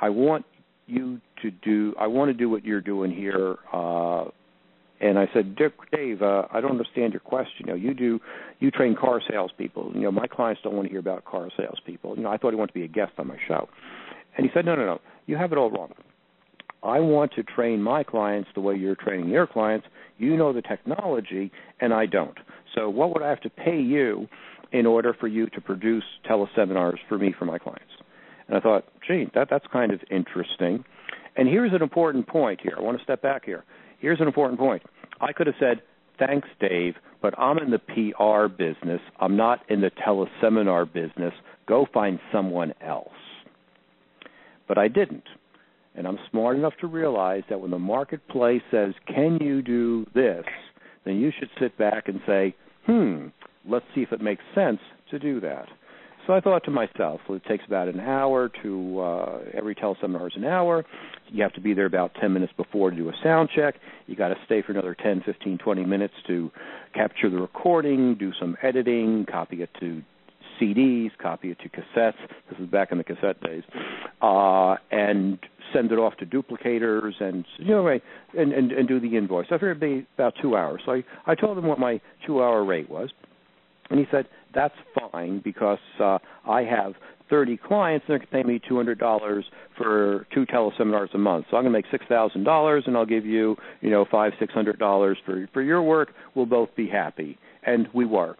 I 0.00 0.10
want 0.10 0.44
you 0.86 1.20
to 1.42 1.50
do 1.50 1.94
I 1.98 2.06
want 2.06 2.28
to 2.30 2.34
do 2.34 2.48
what 2.48 2.64
you're 2.64 2.80
doing 2.80 3.10
here." 3.10 3.56
Uh 3.72 4.26
and 5.00 5.18
I 5.18 5.28
said, 5.34 5.56
Dick, 5.56 5.72
Dave, 5.92 6.22
uh, 6.22 6.44
I 6.50 6.60
don't 6.60 6.70
understand 6.70 7.12
your 7.12 7.20
question. 7.20 7.52
You 7.60 7.66
know, 7.66 7.74
you 7.74 7.94
do, 7.94 8.20
you 8.60 8.70
train 8.70 8.96
car 8.98 9.20
salespeople. 9.28 9.92
You 9.94 10.02
know, 10.02 10.12
my 10.12 10.26
clients 10.26 10.62
don't 10.62 10.74
want 10.74 10.86
to 10.86 10.90
hear 10.90 11.00
about 11.00 11.24
car 11.24 11.48
salespeople. 11.56 12.16
You 12.16 12.22
know, 12.22 12.30
I 12.30 12.38
thought 12.38 12.50
he 12.50 12.56
wanted 12.56 12.72
to 12.72 12.78
be 12.78 12.84
a 12.84 12.88
guest 12.88 13.12
on 13.18 13.26
my 13.26 13.36
show, 13.46 13.68
and 14.36 14.46
he 14.46 14.52
said, 14.54 14.64
No, 14.64 14.74
no, 14.74 14.86
no, 14.86 15.00
you 15.26 15.36
have 15.36 15.52
it 15.52 15.58
all 15.58 15.70
wrong. 15.70 15.92
I 16.82 17.00
want 17.00 17.32
to 17.34 17.42
train 17.42 17.82
my 17.82 18.02
clients 18.02 18.50
the 18.54 18.60
way 18.60 18.76
you're 18.76 18.94
training 18.94 19.28
your 19.28 19.46
clients. 19.46 19.86
You 20.18 20.36
know 20.36 20.52
the 20.52 20.62
technology, 20.62 21.50
and 21.80 21.92
I 21.92 22.06
don't. 22.06 22.38
So, 22.74 22.88
what 22.88 23.12
would 23.12 23.22
I 23.22 23.28
have 23.28 23.40
to 23.42 23.50
pay 23.50 23.80
you 23.80 24.28
in 24.74 24.86
order 24.86 25.14
for 25.18 25.28
you 25.28 25.46
to 25.50 25.60
produce 25.60 26.02
teleseminars 26.28 26.98
for 27.08 27.16
me 27.16 27.32
for 27.38 27.44
my 27.44 27.58
clients. 27.58 27.92
And 28.48 28.56
I 28.56 28.60
thought, 28.60 28.84
gee, 29.06 29.26
that 29.34 29.46
that's 29.48 29.64
kind 29.72 29.92
of 29.92 30.00
interesting. 30.10 30.84
And 31.36 31.48
here's 31.48 31.72
an 31.72 31.80
important 31.80 32.26
point 32.26 32.60
here. 32.60 32.74
I 32.76 32.82
want 32.82 32.98
to 32.98 33.04
step 33.04 33.22
back 33.22 33.44
here. 33.44 33.64
Here's 34.00 34.20
an 34.20 34.26
important 34.26 34.58
point. 34.58 34.82
I 35.20 35.32
could 35.32 35.46
have 35.46 35.54
said, 35.60 35.80
thanks, 36.18 36.48
Dave, 36.60 36.94
but 37.22 37.38
I'm 37.38 37.58
in 37.58 37.70
the 37.70 37.78
PR 37.78 38.48
business. 38.48 39.00
I'm 39.20 39.36
not 39.36 39.60
in 39.70 39.80
the 39.80 39.92
teleseminar 39.92 40.92
business. 40.92 41.32
Go 41.68 41.86
find 41.94 42.18
someone 42.32 42.74
else. 42.80 43.08
But 44.66 44.76
I 44.76 44.88
didn't. 44.88 45.24
And 45.94 46.08
I'm 46.08 46.18
smart 46.32 46.56
enough 46.56 46.74
to 46.80 46.88
realize 46.88 47.44
that 47.48 47.60
when 47.60 47.70
the 47.70 47.78
marketplace 47.78 48.62
says, 48.72 48.94
can 49.06 49.38
you 49.40 49.62
do 49.62 50.04
this? 50.14 50.44
Then 51.04 51.20
you 51.20 51.30
should 51.38 51.50
sit 51.60 51.78
back 51.78 52.08
and 52.08 52.20
say, 52.26 52.56
hmm, 52.86 53.28
let's 53.68 53.84
see 53.94 54.02
if 54.02 54.12
it 54.12 54.20
makes 54.20 54.42
sense 54.54 54.80
to 55.10 55.18
do 55.18 55.40
that. 55.40 55.66
So 56.26 56.32
I 56.32 56.40
thought 56.40 56.64
to 56.64 56.70
myself, 56.70 57.20
well, 57.28 57.36
it 57.36 57.44
takes 57.44 57.64
about 57.66 57.88
an 57.88 58.00
hour 58.00 58.50
to 58.62 59.00
uh, 59.00 59.38
every 59.52 59.74
teleseminar 59.74 60.28
is 60.28 60.32
an 60.36 60.44
hour. 60.44 60.84
You 61.28 61.42
have 61.42 61.52
to 61.54 61.60
be 61.60 61.74
there 61.74 61.84
about 61.84 62.12
10 62.18 62.32
minutes 62.32 62.52
before 62.56 62.90
to 62.90 62.96
do 62.96 63.08
a 63.10 63.12
sound 63.22 63.50
check. 63.54 63.74
You 64.06 64.16
got 64.16 64.28
to 64.28 64.36
stay 64.46 64.62
for 64.62 64.72
another 64.72 64.94
10, 64.94 65.22
15, 65.24 65.58
20 65.58 65.84
minutes 65.84 66.14
to 66.28 66.50
capture 66.94 67.28
the 67.28 67.36
recording, 67.36 68.14
do 68.14 68.32
some 68.40 68.56
editing, 68.62 69.26
copy 69.30 69.62
it 69.62 69.70
to 69.80 70.02
CDs, 70.60 71.10
copy 71.20 71.50
it 71.50 71.58
to 71.60 71.68
cassettes. 71.68 72.14
This 72.48 72.58
is 72.58 72.68
back 72.68 72.90
in 72.92 72.98
the 72.98 73.04
cassette 73.04 73.40
days, 73.42 73.64
uh, 74.22 74.76
and 74.90 75.38
send 75.74 75.92
it 75.92 75.98
off 75.98 76.16
to 76.18 76.26
duplicators 76.26 77.20
and 77.20 77.44
you 77.58 77.66
know 77.66 77.86
and 77.88 78.00
and, 78.52 78.72
and 78.72 78.88
do 78.88 79.00
the 79.00 79.16
invoice. 79.16 79.46
I 79.50 79.56
figured 79.56 79.82
it'd 79.82 80.04
be 80.04 80.06
about 80.16 80.34
two 80.40 80.56
hours. 80.56 80.82
So 80.86 80.92
I 80.92 81.04
I 81.26 81.34
told 81.34 81.56
them 81.56 81.66
what 81.66 81.78
my 81.78 82.00
two 82.26 82.42
hour 82.42 82.64
rate 82.64 82.88
was. 82.88 83.10
And 83.90 83.98
he 83.98 84.06
said, 84.10 84.26
that's 84.54 84.74
fine 85.12 85.40
because 85.44 85.78
uh, 86.00 86.18
I 86.48 86.62
have 86.62 86.94
30 87.30 87.56
clients 87.56 88.04
and 88.08 88.12
they're 88.12 88.18
going 88.18 88.44
to 88.44 88.48
pay 88.48 88.82
me 88.84 88.94
$200 88.96 89.42
for 89.76 90.26
two 90.34 90.46
teleseminars 90.46 91.14
a 91.14 91.18
month. 91.18 91.46
So 91.50 91.56
I'm 91.56 91.64
going 91.64 91.82
to 91.82 91.90
make 91.90 92.00
$6,000 92.00 92.86
and 92.86 92.96
I'll 92.96 93.06
give 93.06 93.26
you, 93.26 93.56
you 93.80 93.90
know, 93.90 94.04
five, 94.10 94.32
$600 94.40 95.14
for, 95.24 95.48
for 95.52 95.62
your 95.62 95.82
work. 95.82 96.10
We'll 96.34 96.46
both 96.46 96.74
be 96.76 96.88
happy. 96.88 97.38
And 97.66 97.88
we 97.94 98.04
were. 98.04 98.36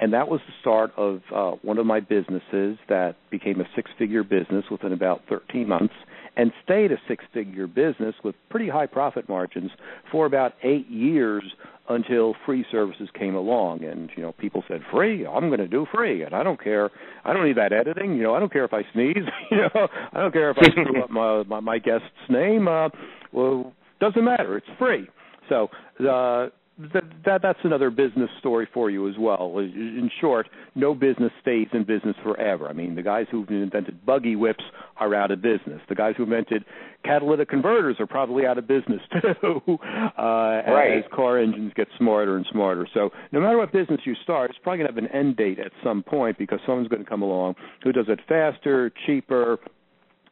And 0.00 0.12
that 0.12 0.28
was 0.28 0.40
the 0.46 0.52
start 0.60 0.92
of 0.96 1.20
uh, 1.34 1.52
one 1.62 1.78
of 1.78 1.86
my 1.86 2.00
businesses 2.00 2.78
that 2.88 3.14
became 3.30 3.60
a 3.60 3.64
six 3.76 3.90
figure 3.98 4.24
business 4.24 4.64
within 4.70 4.92
about 4.92 5.22
13 5.28 5.68
months 5.68 5.94
and 6.36 6.52
stayed 6.64 6.92
a 6.92 6.96
six 7.06 7.24
figure 7.32 7.66
business 7.66 8.14
with 8.24 8.34
pretty 8.48 8.68
high 8.68 8.86
profit 8.86 9.28
margins 9.28 9.70
for 10.10 10.26
about 10.26 10.54
eight 10.62 10.88
years 10.88 11.42
until 11.88 12.34
free 12.46 12.64
services 12.70 13.08
came 13.18 13.34
along. 13.34 13.84
And 13.84 14.10
you 14.16 14.22
know 14.22 14.32
people 14.32 14.64
said 14.68 14.80
free? 14.92 15.26
I'm 15.26 15.48
going 15.48 15.60
to 15.60 15.68
do 15.68 15.86
free 15.92 16.22
and 16.22 16.34
i 16.34 16.42
don't 16.42 16.62
care. 16.62 16.90
I 17.24 17.32
don't 17.32 17.46
need 17.46 17.56
that 17.56 17.72
editing. 17.72 18.16
You 18.16 18.22
know 18.22 18.34
i 18.34 18.40
don't 18.40 18.52
care 18.52 18.64
if 18.64 18.72
i 18.72 18.82
sneeze. 18.92 19.16
You 19.50 19.58
know 19.74 19.88
i 20.12 20.20
don't 20.20 20.32
care 20.32 20.50
if 20.50 20.56
i 20.58 20.70
screw 20.70 21.02
up 21.02 21.10
my 21.10 21.42
my, 21.44 21.60
my 21.60 21.78
guest's 21.78 22.06
name. 22.28 22.68
Uh 22.68 22.88
well 23.32 23.72
doesn't 24.00 24.24
matter. 24.24 24.56
It's 24.56 24.66
free. 24.78 25.08
So 25.48 25.68
uh 26.08 26.48
that, 26.78 27.04
that 27.26 27.42
that's 27.42 27.58
another 27.64 27.90
business 27.90 28.30
story 28.38 28.66
for 28.72 28.90
you 28.90 29.08
as 29.08 29.14
well. 29.18 29.58
In 29.58 30.10
short, 30.20 30.48
no 30.74 30.94
business 30.94 31.30
stays 31.40 31.68
in 31.72 31.84
business 31.84 32.16
forever. 32.22 32.68
I 32.68 32.72
mean, 32.72 32.94
the 32.94 33.02
guys 33.02 33.26
who've 33.30 33.48
invented 33.48 34.04
buggy 34.06 34.36
whips 34.36 34.64
are 34.96 35.14
out 35.14 35.30
of 35.30 35.42
business. 35.42 35.80
The 35.88 35.94
guys 35.94 36.14
who 36.16 36.24
invented 36.24 36.64
catalytic 37.04 37.50
converters 37.50 37.96
are 38.00 38.06
probably 38.06 38.46
out 38.46 38.56
of 38.56 38.66
business 38.66 39.00
too. 39.20 39.60
uh, 39.68 40.22
right. 40.22 40.98
As 40.98 41.04
car 41.12 41.38
engines 41.38 41.72
get 41.76 41.88
smarter 41.98 42.36
and 42.36 42.46
smarter. 42.50 42.88
So 42.94 43.10
no 43.32 43.40
matter 43.40 43.58
what 43.58 43.72
business 43.72 44.00
you 44.04 44.14
start, 44.22 44.50
it's 44.50 44.58
probably 44.62 44.78
going 44.78 44.94
to 44.94 44.94
have 44.94 45.10
an 45.10 45.16
end 45.16 45.36
date 45.36 45.58
at 45.58 45.72
some 45.84 46.02
point 46.02 46.38
because 46.38 46.60
someone's 46.64 46.88
going 46.88 47.04
to 47.04 47.08
come 47.08 47.22
along 47.22 47.54
who 47.84 47.92
does 47.92 48.06
it 48.08 48.20
faster, 48.26 48.90
cheaper, 49.06 49.58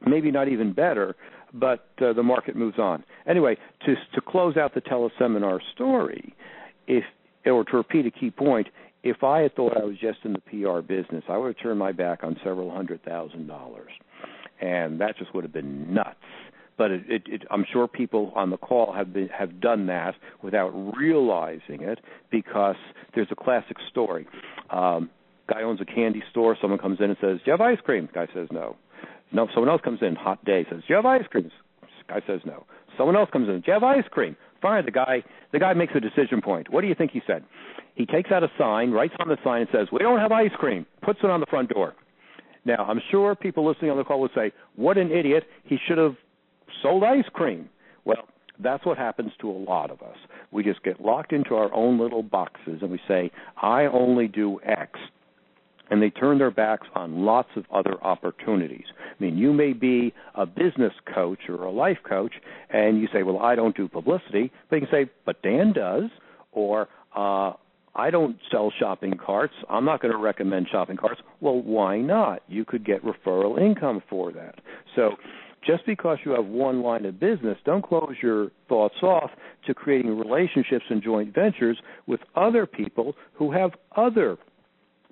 maybe 0.06 0.30
not 0.30 0.48
even 0.48 0.72
better 0.72 1.16
but 1.52 1.86
uh, 2.00 2.12
the 2.12 2.22
market 2.22 2.56
moves 2.56 2.78
on. 2.78 3.04
Anyway, 3.26 3.56
to 3.86 3.94
to 4.14 4.20
close 4.20 4.56
out 4.56 4.74
the 4.74 4.80
teleseminar 4.80 5.60
story, 5.74 6.34
if 6.86 7.04
or 7.46 7.64
to 7.64 7.76
repeat 7.76 8.06
a 8.06 8.10
key 8.10 8.30
point, 8.30 8.68
if 9.02 9.22
I 9.22 9.40
had 9.40 9.54
thought 9.54 9.76
I 9.76 9.84
was 9.84 9.96
just 9.98 10.18
in 10.24 10.32
the 10.32 10.40
PR 10.40 10.80
business, 10.80 11.24
I 11.28 11.36
would 11.36 11.48
have 11.48 11.62
turned 11.62 11.78
my 11.78 11.92
back 11.92 12.22
on 12.22 12.36
several 12.44 12.70
hundred 12.70 13.02
thousand 13.04 13.46
dollars, 13.46 13.90
and 14.60 15.00
that 15.00 15.16
just 15.18 15.34
would 15.34 15.44
have 15.44 15.52
been 15.52 15.92
nuts. 15.94 16.16
But 16.76 16.90
it, 16.90 17.02
it, 17.08 17.22
it, 17.26 17.42
I'm 17.50 17.66
sure 17.70 17.86
people 17.86 18.32
on 18.34 18.50
the 18.50 18.56
call 18.56 18.92
have 18.92 19.12
been 19.12 19.28
have 19.28 19.60
done 19.60 19.86
that 19.86 20.14
without 20.42 20.70
realizing 20.96 21.82
it 21.82 21.98
because 22.30 22.76
there's 23.14 23.28
a 23.30 23.36
classic 23.36 23.76
story. 23.90 24.26
Um, 24.70 25.10
guy 25.48 25.62
owns 25.62 25.80
a 25.80 25.84
candy 25.84 26.22
store. 26.30 26.56
Someone 26.60 26.78
comes 26.78 26.98
in 27.00 27.10
and 27.10 27.16
says, 27.20 27.38
"Do 27.38 27.42
you 27.46 27.52
have 27.52 27.60
ice 27.60 27.80
cream?" 27.84 28.08
Guy 28.14 28.28
says, 28.34 28.48
"No." 28.50 28.76
No, 29.32 29.48
someone 29.54 29.70
else 29.70 29.80
comes 29.82 30.00
in, 30.02 30.14
hot 30.16 30.44
day, 30.44 30.64
says, 30.68 30.80
"Do 30.80 30.86
you 30.88 30.96
have 30.96 31.06
ice 31.06 31.26
cream?" 31.28 31.50
Guy 32.08 32.20
says 32.26 32.40
no. 32.44 32.64
Someone 32.96 33.16
else 33.16 33.30
comes 33.30 33.48
in, 33.48 33.60
"Do 33.60 33.66
you 33.68 33.72
have 33.72 33.84
ice 33.84 34.08
cream?" 34.10 34.36
Fine. 34.60 34.84
The 34.84 34.90
guy, 34.90 35.22
the 35.52 35.58
guy 35.58 35.72
makes 35.74 35.94
a 35.94 36.00
decision 36.00 36.42
point. 36.42 36.68
What 36.68 36.82
do 36.82 36.88
you 36.88 36.94
think 36.94 37.12
he 37.12 37.22
said? 37.26 37.44
He 37.94 38.04
takes 38.04 38.30
out 38.30 38.42
a 38.42 38.50
sign, 38.58 38.90
writes 38.90 39.14
on 39.20 39.28
the 39.28 39.38
sign, 39.42 39.62
and 39.62 39.70
says, 39.70 39.90
"We 39.92 40.00
don't 40.00 40.18
have 40.18 40.32
ice 40.32 40.54
cream." 40.56 40.86
Puts 41.02 41.20
it 41.22 41.30
on 41.30 41.40
the 41.40 41.46
front 41.46 41.70
door. 41.70 41.94
Now, 42.64 42.84
I'm 42.88 43.00
sure 43.10 43.34
people 43.34 43.64
listening 43.64 43.90
on 43.90 43.96
the 43.96 44.04
call 44.04 44.20
would 44.20 44.34
say, 44.34 44.52
"What 44.76 44.98
an 44.98 45.10
idiot! 45.10 45.44
He 45.64 45.78
should 45.78 45.98
have 45.98 46.16
sold 46.82 47.04
ice 47.04 47.28
cream." 47.32 47.68
Well, 48.04 48.28
that's 48.58 48.84
what 48.84 48.98
happens 48.98 49.32
to 49.40 49.50
a 49.50 49.52
lot 49.52 49.90
of 49.90 50.02
us. 50.02 50.16
We 50.50 50.62
just 50.62 50.82
get 50.82 51.00
locked 51.00 51.32
into 51.32 51.56
our 51.56 51.72
own 51.72 51.98
little 51.98 52.22
boxes 52.22 52.82
and 52.82 52.90
we 52.90 53.00
say, 53.08 53.30
I 53.56 53.86
only 53.86 54.28
do 54.28 54.60
X 54.64 54.98
and 55.90 56.02
they 56.02 56.10
turn 56.10 56.38
their 56.38 56.50
backs 56.50 56.86
on 56.94 57.24
lots 57.24 57.50
of 57.56 57.64
other 57.72 58.02
opportunities. 58.02 58.86
I 58.98 59.22
mean, 59.22 59.36
you 59.36 59.52
may 59.52 59.72
be 59.72 60.14
a 60.34 60.46
business 60.46 60.92
coach 61.12 61.40
or 61.48 61.64
a 61.64 61.70
life 61.70 61.98
coach, 62.08 62.34
and 62.70 63.00
you 63.00 63.08
say, 63.12 63.22
"Well, 63.22 63.38
I 63.38 63.54
don't 63.54 63.76
do 63.76 63.88
publicity," 63.88 64.52
but 64.68 64.76
you 64.76 64.86
can 64.86 64.90
say, 64.90 65.10
"But 65.24 65.42
Dan 65.42 65.72
does," 65.72 66.10
or 66.52 66.88
uh, 67.14 67.52
I 67.94 68.10
don't 68.10 68.36
sell 68.50 68.72
shopping 68.78 69.14
carts. 69.14 69.54
I'm 69.68 69.84
not 69.84 70.00
going 70.00 70.12
to 70.12 70.18
recommend 70.18 70.68
shopping 70.70 70.96
carts. 70.96 71.20
Well, 71.40 71.60
why 71.60 71.98
not? 71.98 72.42
You 72.48 72.64
could 72.64 72.84
get 72.84 73.04
referral 73.04 73.60
income 73.60 74.02
for 74.08 74.32
that. 74.32 74.60
So 74.94 75.16
just 75.66 75.84
because 75.86 76.18
you 76.24 76.32
have 76.32 76.46
one 76.46 76.82
line 76.82 77.04
of 77.04 77.20
business, 77.20 77.58
don't 77.64 77.82
close 77.82 78.14
your 78.22 78.50
thoughts 78.68 79.02
off 79.02 79.30
to 79.66 79.74
creating 79.74 80.16
relationships 80.16 80.84
and 80.88 81.02
joint 81.02 81.34
ventures 81.34 81.78
with 82.06 82.20
other 82.34 82.64
people 82.66 83.14
who 83.34 83.52
have 83.52 83.72
other 83.96 84.38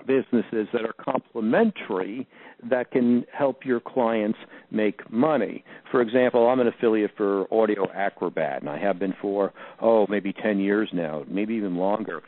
businesses 0.07 0.69
that 0.73 0.83
are 0.83 0.93
complementary 0.93 2.27
that 2.69 2.91
can 2.91 3.25
help 3.33 3.65
your 3.65 3.81
clients 3.81 4.39
make 4.71 5.11
money. 5.11 5.65
For 5.91 6.01
example, 6.01 6.49
I'm 6.49 6.61
an 6.61 6.67
affiliate 6.67 7.13
for 7.17 7.53
Audio 7.53 7.91
Acrobat, 7.93 8.61
and 8.61 8.71
I 8.71 8.79
have 8.79 8.99
been 8.99 9.15
for, 9.21 9.53
oh, 9.81 10.07
maybe 10.09 10.33
10 10.33 10.59
years 10.59 10.89
now, 10.93 11.25
maybe 11.29 11.55
even 11.55 11.77
longer. 11.77 12.23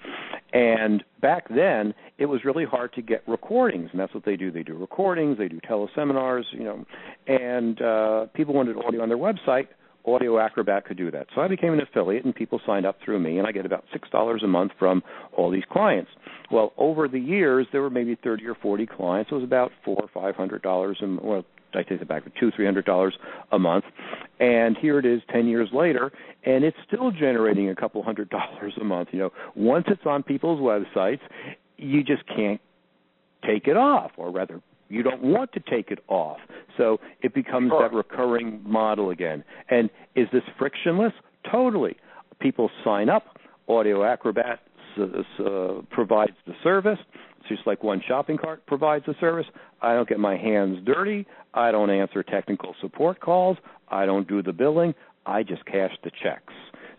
And 0.52 1.02
back 1.20 1.48
then, 1.48 1.94
it 2.18 2.26
was 2.26 2.44
really 2.44 2.64
hard 2.64 2.92
to 2.94 3.02
get 3.02 3.22
recordings, 3.26 3.90
and 3.92 4.00
that's 4.00 4.14
what 4.14 4.24
they 4.24 4.36
do. 4.36 4.50
They 4.50 4.62
do 4.62 4.74
recordings, 4.74 5.38
they 5.38 5.48
do 5.48 5.60
teleseminars, 5.60 6.44
you 6.52 6.64
know, 6.64 6.84
and 7.26 7.80
uh, 7.82 8.26
people 8.34 8.54
wanted 8.54 8.76
audio 8.76 9.02
on 9.02 9.08
their 9.08 9.18
website 9.18 9.68
Audio 10.06 10.38
Acrobat 10.38 10.86
could 10.86 10.96
do 10.96 11.10
that. 11.10 11.26
So 11.34 11.40
I 11.40 11.48
became 11.48 11.72
an 11.72 11.80
affiliate, 11.80 12.24
and 12.24 12.34
people 12.34 12.60
signed 12.66 12.86
up 12.86 12.96
through 13.04 13.18
me, 13.20 13.38
and 13.38 13.46
I 13.46 13.52
get 13.52 13.66
about 13.66 13.84
six 13.92 14.08
dollars 14.10 14.42
a 14.42 14.48
month 14.48 14.72
from 14.78 15.02
all 15.36 15.50
these 15.50 15.64
clients. 15.70 16.10
Well, 16.50 16.72
over 16.78 17.08
the 17.08 17.20
years, 17.20 17.66
there 17.72 17.82
were 17.82 17.90
maybe 17.90 18.16
thirty 18.22 18.46
or 18.46 18.54
forty 18.54 18.86
clients. 18.86 19.30
It 19.30 19.34
was 19.34 19.44
about 19.44 19.72
four 19.84 19.96
or 20.00 20.08
five 20.12 20.36
hundred 20.36 20.62
dollars, 20.62 20.98
and 21.00 21.20
well, 21.20 21.44
I 21.74 21.82
take 21.82 22.00
it 22.00 22.08
back, 22.08 22.22
two, 22.38 22.50
three 22.54 22.64
hundred 22.64 22.84
dollars 22.84 23.14
a 23.52 23.58
month. 23.58 23.84
And 24.38 24.76
here 24.78 24.98
it 24.98 25.06
is, 25.06 25.20
ten 25.30 25.46
years 25.46 25.68
later, 25.72 26.10
and 26.44 26.64
it's 26.64 26.76
still 26.86 27.10
generating 27.10 27.68
a 27.68 27.76
couple 27.76 28.02
hundred 28.02 28.30
dollars 28.30 28.74
a 28.80 28.84
month. 28.84 29.08
You 29.12 29.18
know, 29.20 29.30
once 29.54 29.84
it's 29.88 30.06
on 30.06 30.22
people's 30.22 30.60
websites, 30.60 31.20
you 31.76 32.02
just 32.02 32.26
can't 32.26 32.60
take 33.46 33.66
it 33.66 33.76
off, 33.76 34.12
or 34.16 34.30
rather, 34.30 34.60
you 34.90 35.02
don't 35.02 35.22
want 35.22 35.52
to 35.52 35.60
take 35.60 35.90
it 35.90 36.00
off. 36.08 36.38
So 36.76 36.98
it 37.22 37.32
becomes 37.32 37.70
sure. 37.70 37.80
that 37.82 37.94
recurring 37.94 38.60
model 38.64 39.10
again. 39.10 39.44
And 39.70 39.88
is 40.14 40.26
this 40.32 40.42
frictionless? 40.58 41.12
Totally. 41.50 41.96
People 42.40 42.70
sign 42.84 43.08
up. 43.08 43.38
Audio 43.68 44.04
Acrobat 44.04 44.60
uh, 44.98 45.82
provides 45.90 46.32
the 46.46 46.54
service. 46.62 46.98
It's 47.38 47.48
just 47.48 47.66
like 47.66 47.84
one 47.84 48.02
shopping 48.06 48.36
cart 48.36 48.66
provides 48.66 49.06
the 49.06 49.14
service. 49.20 49.46
I 49.80 49.94
don't 49.94 50.08
get 50.08 50.18
my 50.18 50.36
hands 50.36 50.78
dirty. 50.84 51.26
I 51.54 51.70
don't 51.70 51.90
answer 51.90 52.22
technical 52.22 52.74
support 52.80 53.20
calls. 53.20 53.56
I 53.88 54.06
don't 54.06 54.28
do 54.28 54.42
the 54.42 54.52
billing. 54.52 54.94
I 55.24 55.42
just 55.44 55.64
cash 55.66 55.92
the 56.02 56.10
checks. 56.22 56.52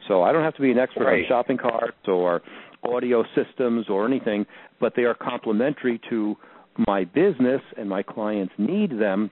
So 0.08 0.24
I 0.24 0.32
don't 0.32 0.44
have 0.44 0.56
to 0.56 0.62
be 0.62 0.72
an 0.72 0.80
expert 0.80 1.06
right. 1.06 1.24
on 1.24 1.26
shopping 1.28 1.58
carts 1.58 2.08
or 2.08 2.42
audio 2.84 3.24
systems 3.36 3.88
or 3.89 4.08
anything, 4.08 4.46
but 4.80 4.94
they 4.96 5.04
are 5.04 5.14
complementary 5.14 6.00
to 6.10 6.36
my 6.88 7.03
business 7.03 7.61
and 7.78 7.89
my 7.89 8.03
clients 8.03 8.53
need 8.57 8.99
them, 8.99 9.30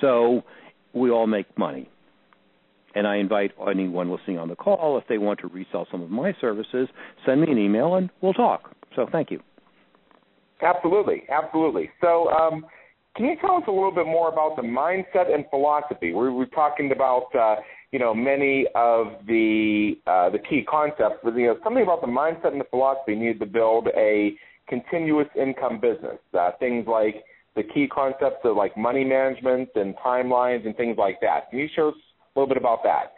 so 0.00 0.42
we 0.92 1.10
all 1.10 1.26
make 1.26 1.46
money. 1.58 1.88
And 2.94 3.06
I 3.06 3.16
invite 3.16 3.52
anyone 3.70 4.10
listening 4.10 4.38
on 4.38 4.48
the 4.48 4.56
call, 4.56 4.96
if 4.96 5.04
they 5.08 5.18
want 5.18 5.40
to 5.40 5.48
resell 5.48 5.86
some 5.90 6.00
of 6.00 6.10
my 6.10 6.34
services, 6.40 6.88
send 7.26 7.42
me 7.42 7.52
an 7.52 7.58
email 7.58 7.96
and 7.96 8.08
we'll 8.22 8.32
talk. 8.32 8.74
So 8.94 9.06
thank 9.12 9.30
you. 9.30 9.40
Absolutely, 10.62 11.24
absolutely. 11.30 11.90
So, 12.00 12.28
um, 12.30 12.64
can 13.14 13.26
you 13.26 13.36
tell 13.40 13.56
us 13.56 13.62
a 13.66 13.70
little 13.70 13.92
bit 13.92 14.06
more 14.06 14.28
about 14.30 14.56
the 14.56 14.62
mindset 14.62 15.32
and 15.32 15.44
philosophy? 15.50 16.12
We're, 16.12 16.32
we're 16.32 16.46
talking 16.46 16.92
about, 16.92 17.34
uh, 17.34 17.56
you 17.90 17.98
know, 17.98 18.14
many 18.14 18.66
of 18.74 19.06
the 19.26 19.94
uh, 20.06 20.28
the 20.28 20.38
key 20.38 20.62
concepts, 20.68 21.20
but 21.24 21.34
you 21.34 21.46
know, 21.46 21.56
something 21.64 21.82
about 21.82 22.02
the 22.02 22.06
mindset 22.06 22.52
and 22.52 22.60
the 22.60 22.66
philosophy 22.68 23.14
needed 23.14 23.40
to 23.40 23.46
build 23.46 23.88
a 23.96 24.36
continuous 24.68 25.28
income 25.40 25.80
business. 25.80 26.18
Uh, 26.38 26.50
things 26.58 26.86
like 26.86 27.24
the 27.54 27.62
key 27.62 27.88
concepts 27.88 28.40
of 28.44 28.56
like 28.56 28.76
money 28.76 29.04
management 29.04 29.70
and 29.74 29.94
timelines 30.04 30.66
and 30.66 30.76
things 30.76 30.96
like 30.98 31.20
that. 31.20 31.50
Can 31.50 31.58
you 31.58 31.68
share 31.74 31.88
us 31.88 31.94
a 31.94 32.38
little 32.38 32.48
bit 32.48 32.58
about 32.58 32.82
that? 32.84 33.14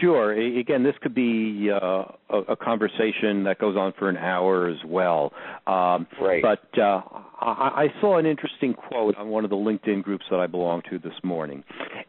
Sure. 0.00 0.32
Again, 0.32 0.82
this 0.82 0.94
could 1.02 1.14
be 1.14 1.70
uh, 1.70 2.04
a, 2.30 2.38
a, 2.50 2.56
conversation 2.56 3.44
that 3.44 3.58
goes 3.58 3.76
on 3.76 3.92
for 3.98 4.08
an 4.08 4.16
hour 4.16 4.68
as 4.68 4.78
well. 4.86 5.32
Um, 5.66 6.06
right. 6.20 6.42
But 6.42 6.80
uh, 6.80 7.00
I, 7.40 7.84
I, 7.84 8.00
saw 8.00 8.18
an 8.18 8.26
interesting 8.26 8.74
quote 8.74 9.16
on 9.16 9.28
one 9.28 9.44
of 9.44 9.50
the 9.50 9.56
LinkedIn 9.56 10.02
groups 10.02 10.24
that 10.30 10.38
I 10.38 10.46
belong 10.46 10.82
to 10.90 10.98
this 10.98 11.14
morning, 11.24 11.64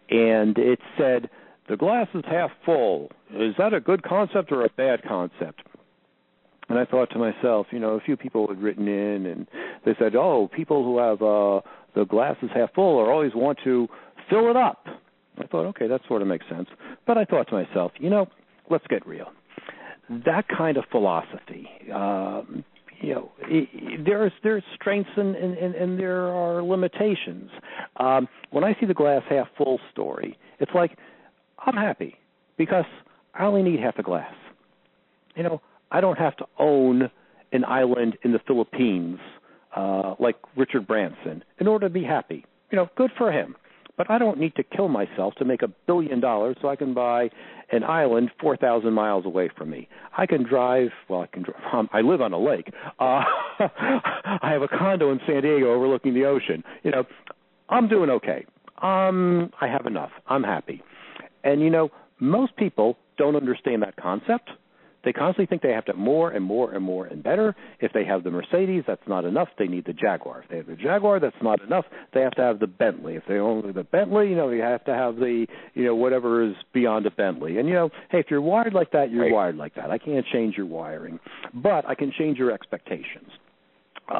and 0.09 0.57
it 0.57 0.79
said, 0.97 1.29
"The 1.67 1.77
glass 1.77 2.07
is 2.13 2.23
half 2.27 2.51
full. 2.65 3.09
Is 3.33 3.55
that 3.57 3.73
a 3.73 3.79
good 3.79 4.03
concept 4.03 4.51
or 4.51 4.65
a 4.65 4.69
bad 4.69 5.01
concept?" 5.03 5.63
And 6.69 6.79
I 6.79 6.85
thought 6.85 7.09
to 7.11 7.19
myself, 7.19 7.67
you 7.71 7.79
know, 7.79 7.91
a 7.91 7.99
few 7.99 8.15
people 8.15 8.47
had 8.47 8.61
written 8.61 8.87
in 8.87 9.25
and 9.25 9.47
they 9.85 9.93
said, 9.99 10.15
"Oh, 10.15 10.49
people 10.55 10.83
who 10.83 10.97
have 10.97 11.21
uh 11.21 11.61
the 11.95 12.05
glass 12.05 12.37
is 12.41 12.49
half 12.53 12.73
full 12.73 12.97
or 12.97 13.11
always 13.11 13.33
want 13.35 13.59
to 13.63 13.87
fill 14.29 14.49
it 14.49 14.55
up." 14.55 14.85
I 15.37 15.47
thought, 15.47 15.65
okay, 15.67 15.87
that 15.87 16.01
sort 16.07 16.21
of 16.21 16.27
makes 16.27 16.45
sense. 16.47 16.67
But 17.07 17.17
I 17.17 17.25
thought 17.25 17.47
to 17.49 17.53
myself, 17.53 17.91
you 17.97 18.09
know, 18.09 18.27
let's 18.69 18.85
get 18.87 19.05
real. 19.07 19.31
That 20.25 20.45
kind 20.47 20.77
of 20.77 20.83
philosophy, 20.91 21.67
um, 21.93 22.63
you 23.01 23.15
know, 23.15 23.31
there's 24.05 24.31
there's 24.43 24.63
strengths 24.75 25.09
and, 25.17 25.35
and, 25.35 25.75
and 25.75 25.99
there 25.99 26.27
are 26.27 26.61
limitations. 26.61 27.49
Um, 27.97 28.27
when 28.51 28.63
I 28.63 28.75
see 28.79 28.85
the 28.85 28.93
glass 28.93 29.23
half 29.29 29.47
full 29.57 29.79
story, 29.91 30.37
it's 30.59 30.71
like 30.73 30.97
I'm 31.65 31.75
happy 31.75 32.15
because 32.57 32.85
I 33.33 33.45
only 33.45 33.63
need 33.63 33.79
half 33.79 33.97
a 33.97 34.03
glass. 34.03 34.33
You 35.35 35.43
know, 35.43 35.61
I 35.93 36.01
don't 36.01 36.17
have 36.17 36.35
to 36.37 36.45
own 36.59 37.09
an 37.53 37.63
island 37.63 38.17
in 38.23 38.33
the 38.33 38.39
Philippines 38.45 39.19
uh, 39.75 40.15
like 40.19 40.35
Richard 40.57 40.87
Branson 40.87 41.43
in 41.59 41.67
order 41.67 41.87
to 41.87 41.93
be 41.93 42.03
happy. 42.03 42.45
You 42.71 42.77
know, 42.77 42.89
good 42.97 43.11
for 43.17 43.31
him. 43.31 43.55
But 43.95 44.09
I 44.09 44.17
don't 44.17 44.39
need 44.39 44.55
to 44.55 44.63
kill 44.63 44.87
myself 44.87 45.35
to 45.35 45.45
make 45.45 45.61
a 45.61 45.67
billion 45.85 46.19
dollars 46.19 46.57
so 46.59 46.67
I 46.67 46.75
can 46.75 46.95
buy 46.95 47.29
an 47.71 47.83
island 47.83 48.31
4,000 48.41 48.91
miles 48.91 49.23
away 49.23 49.51
from 49.55 49.69
me. 49.69 49.87
I 50.17 50.25
can 50.25 50.43
drive, 50.43 50.89
well, 51.07 51.21
I 51.21 51.27
can 51.27 51.43
drive, 51.43 51.61
um, 51.71 51.89
I 51.93 52.01
live 52.01 52.19
on 52.19 52.33
a 52.33 52.39
lake. 52.39 52.73
Uh, 52.99 53.21
I 53.59 54.49
have 54.51 54.63
a 54.63 54.67
condo 54.67 55.11
in 55.11 55.19
San 55.27 55.43
Diego 55.43 55.71
overlooking 55.71 56.15
the 56.15 56.25
ocean. 56.25 56.63
You 56.81 56.89
know, 56.89 57.03
I'm 57.69 57.87
doing 57.87 58.09
okay. 58.09 58.45
Um, 58.81 59.51
I 59.61 59.67
have 59.67 59.85
enough. 59.85 60.11
I'm 60.27 60.43
happy. 60.43 60.81
And, 61.43 61.61
you 61.61 61.69
know, 61.69 61.91
most 62.19 62.55
people 62.55 62.97
don't 63.17 63.35
understand 63.35 63.83
that 63.83 63.95
concept 63.95 64.49
They 65.03 65.13
constantly 65.13 65.45
think 65.47 65.61
they 65.61 65.71
have 65.71 65.85
to 65.85 65.91
have 65.91 65.99
more 65.99 66.31
and 66.31 66.43
more 66.43 66.71
and 66.71 66.83
more 66.83 67.05
and 67.05 67.21
better. 67.21 67.55
If 67.79 67.91
they 67.93 68.05
have 68.05 68.23
the 68.23 68.31
Mercedes, 68.31 68.83
that's 68.87 69.01
not 69.07 69.25
enough. 69.25 69.49
They 69.57 69.67
need 69.67 69.85
the 69.85 69.93
Jaguar. 69.93 70.43
If 70.43 70.49
they 70.49 70.57
have 70.57 70.67
the 70.67 70.75
Jaguar, 70.75 71.19
that's 71.19 71.35
not 71.41 71.61
enough. 71.61 71.85
They 72.13 72.21
have 72.21 72.33
to 72.35 72.41
have 72.41 72.59
the 72.59 72.67
Bentley. 72.67 73.15
If 73.15 73.23
they 73.27 73.35
own 73.35 73.73
the 73.73 73.83
Bentley, 73.83 74.29
you 74.29 74.35
know, 74.35 74.49
you 74.49 74.61
have 74.61 74.83
to 74.85 74.93
have 74.93 75.17
the, 75.17 75.45
you 75.73 75.85
know, 75.85 75.95
whatever 75.95 76.43
is 76.43 76.55
beyond 76.73 77.05
a 77.05 77.11
Bentley. 77.11 77.59
And 77.59 77.67
you 77.67 77.73
know, 77.73 77.89
hey, 78.09 78.19
if 78.19 78.27
you're 78.29 78.41
wired 78.41 78.73
like 78.73 78.91
that, 78.91 79.11
you're 79.11 79.23
right. 79.23 79.31
wired 79.31 79.57
like 79.57 79.75
that. 79.75 79.91
I 79.91 79.97
can't 79.97 80.25
change 80.31 80.55
your 80.55 80.65
wiring, 80.65 81.19
but 81.53 81.87
I 81.87 81.95
can 81.95 82.11
change 82.17 82.37
your 82.37 82.51
expectations. 82.51 83.29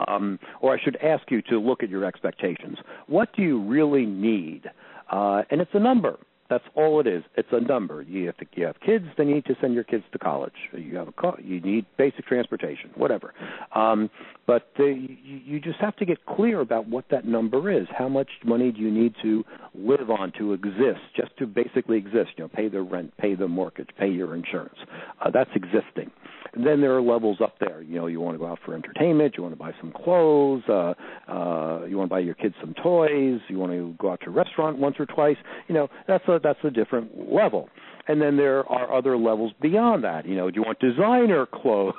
Um, 0.08 0.40
or 0.62 0.74
I 0.74 0.82
should 0.82 0.96
ask 0.98 1.30
you 1.30 1.42
to 1.44 1.60
look 1.60 1.84
at 1.84 1.90
your 1.90 2.06
expectations. 2.06 2.78
What 3.08 3.36
do 3.36 3.42
you 3.42 3.62
really 3.62 4.06
need? 4.06 4.64
Uh, 5.12 5.42
and 5.52 5.60
it's 5.60 5.72
a 5.74 5.80
number. 5.80 6.18
That's 6.54 6.66
all 6.76 6.99
it 6.99 7.08
is. 7.08 7.24
It's 7.36 7.49
a 7.51 7.60
number. 7.60 8.04
You 8.04 8.28
have, 8.28 8.38
to, 8.38 8.45
you 8.54 8.68
have 8.68 8.80
kids, 8.80 9.06
then 9.18 9.28
you 9.28 9.34
need 9.34 9.45
to 9.45 9.56
send 9.60 9.74
your 9.74 9.84
kids 9.84 10.04
to 10.12 10.20
college. 10.20 10.54
You 10.72 10.95
have 10.97 11.08
a 11.08 11.12
car, 11.12 11.36
you 11.41 11.60
need 11.60 11.88
basic 11.97 12.28
transportation, 12.28 12.91
whatever. 12.93 13.34
Um, 13.74 14.08
but 14.45 14.68
uh, 14.80 14.84
you, 14.84 15.18
you 15.24 15.60
just 15.60 15.80
have 15.80 15.95
to 15.95 16.06
get 16.06 16.24
clear 16.28 16.62
about 16.62 16.88
what 16.88 17.06
that 17.10 17.26
number 17.26 17.72
is. 17.72 17.88
How 17.97 18.08
much 18.08 18.30
money 18.45 18.72
do 18.72 18.82
you 18.82 18.91
need 18.91 19.16
to 19.24 19.43
live 19.74 20.12
on 20.12 20.32
to 20.38 20.54
exist, 20.54 21.01
just 21.18 21.36
to 21.38 21.47
basically 21.47 21.97
exist? 21.97 22.30
You 22.38 22.43
know, 22.43 22.49
pay 22.49 22.68
the 22.68 22.84
rent, 22.84 23.18
pay 23.18 23.34
the 23.34 23.47
mortgage, 23.47 23.89
pay 23.97 24.10
your 24.10 24.36
insurance. 24.36 24.78
Uh, 25.26 25.32
that's 25.32 25.49
existing. 25.56 26.12
And 26.54 26.66
then 26.66 26.82
there 26.82 26.95
are 26.95 27.01
levels 27.01 27.38
up 27.41 27.56
there. 27.60 27.82
You 27.82 27.95
know, 27.95 28.08
you 28.08 28.20
want 28.20 28.36
to 28.36 28.39
go 28.39 28.45
out 28.45 28.60
for 28.64 28.76
entertainment, 28.76 29.36
you 29.38 29.43
want 29.43 29.54
to 29.54 29.60
buy 29.60 29.72
some 29.82 29.91
clothes, 29.91 30.62
uh, 30.70 30.93
uh, 31.28 31.86
you 31.86 31.97
want 31.97 32.10
to 32.10 32.14
buy 32.14 32.20
your 32.20 32.36
kids 32.36 32.54
some 32.62 32.76
toys, 32.76 33.39
you 33.47 33.58
want 33.58 33.72
to 33.72 33.95
go 33.99 34.12
out 34.12 34.22
to 34.22 34.28
a 34.28 34.32
restaurant 34.32 34.78
once 34.78 34.95
or 34.99 35.06
twice. 35.06 35.38
You 35.68 35.76
know, 35.76 35.89
that's 36.08 36.28
a 36.28 36.39
that's 36.43 36.60
a 36.64 36.70
different 36.70 37.32
level. 37.32 37.70
And 38.08 38.22
then 38.22 38.36
there 38.36 38.70
are 38.70 38.93
other 38.93 39.18
levels 39.18 39.54
beyond 39.62 40.04
that. 40.04 40.28
You 40.28 40.36
know, 40.36 40.51
do 40.51 40.60
you 40.60 40.64
want 40.64 40.80
designer 40.80 41.45
clothes? 41.54 41.95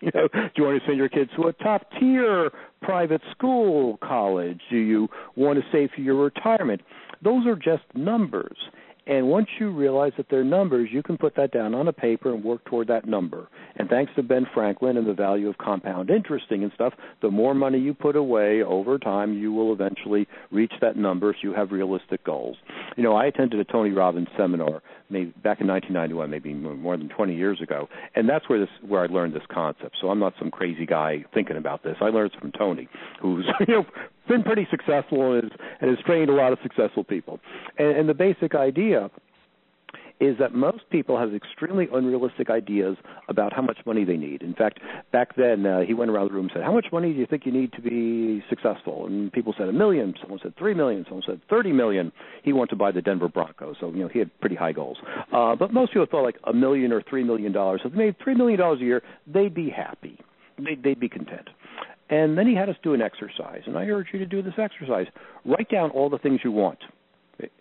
you 0.00 0.10
know, 0.14 0.28
do 0.32 0.50
you 0.56 0.64
want 0.64 0.80
to 0.80 0.86
send 0.86 0.96
your 0.96 1.08
kids 1.08 1.30
to 1.36 1.48
a 1.48 1.52
top 1.54 1.82
tier 1.98 2.50
private 2.82 3.20
school, 3.32 3.98
college? 4.02 4.60
Do 4.70 4.76
you 4.76 5.08
want 5.36 5.58
to 5.58 5.64
save 5.72 5.90
for 5.94 6.00
your 6.00 6.16
retirement? 6.16 6.80
Those 7.22 7.46
are 7.46 7.56
just 7.56 7.82
numbers. 7.94 8.56
And 9.10 9.26
once 9.26 9.48
you 9.58 9.72
realize 9.72 10.12
that 10.18 10.26
they're 10.30 10.44
numbers, 10.44 10.88
you 10.92 11.02
can 11.02 11.18
put 11.18 11.34
that 11.34 11.50
down 11.50 11.74
on 11.74 11.88
a 11.88 11.92
paper 11.92 12.32
and 12.32 12.44
work 12.44 12.64
toward 12.64 12.86
that 12.88 13.08
number. 13.08 13.48
And 13.74 13.88
thanks 13.88 14.12
to 14.14 14.22
Ben 14.22 14.46
Franklin 14.54 14.96
and 14.96 15.04
the 15.04 15.14
value 15.14 15.48
of 15.48 15.58
compound 15.58 16.10
interesting 16.10 16.62
and 16.62 16.70
stuff, 16.76 16.92
the 17.20 17.28
more 17.28 17.52
money 17.52 17.80
you 17.80 17.92
put 17.92 18.14
away 18.14 18.62
over 18.62 18.98
time, 18.98 19.36
you 19.36 19.52
will 19.52 19.72
eventually 19.72 20.28
reach 20.52 20.72
that 20.80 20.96
number 20.96 21.28
if 21.28 21.38
you 21.42 21.52
have 21.52 21.72
realistic 21.72 22.22
goals. 22.22 22.56
You 22.96 23.02
know, 23.02 23.16
I 23.16 23.26
attended 23.26 23.58
a 23.58 23.64
Tony 23.64 23.90
Robbins 23.90 24.28
seminar 24.38 24.80
maybe 25.10 25.32
back 25.42 25.60
in 25.60 25.66
1991, 25.66 26.30
maybe 26.30 26.54
more 26.54 26.96
than 26.96 27.08
20 27.08 27.34
years 27.34 27.60
ago, 27.60 27.88
and 28.14 28.28
that's 28.28 28.48
where 28.48 28.60
this 28.60 28.68
where 28.86 29.02
I 29.02 29.06
learned 29.06 29.34
this 29.34 29.42
concept. 29.50 29.96
So 30.00 30.08
I'm 30.08 30.18
not 30.18 30.34
some 30.38 30.50
crazy 30.50 30.86
guy 30.86 31.24
thinking 31.34 31.56
about 31.56 31.82
this. 31.82 31.96
I 32.00 32.06
learned 32.06 32.32
it 32.32 32.40
from 32.40 32.52
Tony, 32.52 32.88
who's 33.20 33.44
you 33.68 33.74
know 33.74 33.86
been 34.30 34.42
pretty 34.42 34.66
successful 34.70 35.34
and 35.34 35.42
has, 35.44 35.52
and 35.80 35.90
has 35.90 35.98
trained 36.06 36.30
a 36.30 36.34
lot 36.34 36.52
of 36.52 36.58
successful 36.62 37.04
people. 37.04 37.40
And, 37.78 37.96
and 37.96 38.08
the 38.08 38.14
basic 38.14 38.54
idea 38.54 39.10
is 40.20 40.36
that 40.38 40.54
most 40.54 40.82
people 40.90 41.18
have 41.18 41.34
extremely 41.34 41.88
unrealistic 41.92 42.50
ideas 42.50 42.96
about 43.28 43.54
how 43.54 43.62
much 43.62 43.78
money 43.86 44.04
they 44.04 44.18
need. 44.18 44.42
In 44.42 44.54
fact, 44.54 44.78
back 45.12 45.34
then 45.34 45.64
uh, 45.64 45.80
he 45.80 45.94
went 45.94 46.10
around 46.10 46.28
the 46.28 46.34
room 46.34 46.44
and 46.44 46.52
said, 46.54 46.62
"How 46.62 46.72
much 46.72 46.86
money 46.92 47.12
do 47.12 47.18
you 47.18 47.26
think 47.26 47.46
you 47.46 47.52
need 47.52 47.72
to 47.72 47.80
be 47.80 48.44
successful?" 48.48 49.06
And 49.06 49.32
people 49.32 49.54
said 49.56 49.68
a 49.68 49.72
million. 49.72 50.14
Someone 50.20 50.38
said 50.42 50.54
three 50.58 50.74
million. 50.74 51.04
Someone 51.04 51.22
said 51.26 51.40
thirty 51.48 51.72
million. 51.72 52.12
He 52.42 52.52
wanted 52.52 52.70
to 52.70 52.76
buy 52.76 52.92
the 52.92 53.00
Denver 53.00 53.28
Broncos, 53.28 53.76
so 53.80 53.90
you 53.90 54.00
know 54.00 54.08
he 54.08 54.18
had 54.18 54.30
pretty 54.40 54.56
high 54.56 54.72
goals. 54.72 54.98
Uh, 55.32 55.56
but 55.56 55.72
most 55.72 55.92
people 55.92 56.06
thought 56.10 56.22
like 56.22 56.38
a 56.44 56.52
million 56.52 56.92
or 56.92 57.02
three 57.08 57.24
million 57.24 57.52
dollars. 57.52 57.80
So 57.82 57.88
if 57.88 57.94
they 57.94 57.98
made 57.98 58.16
three 58.22 58.34
million 58.34 58.60
dollars 58.60 58.80
a 58.82 58.84
year, 58.84 59.02
they'd 59.26 59.54
be 59.54 59.70
happy. 59.70 60.18
They'd, 60.58 60.82
they'd 60.82 61.00
be 61.00 61.08
content. 61.08 61.48
And 62.10 62.36
then 62.36 62.46
he 62.46 62.56
had 62.56 62.68
us 62.68 62.76
do 62.82 62.92
an 62.92 63.00
exercise, 63.00 63.62
and 63.66 63.78
I 63.78 63.84
urge 63.84 64.08
you 64.12 64.18
to 64.18 64.26
do 64.26 64.42
this 64.42 64.54
exercise. 64.58 65.06
Write 65.44 65.70
down 65.70 65.90
all 65.90 66.10
the 66.10 66.18
things 66.18 66.40
you 66.42 66.50
want. 66.50 66.80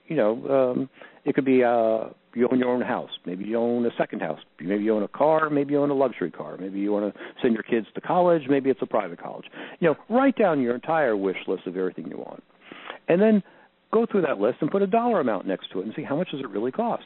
You 0.07 0.15
know, 0.15 0.71
um, 0.73 0.89
it 1.23 1.35
could 1.35 1.45
be 1.45 1.63
uh, 1.63 2.09
you 2.33 2.49
own 2.51 2.59
your 2.59 2.69
own 2.69 2.81
house. 2.81 3.11
Maybe 3.25 3.45
you 3.45 3.57
own 3.57 3.85
a 3.85 3.91
second 3.97 4.21
house. 4.21 4.39
Maybe 4.59 4.83
you 4.83 4.95
own 4.95 5.03
a 5.03 5.07
car. 5.07 5.49
Maybe 5.49 5.73
you 5.73 5.81
own 5.81 5.91
a 5.91 5.95
luxury 5.95 6.31
car. 6.31 6.57
Maybe 6.57 6.79
you 6.79 6.91
want 6.91 7.13
to 7.13 7.19
send 7.41 7.53
your 7.53 7.63
kids 7.63 7.87
to 7.93 8.01
college. 8.01 8.43
Maybe 8.49 8.71
it's 8.71 8.81
a 8.81 8.87
private 8.87 9.21
college. 9.21 9.45
You 9.79 9.89
know, 9.89 9.95
write 10.09 10.35
down 10.35 10.61
your 10.61 10.73
entire 10.73 11.15
wish 11.15 11.37
list 11.47 11.67
of 11.67 11.77
everything 11.77 12.07
you 12.07 12.17
want, 12.17 12.43
and 13.07 13.21
then 13.21 13.43
go 13.93 14.05
through 14.05 14.21
that 14.23 14.39
list 14.39 14.57
and 14.61 14.71
put 14.71 14.81
a 14.81 14.87
dollar 14.87 15.19
amount 15.19 15.47
next 15.47 15.71
to 15.71 15.79
it 15.79 15.85
and 15.85 15.93
see 15.95 16.03
how 16.03 16.15
much 16.15 16.31
does 16.31 16.41
it 16.41 16.49
really 16.49 16.71
cost, 16.71 17.05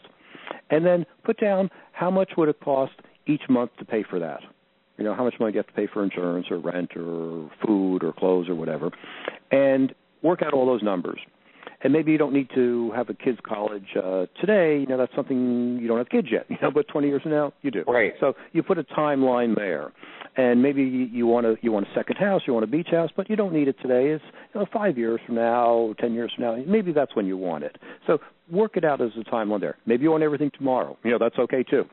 and 0.69 0.85
then 0.85 1.05
put 1.25 1.39
down 1.39 1.69
how 1.91 2.09
much 2.09 2.31
would 2.37 2.47
it 2.47 2.59
cost 2.61 2.93
each 3.27 3.43
month 3.49 3.71
to 3.79 3.85
pay 3.85 4.03
for 4.09 4.19
that. 4.19 4.39
You 4.97 5.03
know, 5.03 5.15
how 5.15 5.23
much 5.23 5.35
money 5.39 5.51
do 5.51 5.55
you 5.55 5.59
have 5.59 5.67
to 5.67 5.73
pay 5.73 5.87
for 5.87 6.03
insurance 6.03 6.47
or 6.51 6.59
rent 6.59 6.95
or 6.95 7.49
food 7.65 8.03
or 8.03 8.13
clothes 8.13 8.47
or 8.47 8.55
whatever, 8.55 8.91
and 9.51 9.93
work 10.21 10.41
out 10.41 10.53
all 10.53 10.65
those 10.65 10.83
numbers 10.83 11.19
and 11.81 11.91
maybe 11.91 12.11
you 12.11 12.17
don't 12.17 12.33
need 12.33 12.49
to 12.55 12.91
have 12.95 13.09
a 13.09 13.13
kids 13.13 13.39
college 13.47 13.85
uh 14.01 14.25
today. 14.39 14.79
You 14.79 14.87
know 14.87 14.97
that's 14.97 15.13
something 15.15 15.79
you 15.81 15.87
don't 15.87 15.97
have 15.97 16.09
kids 16.09 16.27
yet. 16.31 16.45
You 16.53 16.57
know 16.61 16.71
but 16.71 16.87
20 16.87 17.07
years 17.07 17.21
from 17.23 17.31
now 17.31 17.51
you 17.61 17.71
do. 17.71 17.83
Right. 17.87 18.13
So 18.19 18.33
you 18.51 18.63
put 18.63 18.77
a 18.77 18.83
timeline 18.83 19.55
there. 19.55 19.91
And 20.35 20.63
maybe 20.63 20.81
you 20.81 21.27
want 21.27 21.45
to 21.45 21.57
you 21.61 21.71
want 21.71 21.87
a 21.87 21.93
second 21.93 22.17
house 22.17 22.41
you 22.47 22.53
want 22.53 22.63
a 22.63 22.67
beach 22.67 22.87
house 22.91 23.09
but 23.15 23.29
you 23.29 23.35
don't 23.35 23.53
need 23.53 23.67
it 23.67 23.75
today. 23.81 24.09
It's 24.09 24.23
you 24.53 24.61
know 24.61 24.67
5 24.71 24.97
years 24.97 25.19
from 25.25 25.35
now 25.35 25.93
10 25.99 26.13
years 26.13 26.31
from 26.35 26.45
now. 26.45 26.63
Maybe 26.65 26.91
that's 26.91 27.15
when 27.15 27.25
you 27.25 27.37
want 27.37 27.63
it. 27.63 27.77
So 28.07 28.19
work 28.51 28.77
it 28.77 28.83
out 28.83 29.01
as 29.01 29.11
a 29.19 29.23
timeline 29.29 29.59
there. 29.59 29.77
Maybe 29.85 30.03
you 30.03 30.11
want 30.11 30.23
everything 30.23 30.51
tomorrow. 30.57 30.97
You 31.03 31.11
know 31.11 31.17
that's 31.19 31.37
okay 31.37 31.63
too. 31.63 31.83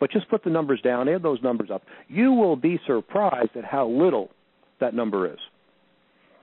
But 0.00 0.10
just 0.10 0.28
put 0.28 0.44
the 0.44 0.50
numbers 0.50 0.80
down 0.82 1.08
add 1.08 1.22
those 1.22 1.42
numbers 1.42 1.70
up. 1.72 1.82
You 2.08 2.32
will 2.32 2.56
be 2.56 2.80
surprised 2.86 3.56
at 3.56 3.64
how 3.64 3.88
little 3.88 4.30
that 4.80 4.94
number 4.94 5.30
is 5.30 5.38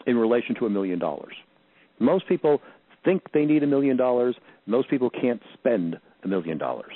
in 0.05 0.17
relation 0.17 0.55
to 0.55 0.65
a 0.65 0.69
million 0.69 0.99
dollars 0.99 1.33
most 1.99 2.27
people 2.27 2.61
think 3.03 3.31
they 3.33 3.45
need 3.45 3.63
a 3.63 3.67
million 3.67 3.97
dollars. 3.97 4.35
Most 4.65 4.89
people 4.89 5.09
can't 5.09 5.41
spend 5.53 5.99
a 6.23 6.27
million 6.27 6.57
dollars. 6.57 6.93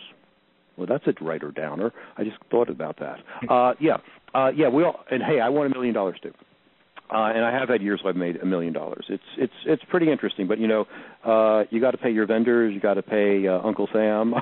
Well, 0.77 0.87
that's 0.87 1.05
a 1.07 1.23
writer 1.23 1.51
downer. 1.51 1.91
I 2.17 2.23
just 2.23 2.37
thought 2.51 2.69
about 2.69 2.99
that. 2.99 3.19
Uh, 3.49 3.73
yeah, 3.79 3.97
uh, 4.33 4.51
yeah. 4.55 4.67
We 4.67 4.83
all 4.83 4.99
and 5.09 5.21
hey, 5.23 5.39
I 5.39 5.49
want 5.49 5.71
a 5.71 5.75
million 5.75 5.93
dollars 5.93 6.17
too. 6.21 6.33
Uh, 7.09 7.31
and 7.33 7.45
I 7.45 7.51
have 7.51 7.69
had 7.69 7.81
years 7.81 8.01
where 8.03 8.11
I've 8.11 8.19
made 8.19 8.37
a 8.37 8.45
million 8.45 8.73
dollars. 8.73 9.05
It's 9.09 9.23
it's 9.37 9.53
it's 9.65 9.83
pretty 9.89 10.11
interesting, 10.11 10.47
but 10.47 10.59
you 10.59 10.67
know, 10.67 10.85
uh, 11.27 11.65
you 11.69 11.81
got 11.81 11.91
to 11.91 11.97
pay 11.97 12.09
your 12.09 12.25
vendors, 12.25 12.73
you 12.73 12.79
got 12.79 12.93
to 12.93 13.03
pay 13.03 13.47
uh, 13.47 13.59
Uncle 13.59 13.87
Sam. 13.91 14.33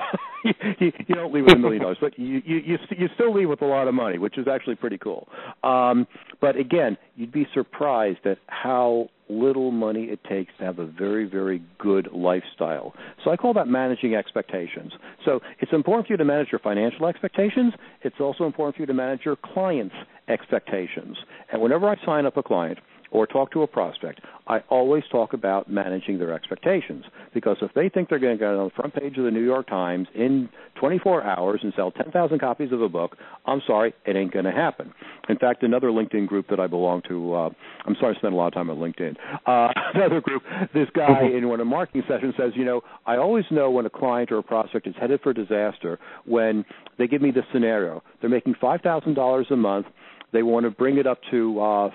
you, 0.78 0.92
you 1.06 1.14
don't 1.14 1.34
leave 1.34 1.44
with 1.44 1.54
a 1.54 1.58
million 1.58 1.82
dollars, 1.82 1.98
but 2.00 2.16
you 2.18 2.40
you 2.44 2.56
you, 2.64 2.78
you 2.96 3.08
still 3.14 3.34
leave 3.34 3.48
with 3.48 3.62
a 3.62 3.66
lot 3.66 3.88
of 3.88 3.94
money, 3.94 4.18
which 4.18 4.38
is 4.38 4.46
actually 4.46 4.76
pretty 4.76 4.98
cool. 4.98 5.28
Um, 5.64 6.06
but 6.40 6.56
again, 6.56 6.96
you'd 7.16 7.32
be 7.32 7.46
surprised 7.52 8.24
at 8.24 8.38
how 8.46 9.08
little 9.28 9.72
money 9.72 10.04
it 10.04 10.22
takes 10.24 10.52
to 10.58 10.64
have 10.64 10.78
a 10.78 10.86
very, 10.86 11.24
very 11.24 11.60
good 11.78 12.08
lifestyle. 12.12 12.94
So 13.24 13.30
I 13.30 13.36
call 13.36 13.52
that 13.54 13.66
managing 13.66 14.14
expectations. 14.14 14.92
So 15.24 15.40
it's 15.58 15.72
important 15.72 16.06
for 16.06 16.12
you 16.12 16.16
to 16.16 16.24
manage 16.24 16.48
your 16.52 16.60
financial 16.60 17.06
expectations. 17.06 17.72
It's 18.02 18.20
also 18.20 18.44
important 18.44 18.76
for 18.76 18.82
you 18.82 18.86
to 18.86 18.94
manage 18.94 19.22
your 19.24 19.36
clients' 19.36 19.94
expectations. 20.28 21.16
And 21.52 21.60
whenever 21.60 21.88
I 21.88 21.96
sign 22.04 22.26
up 22.26 22.36
a 22.36 22.42
client, 22.42 22.78
or 23.10 23.26
talk 23.26 23.52
to 23.52 23.62
a 23.62 23.66
prospect, 23.66 24.20
I 24.46 24.60
always 24.68 25.02
talk 25.10 25.32
about 25.32 25.70
managing 25.70 26.18
their 26.18 26.32
expectations. 26.32 27.04
Because 27.34 27.56
if 27.60 27.72
they 27.74 27.88
think 27.88 28.08
they're 28.08 28.18
going 28.18 28.36
to 28.36 28.38
get 28.38 28.48
on 28.48 28.64
the 28.64 28.70
front 28.74 28.94
page 28.94 29.18
of 29.18 29.24
the 29.24 29.30
New 29.30 29.44
York 29.44 29.68
Times 29.68 30.08
in 30.14 30.48
24 30.80 31.22
hours 31.22 31.60
and 31.62 31.72
sell 31.76 31.90
10,000 31.90 32.38
copies 32.38 32.72
of 32.72 32.80
a 32.80 32.88
book, 32.88 33.16
I'm 33.46 33.60
sorry, 33.66 33.94
it 34.04 34.16
ain't 34.16 34.32
going 34.32 34.44
to 34.44 34.52
happen. 34.52 34.92
In 35.28 35.38
fact, 35.38 35.62
another 35.62 35.88
LinkedIn 35.88 36.26
group 36.26 36.46
that 36.50 36.60
I 36.60 36.66
belong 36.66 37.02
to, 37.08 37.34
uh, 37.34 37.50
I'm 37.84 37.96
sorry 37.98 38.14
I 38.14 38.18
spent 38.18 38.34
a 38.34 38.36
lot 38.36 38.48
of 38.48 38.54
time 38.54 38.70
on 38.70 38.76
LinkedIn. 38.76 39.16
Uh, 39.46 39.72
another 39.94 40.20
group, 40.20 40.42
this 40.72 40.88
guy 40.94 41.22
in 41.24 41.48
one 41.48 41.60
of 41.60 41.66
the 41.66 41.70
marketing 41.70 42.02
sessions 42.08 42.34
says, 42.38 42.52
you 42.54 42.64
know, 42.64 42.82
I 43.06 43.16
always 43.16 43.44
know 43.50 43.70
when 43.70 43.86
a 43.86 43.90
client 43.90 44.30
or 44.30 44.38
a 44.38 44.42
prospect 44.42 44.86
is 44.86 44.94
headed 45.00 45.20
for 45.22 45.32
disaster 45.32 45.98
when 46.24 46.64
they 46.98 47.06
give 47.06 47.22
me 47.22 47.30
this 47.30 47.44
scenario. 47.52 48.02
They're 48.20 48.30
making 48.30 48.54
$5,000 48.62 49.50
a 49.50 49.56
month. 49.56 49.86
They 50.32 50.42
want 50.42 50.64
to 50.64 50.70
bring 50.70 50.98
it 50.98 51.06
up 51.06 51.18
to 51.30 51.60
uh, 51.60 51.90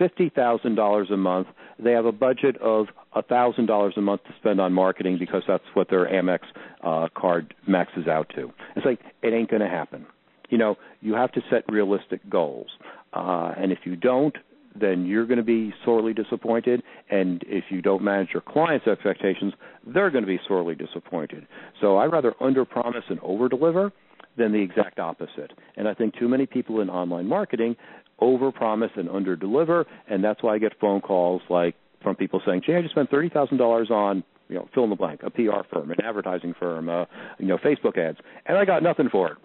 $50,000 0.00 1.12
a 1.12 1.16
month. 1.16 1.48
They 1.78 1.92
have 1.92 2.06
a 2.06 2.12
budget 2.12 2.56
of 2.58 2.86
$1,000 3.14 3.96
a 3.96 4.00
month 4.00 4.24
to 4.24 4.30
spend 4.38 4.60
on 4.60 4.72
marketing 4.72 5.18
because 5.18 5.42
that's 5.46 5.64
what 5.74 5.88
their 5.90 6.06
Amex 6.06 6.40
uh, 6.82 7.08
card 7.14 7.54
maxes 7.66 8.06
out 8.06 8.30
to. 8.34 8.52
It's 8.74 8.86
like, 8.86 9.00
it 9.22 9.32
ain't 9.32 9.50
going 9.50 9.62
to 9.62 9.68
happen. 9.68 10.06
You 10.48 10.58
know, 10.58 10.76
you 11.00 11.14
have 11.14 11.32
to 11.32 11.40
set 11.50 11.64
realistic 11.68 12.28
goals. 12.28 12.68
Uh, 13.12 13.52
and 13.56 13.72
if 13.72 13.80
you 13.84 13.96
don't, 13.96 14.36
then 14.78 15.06
you're 15.06 15.26
going 15.26 15.38
to 15.38 15.44
be 15.44 15.72
sorely 15.84 16.12
disappointed. 16.12 16.82
And 17.10 17.42
if 17.46 17.64
you 17.70 17.82
don't 17.82 18.02
manage 18.02 18.28
your 18.32 18.42
clients' 18.42 18.86
expectations, 18.86 19.54
they're 19.86 20.10
going 20.10 20.24
to 20.24 20.28
be 20.28 20.40
sorely 20.46 20.74
disappointed. 20.74 21.46
So 21.80 21.98
I'd 21.98 22.12
rather 22.12 22.34
underpromise 22.40 23.08
and 23.08 23.20
overdeliver 23.20 23.90
than 24.36 24.52
the 24.52 24.60
exact 24.60 24.98
opposite. 24.98 25.52
And 25.76 25.88
I 25.88 25.94
think 25.94 26.14
too 26.18 26.28
many 26.28 26.46
people 26.46 26.80
in 26.80 26.90
online 26.90 27.26
marketing 27.26 27.76
overpromise 28.20 28.96
and 28.96 29.08
underdeliver, 29.08 29.84
and 30.08 30.22
that's 30.24 30.42
why 30.42 30.54
I 30.54 30.58
get 30.58 30.72
phone 30.80 31.00
calls 31.00 31.42
like 31.50 31.74
from 32.02 32.16
people 32.16 32.40
saying, 32.46 32.62
"Jay, 32.66 32.76
I 32.76 32.82
just 32.82 32.92
spent 32.92 33.10
thirty 33.10 33.28
thousand 33.28 33.58
dollars 33.58 33.90
on." 33.90 34.22
You 34.48 34.54
know, 34.56 34.68
fill 34.72 34.84
in 34.84 34.90
the 34.90 34.96
blank, 34.96 35.22
a 35.24 35.30
PR 35.30 35.64
firm, 35.72 35.90
an 35.90 35.96
advertising 36.04 36.54
firm, 36.60 36.88
uh, 36.88 37.06
you 37.40 37.46
know, 37.46 37.58
Facebook 37.58 37.98
ads, 37.98 38.18
and 38.46 38.56
I 38.56 38.64
got 38.64 38.80
nothing 38.80 39.08
for 39.10 39.32
it. 39.32 39.38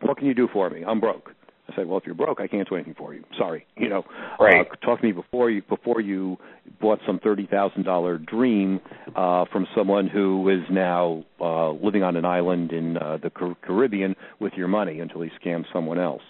what 0.00 0.18
can 0.18 0.26
you 0.26 0.34
do 0.34 0.48
for 0.52 0.68
me? 0.68 0.84
I'm 0.86 1.00
broke. 1.00 1.30
I 1.70 1.76
said, 1.76 1.86
well, 1.86 1.98
if 1.98 2.06
you're 2.06 2.14
broke, 2.14 2.40
I 2.40 2.46
can't 2.46 2.66
do 2.68 2.76
anything 2.76 2.94
for 2.96 3.12
you. 3.12 3.24
Sorry, 3.36 3.66
you 3.76 3.88
know. 3.90 4.04
Right. 4.40 4.66
Uh, 4.70 4.74
talk 4.84 5.00
to 5.00 5.06
me 5.06 5.12
before 5.12 5.50
you 5.50 5.62
before 5.68 6.00
you 6.00 6.38
bought 6.80 6.98
some 7.06 7.18
thirty 7.18 7.46
thousand 7.46 7.84
dollar 7.84 8.16
dream 8.16 8.80
uh, 9.14 9.44
from 9.52 9.66
someone 9.76 10.08
who 10.08 10.48
is 10.48 10.60
now 10.70 11.24
uh, 11.40 11.70
living 11.72 12.02
on 12.02 12.16
an 12.16 12.24
island 12.24 12.72
in 12.72 12.96
uh, 12.96 13.18
the 13.22 13.28
Car- 13.30 13.56
Caribbean 13.62 14.14
with 14.40 14.54
your 14.54 14.68
money 14.68 15.00
until 15.00 15.20
he 15.20 15.30
scams 15.44 15.64
someone 15.72 15.98
else. 15.98 16.22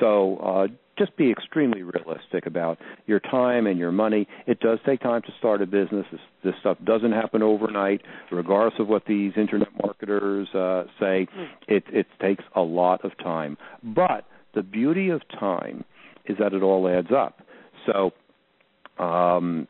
So 0.00 0.36
uh, 0.38 0.66
just 1.00 1.16
be 1.16 1.30
extremely 1.30 1.82
realistic 1.82 2.44
about 2.44 2.78
your 3.06 3.20
time 3.20 3.66
and 3.66 3.78
your 3.78 3.90
money. 3.90 4.28
It 4.46 4.60
does 4.60 4.78
take 4.84 5.00
time 5.00 5.22
to 5.22 5.32
start 5.38 5.62
a 5.62 5.66
business. 5.66 6.04
This, 6.12 6.20
this 6.44 6.54
stuff 6.60 6.76
doesn't 6.84 7.12
happen 7.12 7.42
overnight, 7.42 8.02
regardless 8.30 8.78
of 8.78 8.86
what 8.86 9.04
these 9.06 9.32
internet 9.36 9.68
marketers 9.82 10.46
uh, 10.54 10.84
say. 11.00 11.26
It, 11.66 11.84
it 11.90 12.06
takes 12.20 12.44
a 12.54 12.60
lot 12.60 13.02
of 13.04 13.16
time, 13.18 13.56
but 13.82 14.26
the 14.54 14.62
beauty 14.62 15.08
of 15.08 15.22
time 15.38 15.84
is 16.26 16.36
that 16.38 16.52
it 16.52 16.62
all 16.62 16.86
adds 16.86 17.08
up. 17.16 17.40
So 17.86 18.12
um, 19.02 19.66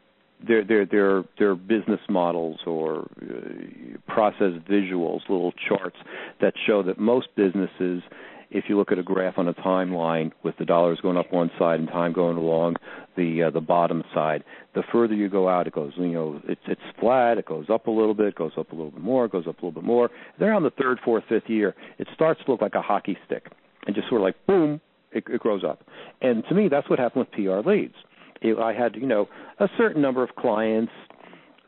they're, 0.46 0.64
they're, 0.64 0.86
they're, 0.86 1.24
they're 1.38 1.54
business 1.54 2.00
models 2.08 2.58
or 2.66 3.08
uh, 3.22 3.98
process 4.12 4.52
visuals, 4.68 5.20
little 5.28 5.52
charts 5.68 5.96
that 6.40 6.54
show 6.66 6.82
that 6.82 6.98
most 6.98 7.28
businesses, 7.36 8.02
if 8.50 8.64
you 8.68 8.76
look 8.76 8.90
at 8.92 8.98
a 8.98 9.02
graph 9.02 9.38
on 9.38 9.48
a 9.48 9.54
timeline 9.54 10.32
with 10.42 10.56
the 10.58 10.64
dollars 10.64 10.98
going 11.00 11.16
up 11.16 11.32
one 11.32 11.50
side 11.58 11.78
and 11.78 11.88
time 11.88 12.12
going 12.12 12.36
along 12.36 12.76
the 13.16 13.44
uh, 13.44 13.50
the 13.50 13.60
bottom 13.60 14.02
side, 14.12 14.42
the 14.74 14.82
further 14.92 15.14
you 15.14 15.28
go 15.28 15.48
out, 15.48 15.66
it 15.66 15.72
goes. 15.72 15.92
You 15.96 16.08
know, 16.08 16.42
it's 16.48 16.60
it's 16.66 16.80
flat. 16.98 17.38
It 17.38 17.46
goes 17.46 17.66
up 17.72 17.86
a 17.86 17.90
little 17.90 18.14
bit, 18.14 18.34
goes 18.34 18.52
up 18.58 18.72
a 18.72 18.74
little 18.74 18.90
bit 18.90 19.02
more, 19.02 19.28
goes 19.28 19.46
up 19.46 19.58
a 19.62 19.66
little 19.66 19.80
bit 19.80 19.84
more. 19.84 20.10
Then 20.38 20.50
on 20.50 20.62
the 20.62 20.70
third, 20.70 20.98
fourth, 21.04 21.24
fifth 21.28 21.48
year, 21.48 21.74
it 21.98 22.08
starts 22.14 22.40
to 22.44 22.50
look 22.50 22.60
like 22.60 22.74
a 22.74 22.82
hockey 22.82 23.16
stick 23.26 23.46
and 23.86 23.94
just 23.94 24.08
sort 24.08 24.20
of 24.20 24.24
like 24.24 24.46
boom, 24.46 24.80
it, 25.12 25.24
it 25.28 25.40
grows 25.40 25.62
up. 25.64 25.84
And 26.20 26.44
to 26.48 26.54
me, 26.54 26.68
that's 26.68 26.88
what 26.90 26.98
happened 26.98 27.26
with 27.26 27.46
PR 27.46 27.68
leads. 27.68 27.94
It, 28.42 28.58
I 28.58 28.72
had 28.72 28.96
you 28.96 29.06
know 29.06 29.28
a 29.58 29.68
certain 29.78 30.02
number 30.02 30.22
of 30.22 30.34
clients 30.36 30.92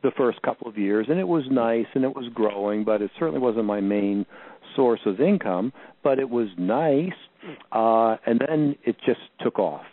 the 0.03 0.11
first 0.17 0.43
couple 0.43 0.69
of 0.69 0.77
years, 0.77 1.07
and 1.09 1.19
it 1.19 1.29
was 1.29 1.45
nice 1.51 1.87
and 1.95 2.05
it 2.05 2.15
was 2.15 2.29
growing, 2.35 2.85
but 2.85 3.01
it 3.03 3.11
certainly 3.19 3.41
wasn't 3.41 3.65
my 3.65 3.81
main 3.81 4.27
source 4.77 5.01
of 5.07 5.21
income. 5.21 5.73
But 6.03 6.19
it 6.19 6.31
was 6.31 6.49
nice, 6.59 7.13
uh, 7.71 8.17
and 8.27 8.41
then 8.47 8.77
it 8.85 8.97
just 9.07 9.21
took 9.41 9.59
off. 9.59 9.87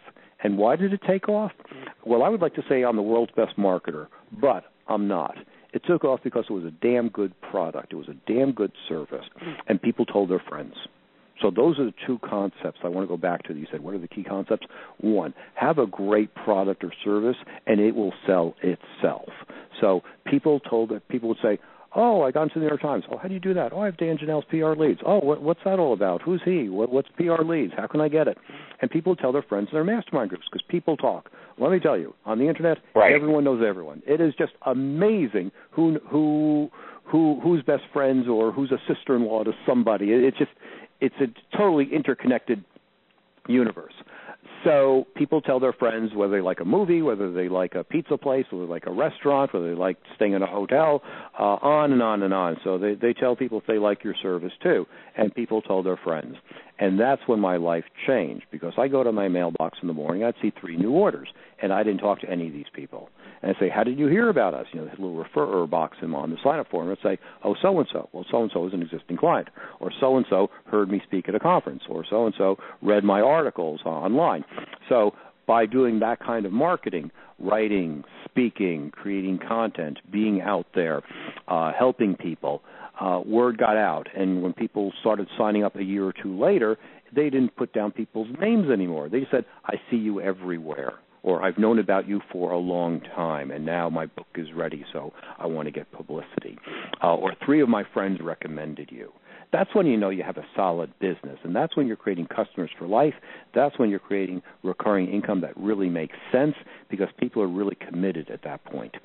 And 0.44 0.58
why 0.58 0.76
did 0.76 0.94
it 0.94 1.02
take 1.08 1.30
off? 1.30 1.52
Well, 2.06 2.24
I 2.24 2.30
would 2.30 2.42
like 2.42 2.56
to 2.56 2.64
say 2.70 2.84
I'm 2.84 2.96
the 2.96 3.02
world's 3.02 3.34
best 3.36 3.58
marketer, 3.58 4.08
but 4.42 4.64
I'm 4.88 5.08
not. 5.08 5.36
It 5.74 5.84
took 5.86 6.04
off 6.04 6.22
because 6.24 6.46
it 6.50 6.54
was 6.54 6.64
a 6.64 6.72
damn 6.72 7.10
good 7.10 7.40
product. 7.42 7.94
It 7.94 7.98
was 7.98 8.08
a 8.08 8.16
damn 8.32 8.54
good 8.54 8.72
service, 8.88 9.26
and 9.68 9.82
people 9.82 10.06
told 10.06 10.30
their 10.30 10.42
friends. 10.50 10.74
So 11.42 11.52
those 11.52 11.80
are 11.80 11.86
the 11.86 11.94
two 12.06 12.20
concepts 12.20 12.80
I 12.84 12.90
want 12.90 13.06
to 13.06 13.08
go 13.08 13.18
back 13.18 13.44
to. 13.44 13.54
You 13.54 13.68
said, 13.72 13.82
what 13.82 13.94
are 13.94 14.00
the 14.00 14.08
key 14.08 14.24
concepts? 14.24 14.68
One, 15.00 15.34
have 15.54 15.78
a 15.78 15.86
great 15.86 16.34
product 16.36 16.84
or 16.84 16.92
service, 17.04 17.38
and 17.66 17.80
it 17.80 17.96
will 17.96 18.14
sell 18.26 18.56
itself. 18.62 19.30
So 19.80 20.02
people 20.26 20.60
told 20.60 20.90
that 20.90 21.08
people 21.08 21.30
would 21.30 21.38
say, 21.42 21.60
Oh, 21.96 22.22
I 22.22 22.32
got 22.32 22.44
into 22.44 22.56
the 22.56 22.62
New 22.62 22.68
York 22.68 22.82
Times. 22.82 23.04
Oh, 23.12 23.18
how 23.18 23.28
do 23.28 23.34
you 23.34 23.40
do 23.40 23.54
that? 23.56 23.74
Oh, 23.74 23.82
I 23.82 23.86
have 23.86 23.98
Dan 23.98 24.18
Janal's 24.20 24.46
PR 24.50 24.74
leads. 24.74 25.00
Oh, 25.06 25.20
what, 25.20 25.42
what's 25.42 25.62
that 25.66 25.80
all 25.80 25.94
about? 25.94 26.22
Who's 26.22 26.42
he? 26.46 26.70
What, 26.70 26.92
what's 26.92 27.10
PR 27.18 27.42
leads? 27.44 27.74
How 27.76 27.88
can 27.88 28.00
I 28.00 28.10
get 28.10 28.28
it? 28.28 28.38
And 28.82 28.92
people 28.92 29.16
tell 29.16 29.32
their 29.32 29.42
friends 29.42 29.70
in 29.72 29.76
their 29.76 29.84
mastermind 29.84 30.30
groups 30.30 30.46
because 30.52 30.64
people 30.70 30.98
talk. 30.98 31.32
Let 31.58 31.72
me 31.72 31.80
tell 31.80 31.98
you, 31.98 32.14
on 32.26 32.38
the 32.38 32.48
internet, 32.48 32.78
right. 32.96 33.14
everyone 33.14 33.44
knows 33.44 33.64
everyone. 33.68 34.04
It 34.08 34.22
is 34.22 34.34
just 34.38 34.54
amazing 34.66 35.52
who 35.72 36.00
who 36.10 36.70
who 37.04 37.40
who's 37.42 37.64
best 37.64 37.84
friends 37.92 38.28
or 38.28 38.52
who's 38.52 38.72
a 38.72 38.78
sister-in-law 38.88 39.44
to 39.44 39.52
somebody. 39.68 40.14
It, 40.14 40.24
it's 40.24 40.38
just 40.38 40.52
it's 41.02 41.16
a 41.20 41.58
totally 41.58 41.90
interconnected 41.94 42.64
universe. 43.48 43.94
So 44.64 45.07
people 45.16 45.41
tell 45.41 45.60
their 45.60 45.74
friends 45.74 46.14
whether 46.14 46.38
they 46.38 46.41
like 46.41 46.60
a 46.60 46.66
movie, 46.66 47.01
whether 47.01 47.32
they 47.32 47.47
like 47.47 47.76
a 47.76 47.84
pizza 47.84 48.18
place, 48.18 48.45
whether 48.49 48.66
they 48.66 48.72
like 48.72 48.88
a 48.88 48.91
restaurant, 48.91 49.53
whether 49.53 49.70
they 49.70 49.80
like 49.80 49.97
staying 50.16 50.34
in 50.34 50.41
a 50.41 50.47
hotel, 50.47 51.01
uh, 51.39 51.43
on 51.62 51.93
and 51.93 52.01
on 52.01 52.24
and 52.24 52.34
on. 52.34 52.57
So 52.64 52.78
they 52.78 52.95
they 52.95 53.14
tell 53.14 53.36
people 53.36 53.60
if 53.60 53.68
they 53.68 53.78
like 53.78 54.03
your 54.03 54.16
service 54.22 54.51
too, 54.62 54.86
and 55.16 55.34
people 55.34 55.62
told 55.62 55.86
their 55.86 55.97
friends. 55.97 56.36
And 56.80 56.99
that's 56.99 57.22
when 57.26 57.39
my 57.41 57.57
life 57.57 57.84
changed 58.07 58.45
because 58.51 58.74
I 58.78 58.88
go 58.88 59.03
to 59.03 59.12
my 59.12 59.28
mailbox 59.28 59.80
in 59.82 59.88
the 59.89 59.93
morning, 59.93 60.24
I'd 60.24 60.36
see 60.41 60.53
three 60.62 60.78
new 60.78 60.91
orders, 60.91 61.28
and 61.62 61.74
I 61.74 61.84
didn't 61.84 61.99
talk 61.99 62.22
to 62.22 62.30
any 62.30 62.47
of 62.47 62.53
these 62.53 62.70
people. 62.74 63.10
And 63.41 63.53
I 63.53 63.60
say, 63.60 63.70
"How 63.70 63.84
did 63.84 63.99
you 63.99 64.07
hear 64.07 64.30
about 64.30 64.53
us?" 64.53 64.66
You 64.72 64.82
know, 64.82 64.88
a 64.88 65.01
little 65.01 65.24
referrer 65.24 65.70
box 65.70 65.97
in 66.01 66.14
on 66.14 66.32
the 66.32 66.38
sign 66.43 66.60
up 66.60 66.68
form. 66.70 66.89
I'd 66.89 66.99
say, 67.01 67.18
"Oh, 67.43 67.55
so 67.62 67.78
and 67.80 67.88
so." 67.91 68.10
Well, 68.12 68.26
so 68.30 68.41
and 68.41 68.51
so 68.51 68.66
is 68.68 68.74
an 68.74 68.82
existing 68.82 69.18
client, 69.18 69.49
or 69.80 69.91
so 69.99 70.18
and 70.18 70.26
so 70.30 70.49
heard 70.66 70.89
me 70.89 71.01
speak 71.05 71.30
at 71.30 71.36
a 71.36 71.39
conference, 71.39 71.84
or 71.89 72.03
so 72.10 72.26
and 72.26 72.36
so 72.38 72.57
read 72.82 73.03
my 73.03 73.22
articles 73.22 73.82
online. 73.86 74.43
So 74.88 75.14
by 75.47 75.66
doing 75.66 76.00
that 76.00 76.20
kind 76.20 76.45
of 76.45 76.52
marketing, 76.52 77.12
writing, 77.39 78.04
speaking, 78.26 78.91
creating 78.91 79.39
content, 79.47 80.00
being 80.12 80.41
out 80.41 80.68
there, 80.76 81.02
uh, 81.47 81.72
helping 81.78 82.16
people, 82.16 82.62
uh, 83.00 83.22
word 83.26 83.58
got 83.58 83.78
out. 83.78 84.08
And 84.16 84.43
when 84.43 84.54
people 84.54 84.91
started 85.00 85.28
signing 85.38 85.64
up 85.64 85.76
a 85.76 85.84
year 85.84 86.06
or 86.06 86.14
two 86.14 86.38
later, 86.39 86.78
they 87.16 87.30
didn't 87.30 87.56
put 87.56 87.74
down 87.74 87.91
people's 87.91 88.28
names 88.39 88.70
anymore. 88.70 89.10
They 89.10 89.28
said, 89.32 89.45
I 89.66 89.76
see 89.89 89.97
you 89.97 90.22
everywhere. 90.22 90.93
Or 91.22 91.43
I've 91.43 91.58
known 91.58 91.80
about 91.80 92.08
you 92.08 92.22
for 92.32 92.52
a 92.52 92.58
long 92.58 93.02
time, 93.02 93.52
and 93.52 93.66
now 93.66 93.89
my 93.89 94.06
book 94.06 94.28
is 94.36 94.54
ready, 94.56 94.86
so 94.93 95.12
I 95.38 95.47
want 95.47 95.66
to 95.66 95.72
get 95.72 95.91
publicity. 95.91 96.58
Uh, 97.04 97.16
or 97.16 97.34
three 97.43 97.62
of 97.62 97.68
my 97.68 97.84
friends 97.93 98.22
recommended 98.22 98.89
you 98.89 99.12
that's 99.52 99.74
when 99.74 99.88
you 99.88 99.97
know 99.97 100.10
you 100.10 100.24
have 100.24 100.38
a 100.38 100.45
solid 100.56 100.91
business. 101.00 101.39
And 101.43 101.56
that's 101.56 101.76
when 101.76 101.88
you're 101.88 101.95
creating 101.95 102.28
customers 102.28 102.70
for 102.78 102.88
life. 102.88 103.16
That's 103.56 103.78
when 103.80 103.89
you're 103.89 104.00
creating 104.00 104.41
recurring 104.64 105.12
income 105.12 105.41
that 105.41 105.58
really 105.58 105.89
makes 105.89 106.16
sense 106.32 106.56
because 106.89 107.08
people 107.18 107.41
are 107.41 107.47
really 107.47 107.76
committed 107.76 108.30
at 108.30 108.43
that 108.43 108.64
point. 108.66 108.95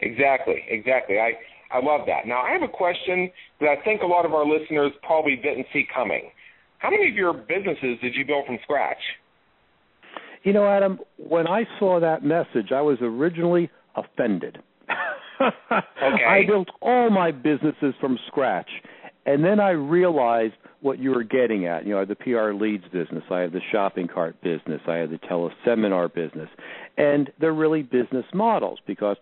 Exactly, 0.00 0.64
exactly. 0.68 1.18
I, 1.20 1.32
I 1.70 1.80
love 1.82 2.06
that. 2.06 2.26
Now, 2.26 2.42
I 2.42 2.50
have 2.50 2.62
a 2.62 2.68
question 2.68 3.30
that 3.60 3.68
I 3.68 3.82
think 3.84 4.02
a 4.02 4.06
lot 4.06 4.26
of 4.26 4.34
our 4.34 4.44
listeners 4.44 4.90
probably 5.02 5.36
didn't 5.36 5.66
see 5.72 5.86
coming. 5.94 6.30
How 6.78 6.90
many 6.90 7.08
of 7.08 7.14
your 7.14 7.32
businesses 7.32 7.98
did 8.02 8.14
you 8.16 8.26
build 8.26 8.46
from 8.46 8.58
scratch? 8.64 8.98
You 10.42 10.52
know, 10.52 10.66
Adam, 10.66 10.98
when 11.16 11.46
I 11.46 11.62
saw 11.78 12.00
that 12.00 12.24
message, 12.24 12.72
I 12.72 12.80
was 12.80 12.98
originally 13.00 13.70
offended 13.94 14.58
okay. 15.72 16.24
I 16.24 16.46
built 16.46 16.68
all 16.80 17.10
my 17.10 17.30
businesses 17.30 17.94
from 18.00 18.18
scratch. 18.26 18.68
And 19.24 19.44
then 19.44 19.60
I 19.60 19.70
realized 19.70 20.54
what 20.80 20.98
you 20.98 21.10
were 21.10 21.22
getting 21.22 21.66
at. 21.66 21.84
You 21.84 21.90
know, 21.90 21.96
I 21.98 22.00
have 22.00 22.08
the 22.08 22.16
PR 22.16 22.52
leads 22.52 22.84
business, 22.92 23.22
I 23.30 23.40
have 23.40 23.52
the 23.52 23.60
shopping 23.70 24.08
cart 24.08 24.40
business, 24.42 24.80
I 24.88 24.96
have 24.96 25.10
the 25.10 25.18
teleseminar 25.18 26.12
business. 26.12 26.48
And 26.98 27.30
they're 27.40 27.54
really 27.54 27.82
business 27.82 28.24
models 28.34 28.80
because 28.86 29.16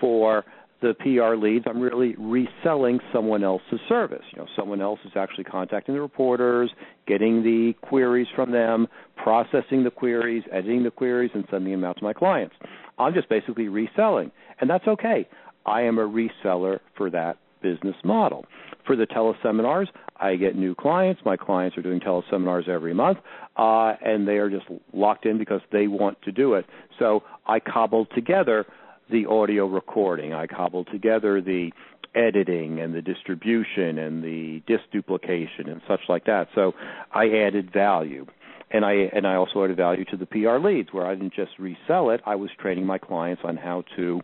for 0.00 0.44
the 0.80 0.94
PR 0.94 1.36
leads, 1.36 1.64
I'm 1.68 1.80
really 1.80 2.14
reselling 2.18 2.98
someone 3.12 3.44
else's 3.44 3.80
service. 3.88 4.24
You 4.32 4.38
know, 4.38 4.48
someone 4.56 4.80
else 4.80 4.98
is 5.04 5.12
actually 5.16 5.44
contacting 5.44 5.94
the 5.94 6.00
reporters, 6.00 6.70
getting 7.06 7.42
the 7.42 7.74
queries 7.82 8.26
from 8.34 8.50
them, 8.50 8.88
processing 9.16 9.84
the 9.84 9.90
queries, 9.90 10.42
editing 10.52 10.82
the 10.82 10.90
queries, 10.90 11.30
and 11.34 11.44
sending 11.50 11.72
them 11.72 11.84
out 11.84 11.96
to 11.98 12.04
my 12.04 12.12
clients. 12.12 12.54
I'm 12.98 13.14
just 13.14 13.28
basically 13.28 13.68
reselling, 13.68 14.32
and 14.60 14.68
that's 14.68 14.86
okay. 14.86 15.26
I 15.66 15.82
am 15.82 15.98
a 15.98 16.08
reseller 16.08 16.80
for 16.96 17.10
that 17.10 17.38
business 17.62 17.96
model. 18.04 18.44
For 18.86 18.96
the 18.96 19.06
teleseminars, 19.06 19.86
I 20.16 20.36
get 20.36 20.56
new 20.56 20.74
clients. 20.74 21.22
My 21.24 21.36
clients 21.36 21.76
are 21.76 21.82
doing 21.82 22.00
teleseminars 22.00 22.68
every 22.68 22.94
month, 22.94 23.18
uh, 23.56 23.94
and 24.04 24.26
they 24.26 24.38
are 24.38 24.50
just 24.50 24.66
locked 24.92 25.26
in 25.26 25.38
because 25.38 25.60
they 25.70 25.86
want 25.86 26.20
to 26.22 26.32
do 26.32 26.54
it. 26.54 26.66
So 26.98 27.22
I 27.46 27.60
cobbled 27.60 28.08
together 28.14 28.66
the 29.10 29.26
audio 29.26 29.66
recording. 29.66 30.32
I 30.32 30.46
cobbled 30.46 30.88
together 30.90 31.40
the 31.40 31.70
editing 32.14 32.80
and 32.80 32.94
the 32.94 33.02
distribution 33.02 33.98
and 33.98 34.22
the 34.22 34.62
disk 34.66 34.84
duplication 34.92 35.68
and 35.68 35.80
such 35.88 36.00
like 36.08 36.24
that. 36.26 36.48
So 36.54 36.72
I 37.12 37.28
added 37.28 37.72
value. 37.72 38.26
And 38.70 38.86
I 38.86 38.92
and 39.12 39.26
I 39.26 39.34
also 39.34 39.62
added 39.64 39.76
value 39.76 40.04
to 40.06 40.16
the 40.16 40.24
PR 40.24 40.56
leads 40.56 40.92
where 40.92 41.06
I 41.06 41.14
didn't 41.14 41.34
just 41.34 41.58
resell 41.58 42.08
it, 42.08 42.22
I 42.24 42.36
was 42.36 42.48
training 42.58 42.86
my 42.86 42.96
clients 42.96 43.42
on 43.44 43.58
how 43.58 43.84
to 43.96 44.22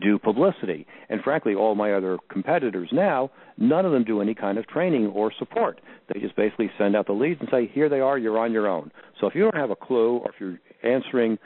do 0.00 0.18
publicity. 0.18 0.86
And 1.08 1.20
frankly, 1.22 1.54
all 1.54 1.74
my 1.74 1.92
other 1.92 2.18
competitors 2.30 2.88
now, 2.92 3.30
none 3.56 3.86
of 3.86 3.92
them 3.92 4.04
do 4.04 4.20
any 4.20 4.34
kind 4.34 4.58
of 4.58 4.66
training 4.66 5.06
or 5.06 5.32
support. 5.38 5.80
They 6.12 6.20
just 6.20 6.36
basically 6.36 6.70
send 6.78 6.96
out 6.96 7.06
the 7.06 7.12
leads 7.12 7.40
and 7.40 7.48
say, 7.50 7.70
here 7.72 7.88
they 7.88 8.00
are, 8.00 8.18
you're 8.18 8.38
on 8.38 8.52
your 8.52 8.68
own. 8.68 8.90
So 9.20 9.26
if 9.26 9.34
you 9.34 9.42
don't 9.42 9.56
have 9.56 9.70
a 9.70 9.76
clue 9.76 10.18
or 10.18 10.30
if 10.30 10.34
you're 10.40 10.58
answering 10.82 11.38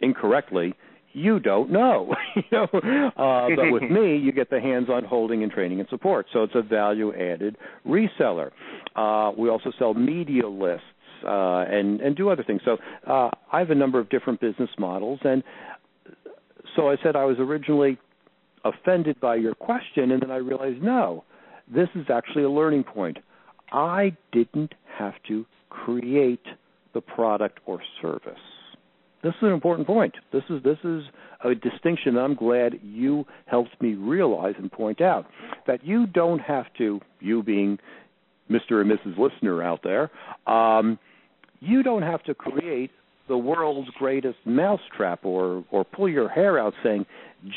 incorrectly, 0.00 0.74
you 1.12 1.40
don't 1.40 1.70
know. 1.70 2.14
you 2.36 2.42
know, 2.52 2.64
uh, 2.64 3.48
but 3.56 3.72
with 3.72 3.82
me, 3.90 4.16
you 4.16 4.32
get 4.32 4.50
the 4.50 4.60
hands-on 4.60 5.04
holding 5.04 5.42
and 5.42 5.50
training 5.50 5.80
and 5.80 5.88
support. 5.88 6.26
So 6.32 6.42
it's 6.44 6.54
a 6.54 6.62
value-added 6.62 7.56
reseller. 7.86 8.50
Uh, 8.94 9.32
we 9.36 9.48
also 9.48 9.72
sell 9.78 9.94
media 9.94 10.48
lists 10.48 10.84
uh, 11.26 11.64
and 11.68 12.00
and 12.00 12.16
do 12.16 12.28
other 12.28 12.44
things. 12.44 12.60
So 12.64 12.76
uh, 13.06 13.30
I 13.52 13.58
have 13.58 13.70
a 13.70 13.74
number 13.74 13.98
of 13.98 14.08
different 14.10 14.40
business 14.40 14.70
models, 14.78 15.20
and 15.24 15.42
so 16.78 16.88
I 16.88 16.96
said 17.02 17.16
I 17.16 17.24
was 17.24 17.36
originally 17.40 17.98
offended 18.64 19.20
by 19.20 19.34
your 19.34 19.54
question, 19.54 20.12
and 20.12 20.22
then 20.22 20.30
I 20.30 20.36
realized 20.36 20.80
no, 20.80 21.24
this 21.72 21.88
is 21.96 22.06
actually 22.08 22.44
a 22.44 22.50
learning 22.50 22.84
point. 22.84 23.18
I 23.72 24.16
didn't 24.32 24.74
have 24.96 25.14
to 25.26 25.44
create 25.70 26.44
the 26.94 27.00
product 27.00 27.58
or 27.66 27.80
service. 28.00 28.38
This 29.24 29.34
is 29.34 29.42
an 29.42 29.52
important 29.52 29.88
point. 29.88 30.14
This 30.32 30.44
is 30.48 30.62
this 30.62 30.78
is 30.84 31.02
a 31.44 31.54
distinction 31.54 32.16
I'm 32.16 32.36
glad 32.36 32.74
you 32.82 33.24
helped 33.46 33.80
me 33.82 33.94
realize 33.94 34.54
and 34.56 34.70
point 34.70 35.00
out 35.00 35.26
that 35.66 35.84
you 35.84 36.06
don't 36.06 36.38
have 36.38 36.66
to, 36.78 37.00
you 37.18 37.42
being 37.42 37.78
Mr. 38.48 38.80
and 38.80 38.90
Mrs. 38.90 39.18
Listener 39.18 39.62
out 39.62 39.80
there, 39.82 40.10
um, 40.46 40.96
you 41.60 41.82
don't 41.82 42.02
have 42.02 42.22
to 42.24 42.34
create 42.34 42.92
the 43.28 43.38
world's 43.38 43.90
greatest 43.90 44.38
mousetrap 44.44 45.24
or 45.24 45.64
or 45.70 45.84
pull 45.84 46.08
your 46.08 46.28
hair 46.28 46.58
out 46.58 46.74
saying, 46.82 47.06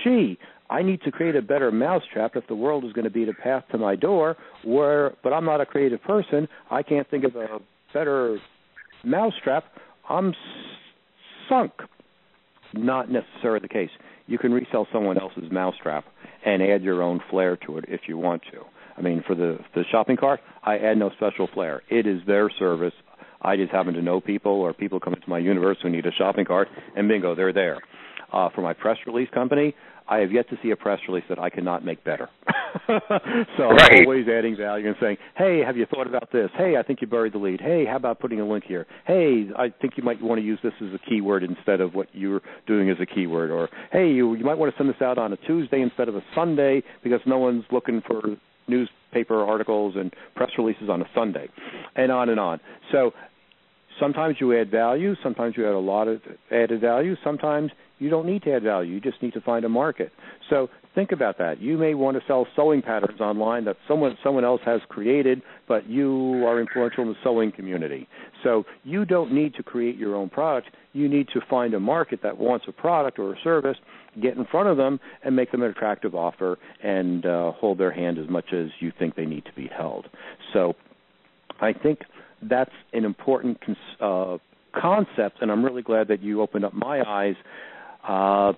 "Gee, 0.04 0.38
I 0.70 0.82
need 0.82 1.02
to 1.04 1.12
create 1.12 1.36
a 1.36 1.42
better 1.42 1.72
mousetrap 1.72 2.36
if 2.36 2.46
the 2.48 2.56
world 2.56 2.86
is 2.86 2.94
going 2.94 3.06
to 3.06 3.12
be 3.12 3.26
the 3.26 3.34
path 3.34 3.64
to 3.72 3.78
my 3.78 3.96
door." 3.96 4.38
Where, 4.64 5.14
but 5.24 5.34
I'm 5.34 5.46
not 5.46 5.62
a 5.62 5.66
creative 5.66 6.02
person. 6.04 6.48
I 6.70 6.84
can't 6.84 7.10
think 7.10 7.24
of 7.24 7.36
a 7.36 7.60
better 7.94 8.38
mousetrap. 9.04 9.66
I'm 10.10 10.34
sunk. 11.50 11.72
Not 12.74 13.10
necessarily 13.10 13.60
the 13.60 13.68
case. 13.68 13.90
You 14.28 14.38
can 14.38 14.54
resell 14.54 14.88
someone 14.94 15.18
else's 15.20 15.52
mousetrap 15.52 16.06
and 16.46 16.62
add 16.62 16.84
your 16.84 17.02
own 17.02 17.20
flair 17.30 17.58
to 17.66 17.78
it 17.78 17.86
if 17.88 18.02
you 18.08 18.18
want 18.18 18.44
to. 18.54 18.60
I 18.98 19.02
mean, 19.02 19.24
for 19.26 19.36
the 19.36 19.58
the 19.74 19.84
shopping 19.92 20.18
cart, 20.18 20.40
I 20.64 20.78
add 20.78 20.98
no 20.98 21.10
special 21.12 21.48
flair. 21.54 21.82
It 21.90 22.06
is 22.08 22.22
their 22.26 22.50
service. 22.50 22.94
I 23.42 23.56
just 23.56 23.72
happen 23.72 23.94
to 23.96 24.02
know 24.02 24.22
people 24.22 24.52
or 24.52 24.74
people 24.74 25.00
come 25.00 25.14
into 25.14 25.30
my 25.30 25.40
universe 25.40 25.78
who 25.82 25.90
need 25.90 26.06
a 26.06 26.12
shopping 26.12 26.46
cart, 26.46 26.68
and 26.96 27.08
bingo, 27.08 27.36
they're 27.36 27.54
there. 27.54 27.80
Uh, 28.32 28.50
for 28.56 28.62
my 28.62 28.74
press 28.74 28.98
release 29.06 29.30
company, 29.34 29.76
I 30.08 30.18
have 30.18 30.32
yet 30.32 30.50
to 30.50 30.58
see 30.62 30.72
a 30.72 30.76
press 30.76 31.00
release 31.08 31.24
that 31.30 31.40
I 31.40 31.50
cannot 31.50 31.86
make 31.86 32.04
better. 32.04 32.30
so 32.88 33.64
right. 33.64 34.00
I'm 34.00 34.06
always 34.06 34.28
adding 34.28 34.58
value 34.58 34.88
and 34.88 34.96
saying, 35.02 35.18
"Hey, 35.38 35.62
have 35.66 35.78
you 35.78 35.86
thought 35.86 36.08
about 36.08 36.32
this? 36.32 36.50
Hey, 36.58 36.76
I 36.78 36.84
think 36.84 37.00
you 37.02 37.08
buried 37.08 37.34
the 37.34 37.38
lead. 37.38 37.62
Hey, 37.62 37.86
how 37.86 37.96
about 37.96 38.20
putting 38.20 38.42
a 38.42 38.46
link 38.46 38.66
here? 38.68 38.88
Hey, 39.06 39.50
I 39.58 39.70
think 39.82 39.94
you 39.98 40.04
might 40.04 40.22
want 40.22 40.40
to 40.40 40.46
use 40.46 40.60
this 40.64 40.74
as 40.82 40.94
a 40.94 41.00
keyword 41.10 41.44
instead 41.44 41.80
of 41.80 41.94
what 41.94 42.08
you're 42.14 42.42
doing 42.68 42.90
as 42.90 42.98
a 43.02 43.06
keyword. 43.06 43.52
Or 43.52 43.70
hey, 43.92 44.10
you 44.10 44.36
you 44.36 44.44
might 44.44 44.58
want 44.58 44.74
to 44.74 44.78
send 44.78 44.90
this 44.90 45.02
out 45.02 45.18
on 45.18 45.32
a 45.32 45.38
Tuesday 45.38 45.82
instead 45.82 46.10
of 46.10 46.16
a 46.16 46.24
Sunday 46.36 46.84
because 47.04 47.22
no 47.26 47.38
one's 47.38 47.64
looking 47.72 48.02
for 48.06 48.22
newspaper 48.68 49.44
articles 49.44 49.96
and 49.98 50.14
press 50.36 50.50
releases 50.58 50.90
on 50.90 51.02
a 51.02 51.06
Sunday, 51.16 51.48
and 51.96 52.12
on 52.12 52.30
and 52.30 52.40
on. 52.40 52.60
So 52.92 53.12
sometimes 54.02 54.38
you 54.40 54.60
add 54.60 54.70
value, 54.70 55.16
sometimes 55.24 55.56
you 55.56 55.66
add 55.66 55.76
a 55.76 55.80
lot 55.80 56.08
of 56.08 56.20
added 56.52 56.82
value, 56.82 57.16
sometimes 57.24 57.72
you 58.00 58.10
don't 58.10 58.26
need 58.26 58.42
to 58.44 58.54
add 58.54 58.64
value. 58.64 58.96
You 58.96 59.00
just 59.00 59.22
need 59.22 59.34
to 59.34 59.42
find 59.42 59.64
a 59.64 59.70
market. 59.70 60.12
So 60.50 60.70
think 60.96 61.12
about 61.12 61.38
that. 61.38 61.62
You 61.62 61.78
may 61.78 61.94
want 61.94 62.18
to 62.18 62.24
sell 62.28 62.48
sewing 62.56 62.82
patterns 62.82 63.22
online 63.22 63.64
that 63.66 63.78
someone 63.88 64.18
someone 64.24 64.44
else 64.44 64.62
has 64.66 64.82
created, 64.90 65.44
but 65.68 65.88
you 65.88 66.44
are 66.48 66.60
influential 66.60 67.04
in 67.04 67.10
the 67.10 67.16
sewing 67.24 67.52
community. 67.52 68.08
So 68.44 68.66
you 68.84 69.06
don't 69.06 69.32
need 69.32 69.54
to 69.54 69.64
create 69.64 69.98
your 69.98 70.16
own 70.16 70.30
product. 70.30 70.70
You 70.94 71.08
need 71.08 71.28
to 71.34 71.42
find 71.48 71.76
a 71.76 71.80
market 71.80 72.22
that 72.24 72.40
wants 72.40 72.66
a 72.68 72.72
product 72.72 73.20
or 73.20 73.34
a 73.34 73.40
service, 73.44 73.78
get 74.20 74.36
in 74.36 74.46
front 74.46 74.68
of 74.68 74.78
them, 74.78 75.00
and 75.24 75.36
make 75.36 75.52
them 75.52 75.62
an 75.62 75.70
attractive 75.70 76.16
offer, 76.16 76.58
and 76.84 77.26
uh, 77.26 77.52
hold 77.52 77.78
their 77.78 77.92
hand 77.92 78.18
as 78.18 78.28
much 78.30 78.52
as 78.52 78.70
you 78.80 78.92
think 78.98 79.16
they 79.16 79.26
need 79.26 79.46
to 79.46 79.54
be 79.54 79.68
held. 79.68 80.08
So 80.54 80.74
I 81.62 81.72
think 81.72 82.00
that's 82.42 82.72
an 82.94 83.06
important 83.06 83.60
uh, 84.00 84.38
concept, 84.80 85.42
and 85.42 85.52
I'm 85.52 85.64
really 85.64 85.82
glad 85.82 86.08
that 86.10 86.22
you 86.22 86.42
opened 86.42 86.66
up 86.66 86.74
my 86.74 87.02
eyes 87.02 87.36
uh, 88.08 88.54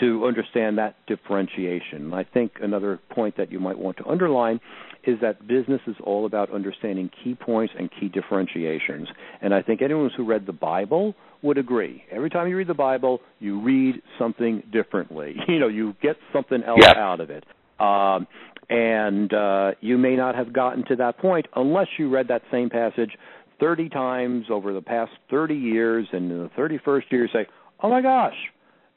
to 0.00 0.26
understand 0.26 0.78
that 0.78 0.94
differentiation. 1.06 2.12
I 2.12 2.24
think 2.24 2.52
another 2.60 2.98
point 3.10 3.36
that 3.36 3.50
you 3.50 3.58
might 3.58 3.78
want 3.78 3.96
to 3.98 4.06
underline 4.06 4.60
is 5.04 5.18
that 5.20 5.46
business 5.46 5.80
is 5.86 5.96
all 6.04 6.26
about 6.26 6.52
understanding 6.52 7.10
key 7.22 7.34
points 7.34 7.72
and 7.78 7.90
key 7.98 8.08
differentiations. 8.08 9.08
And 9.40 9.54
I 9.54 9.62
think 9.62 9.82
anyone 9.82 10.10
who 10.16 10.24
read 10.24 10.46
the 10.46 10.52
Bible 10.52 11.14
would 11.42 11.56
agree. 11.56 12.02
Every 12.10 12.30
time 12.30 12.48
you 12.48 12.56
read 12.56 12.68
the 12.68 12.74
Bible, 12.74 13.20
you 13.38 13.60
read 13.60 14.02
something 14.18 14.62
differently. 14.72 15.36
You 15.48 15.58
know, 15.58 15.68
you 15.68 15.96
get 16.02 16.16
something 16.32 16.62
else 16.62 16.80
yeah. 16.82 16.94
out 16.96 17.20
of 17.20 17.30
it. 17.30 17.44
Um, 17.78 18.26
and 18.70 19.32
uh, 19.32 19.70
you 19.80 19.96
may 19.96 20.14
not 20.16 20.34
have 20.34 20.52
gotten 20.52 20.84
to 20.86 20.96
that 20.96 21.18
point 21.18 21.46
unless 21.56 21.86
you 21.98 22.10
read 22.10 22.28
that 22.28 22.42
same 22.50 22.68
passage 22.68 23.12
30 23.60 23.88
times 23.88 24.46
over 24.50 24.72
the 24.72 24.80
past 24.80 25.10
30 25.30 25.54
years, 25.54 26.06
and 26.12 26.30
in 26.30 26.38
the 26.44 26.50
31st 26.50 27.02
year, 27.10 27.28
say, 27.32 27.46
oh 27.82 27.90
my 27.90 28.02
gosh, 28.02 28.36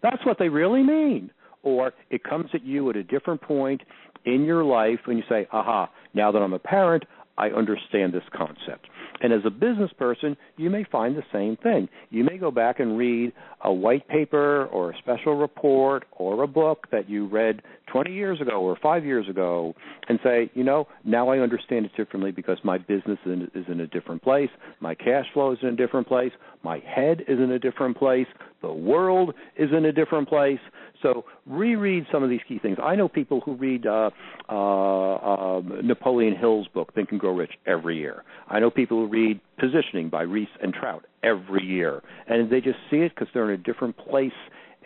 that's 0.04 0.24
what 0.26 0.38
they 0.40 0.50
really 0.50 0.84
mean. 0.84 1.32
Or 1.64 1.94
it 2.10 2.24
comes 2.24 2.50
at 2.54 2.64
you 2.64 2.90
at 2.90 2.96
a 2.96 3.04
different 3.04 3.42
point 3.42 3.82
in 4.26 4.44
your 4.44 4.64
life 4.64 5.00
and 5.08 5.18
you 5.18 5.24
say, 5.30 5.48
aha, 5.52 5.90
now 6.14 6.32
that 6.32 6.40
I'm 6.40 6.54
a 6.54 6.60
parent, 6.60 7.04
I 7.42 7.48
understand 7.50 8.14
this 8.14 8.24
concept. 8.34 8.88
And 9.22 9.34
as 9.34 9.42
a 9.46 9.50
business 9.50 9.92
person, 9.98 10.38
you 10.58 10.70
may 10.70 10.84
find 10.84 11.16
the 11.16 11.24
same 11.34 11.58
thing. 11.58 11.90
You 12.10 12.24
may 12.24 12.38
go 12.38 12.52
back 12.52 12.80
and 12.80 12.98
read 12.98 13.34
a 13.64 13.74
white 13.74 14.08
paper 14.08 14.68
or 14.68 14.92
a 14.92 14.98
special 15.00 15.36
report 15.36 16.06
or 16.12 16.44
a 16.44 16.48
book 16.48 16.88
that 16.92 17.10
you 17.10 17.28
read 17.28 17.62
20 17.92 18.14
years 18.14 18.40
ago 18.42 18.62
or 18.62 18.78
5 18.82 19.06
years 19.06 19.28
ago 19.28 19.76
and 20.08 20.20
say, 20.24 20.50
you 20.54 20.64
know, 20.64 20.88
now 21.04 21.30
I 21.30 21.40
understand 21.40 21.86
it 21.86 21.92
differently 21.98 22.32
because 22.32 22.58
my 22.64 22.78
business 22.78 23.20
is 23.26 23.66
in 23.68 23.80
a 23.82 23.88
different 23.88 24.22
place, 24.22 24.50
my 24.80 24.96
cash 24.96 25.26
flow 25.34 25.52
is 25.52 25.60
in 25.62 25.70
a 25.70 25.76
different 25.76 26.08
place, 26.08 26.32
my 26.64 26.80
head 26.80 27.22
is 27.28 27.40
in 27.40 27.52
a 27.52 27.60
different 27.60 27.98
place, 27.98 28.28
the 28.62 28.72
world 28.72 29.34
is 29.58 29.70
in 29.76 29.86
a 29.86 29.92
different 29.92 30.30
place. 30.30 30.60
So 31.02 31.26
reread 31.46 32.06
some 32.12 32.24
of 32.24 32.30
these 32.30 32.42
key 32.48 32.60
things. 32.60 32.78
I 32.82 32.96
know 32.96 33.08
people 33.08 33.42
who 33.42 33.56
read 33.56 33.86
uh, 33.86 34.12
uh, 34.50 35.16
uh, 35.16 35.62
Napoleon 35.84 36.36
Hill's 36.36 36.68
book, 36.68 36.94
Think 36.94 37.12
and 37.12 37.20
Grow 37.20 37.36
Rich, 37.36 37.54
every 37.66 37.98
year. 37.98 38.24
I 38.48 38.60
know 38.60 38.70
people 38.70 38.98
who 38.98 39.08
read 39.08 39.40
Positioning 39.60 40.10
by 40.10 40.24
Ries 40.24 40.48
and 40.62 40.74
Trout 40.74 41.06
every 41.24 41.64
year, 41.64 42.02
and 42.28 42.52
they 42.52 42.62
just 42.62 42.78
see 42.90 42.98
it 42.98 43.14
because 43.16 43.28
they're 43.34 43.52
in 43.52 43.60
a 43.60 43.64
different 43.64 43.98
place 43.98 44.32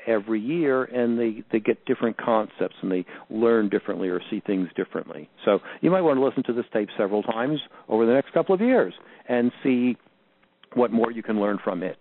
every 0.08 0.40
year 0.40 0.84
and 0.84 1.20
they 1.20 1.44
they 1.52 1.60
get 1.60 1.84
different 1.86 2.18
concepts 2.18 2.76
and 2.82 2.92
they 2.92 3.06
learn 3.30 3.70
differently 3.70 4.08
or 4.08 4.22
see 4.30 4.40
things 4.46 4.68
differently 4.76 5.28
so 5.44 5.60
you 5.82 5.90
might 5.90 6.02
want 6.02 6.18
to 6.18 6.24
listen 6.24 6.44
to 6.44 6.54
this 6.54 6.66
tape 6.72 6.90
several 6.98 7.24
times 7.24 7.60
over 7.90 8.06
the 8.06 8.14
next 8.14 8.32
couple 8.32 8.54
of 8.54 8.62
years 8.62 8.94
and 9.28 9.52
see 9.64 9.98
what 10.74 10.92
more 10.92 11.12
you 11.12 11.24
can 11.24 11.40
learn 11.40 11.58
from 11.64 11.82
it 11.82 11.98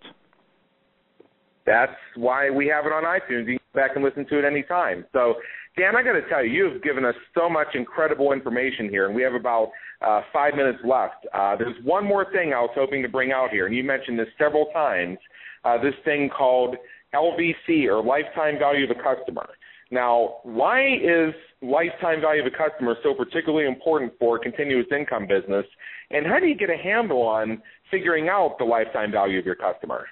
that's 1.65 1.95
why 2.15 2.49
we 2.49 2.67
have 2.67 2.85
it 2.85 2.91
on 2.91 3.03
iTunes. 3.03 3.47
You 3.47 3.57
can 3.57 3.59
go 3.73 3.81
back 3.81 3.91
and 3.95 4.03
listen 4.03 4.25
to 4.27 4.39
it 4.39 4.45
anytime. 4.45 5.05
So, 5.13 5.35
Dan, 5.77 5.95
I 5.95 6.03
got 6.03 6.13
to 6.13 6.27
tell 6.29 6.45
you, 6.45 6.51
you've 6.51 6.83
given 6.83 7.03
us 7.03 7.15
so 7.33 7.49
much 7.49 7.67
incredible 7.73 8.31
information 8.31 8.87
here, 8.89 9.07
and 9.07 9.15
we 9.15 9.21
have 9.23 9.33
about 9.33 9.71
uh, 10.01 10.21
five 10.31 10.55
minutes 10.55 10.79
left. 10.85 11.25
Uh, 11.33 11.55
there's 11.55 11.75
one 11.83 12.05
more 12.05 12.31
thing 12.31 12.53
I 12.53 12.61
was 12.61 12.71
hoping 12.75 13.01
to 13.01 13.09
bring 13.09 13.31
out 13.31 13.49
here, 13.49 13.65
and 13.65 13.75
you 13.75 13.83
mentioned 13.83 14.17
this 14.17 14.27
several 14.37 14.67
times. 14.73 15.17
Uh, 15.63 15.81
this 15.81 15.95
thing 16.05 16.29
called 16.29 16.75
LVC 17.13 17.87
or 17.87 18.03
lifetime 18.03 18.59
value 18.59 18.83
of 18.83 18.95
the 18.95 19.03
customer. 19.03 19.47
Now, 19.91 20.37
why 20.43 20.95
is 20.95 21.33
lifetime 21.61 22.21
value 22.21 22.45
of 22.45 22.51
the 22.51 22.57
customer 22.57 22.95
so 23.03 23.13
particularly 23.13 23.67
important 23.67 24.13
for 24.19 24.37
a 24.37 24.39
continuous 24.39 24.87
income 24.95 25.27
business? 25.27 25.65
And 26.11 26.25
how 26.25 26.39
do 26.39 26.47
you 26.47 26.55
get 26.55 26.69
a 26.69 26.77
handle 26.77 27.21
on 27.21 27.61
figuring 27.91 28.29
out 28.29 28.57
the 28.59 28.65
lifetime 28.65 29.11
value 29.11 29.39
of 29.39 29.45
your 29.45 29.55
customer? 29.55 30.05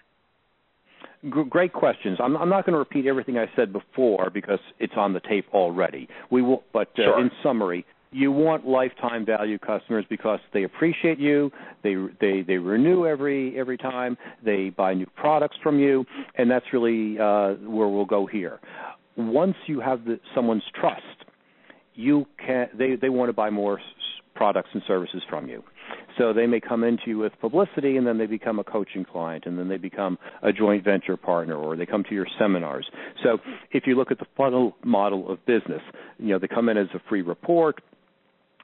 Great 1.29 1.71
questions. 1.71 2.17
I'm, 2.21 2.35
I'm 2.35 2.49
not 2.49 2.65
going 2.65 2.73
to 2.73 2.79
repeat 2.79 3.05
everything 3.07 3.37
I 3.37 3.45
said 3.55 3.71
before 3.71 4.29
because 4.29 4.59
it's 4.79 4.93
on 4.97 5.13
the 5.13 5.21
tape 5.21 5.45
already. 5.53 6.09
We 6.29 6.41
will, 6.41 6.63
but 6.73 6.89
uh, 6.99 7.03
sure. 7.03 7.21
in 7.21 7.31
summary, 7.41 7.85
you 8.11 8.31
want 8.31 8.67
lifetime 8.67 9.25
value 9.25 9.57
customers 9.57 10.05
because 10.09 10.39
they 10.53 10.63
appreciate 10.63 11.19
you, 11.19 11.51
they 11.83 11.95
they 12.21 12.41
they 12.45 12.57
renew 12.57 13.05
every 13.05 13.57
every 13.57 13.77
time, 13.77 14.17
they 14.43 14.69
buy 14.69 14.93
new 14.93 15.07
products 15.15 15.57
from 15.63 15.79
you, 15.79 16.05
and 16.37 16.49
that's 16.49 16.65
really 16.71 17.17
uh, 17.19 17.53
where 17.67 17.87
we'll 17.87 18.05
go 18.05 18.25
here. 18.25 18.59
Once 19.15 19.55
you 19.67 19.79
have 19.79 20.05
the, 20.05 20.19
someone's 20.35 20.63
trust, 20.79 21.01
you 21.95 22.25
can 22.37 22.67
they 22.77 22.95
they 22.95 23.09
want 23.09 23.29
to 23.29 23.33
buy 23.33 23.49
more 23.49 23.79
products 24.35 24.69
and 24.73 24.83
services 24.87 25.21
from 25.29 25.47
you. 25.47 25.63
So 26.17 26.33
they 26.33 26.47
may 26.47 26.59
come 26.59 26.83
into 26.83 27.03
you 27.07 27.17
with 27.17 27.33
publicity 27.41 27.97
and 27.97 28.05
then 28.05 28.17
they 28.17 28.25
become 28.25 28.59
a 28.59 28.63
coaching 28.63 29.05
client 29.05 29.45
and 29.45 29.57
then 29.57 29.67
they 29.67 29.77
become 29.77 30.17
a 30.41 30.51
joint 30.51 30.83
venture 30.83 31.17
partner 31.17 31.55
or 31.55 31.75
they 31.75 31.85
come 31.85 32.03
to 32.03 32.15
your 32.15 32.27
seminars. 32.39 32.89
So 33.23 33.39
if 33.71 33.83
you 33.87 33.95
look 33.95 34.11
at 34.11 34.19
the 34.19 34.27
funnel 34.37 34.75
model 34.83 35.31
of 35.31 35.45
business, 35.45 35.81
you 36.19 36.29
know, 36.29 36.39
they 36.39 36.47
come 36.47 36.69
in 36.69 36.77
as 36.77 36.87
a 36.93 37.01
free 37.09 37.21
report 37.21 37.81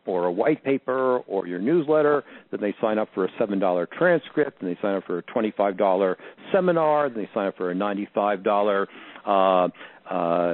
or 0.05 0.25
a 0.25 0.31
white 0.31 0.63
paper 0.63 1.19
or 1.19 1.45
your 1.45 1.59
newsletter, 1.59 2.23
then 2.51 2.61
they 2.61 2.73
sign 2.81 2.97
up 2.97 3.09
for 3.13 3.25
a 3.25 3.31
$7 3.39 3.87
transcript, 3.91 4.61
and 4.61 4.69
they 4.69 4.79
sign 4.81 4.95
up 4.95 5.03
for 5.05 5.19
a 5.19 5.23
$25 5.23 6.15
seminar, 6.51 7.09
then 7.09 7.23
they 7.23 7.29
sign 7.33 7.47
up 7.47 7.57
for 7.57 7.71
a 7.71 7.75
$95 7.75 8.87
uh, 9.25 9.67
uh, 10.09 10.53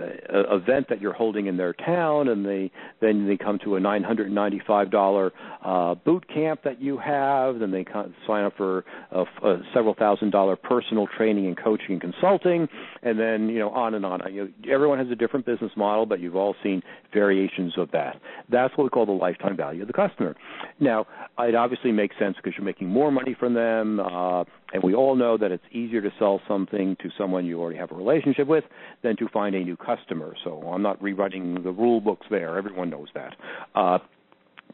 event 0.52 0.88
that 0.90 1.02
you're 1.02 1.14
holding 1.14 1.48
in 1.48 1.58
their 1.58 1.74
town, 1.74 2.28
and 2.28 2.46
they 2.46 2.72
then 3.02 3.28
they 3.28 3.38
come 3.38 3.58
to 3.64 3.76
a 3.76 3.80
nine 3.80 4.04
hundred 4.04 4.32
ninety 4.32 4.62
five 4.66 4.92
dollar 4.92 5.32
uh, 5.64 5.96
boot 5.96 6.28
camp 6.28 6.62
that 6.64 6.82
you 6.82 6.98
have. 6.98 7.60
Then 7.60 7.72
they 7.72 7.86
sign 8.28 8.44
up 8.44 8.54
for 8.58 8.84
a, 9.12 9.22
a 9.22 9.62
several 9.74 9.94
thousand 9.94 10.32
dollar 10.32 10.56
personal 10.56 11.08
training 11.18 11.48
and 11.48 11.58
coaching 11.58 11.92
and 11.92 12.02
consulting, 12.02 12.68
and 13.02 13.20
then 13.20 13.50
you 13.50 13.60
know 13.60 13.70
on 13.70 13.94
and 13.94 14.06
on. 14.06 14.22
You 14.34 14.46
know, 14.46 14.74
everyone 14.74 15.00
has 15.00 15.08
a 15.10 15.16
different 15.16 15.46
business 15.46 15.72
model, 15.78 16.06
but 16.06 16.20
you've 16.20 16.36
all 16.36 16.56
seen 16.62 16.82
variations 17.14 17.78
of 17.78 17.92
that. 17.92 18.20
That's 18.50 18.76
what 18.78 18.84
we 18.84 18.90
call 18.90 19.06
the 19.06 19.14
lifetime 19.14 19.56
value 19.56 19.84
of 19.84 19.88
the 19.88 19.94
customer. 19.94 20.36
Now, 20.80 21.08
it 21.40 21.56
obviously 21.56 21.92
makes 21.92 22.16
sense 22.20 22.36
because 22.36 22.54
you're 22.58 22.66
making 22.66 22.90
more 22.90 23.12
money 23.12 23.36
from 23.40 23.54
them. 23.54 24.00
Uh, 24.00 24.44
and 24.76 24.84
we 24.84 24.94
all 24.94 25.16
know 25.16 25.38
that 25.38 25.54
it's 25.54 25.64
easier 25.72 26.02
to 26.02 26.12
sell 26.20 26.42
something 26.50 26.98
to 27.02 27.10
someone 27.18 27.46
you 27.46 27.62
already 27.62 27.80
have 27.80 27.94
a 27.94 27.96
relationship 27.96 28.46
with 28.46 28.66
than 29.04 29.16
to 29.16 29.30
find 29.30 29.56
a 29.56 29.64
new 29.64 29.78
customer. 29.78 30.34
So 30.44 30.64
I'm 30.64 30.82
not 30.82 31.02
rewriting 31.02 31.64
the 31.64 31.72
rule 31.72 32.02
books 32.02 32.28
there. 32.30 32.58
Everyone 32.58 32.90
knows 32.90 33.08
that. 33.16 33.38
Uh, 33.74 34.00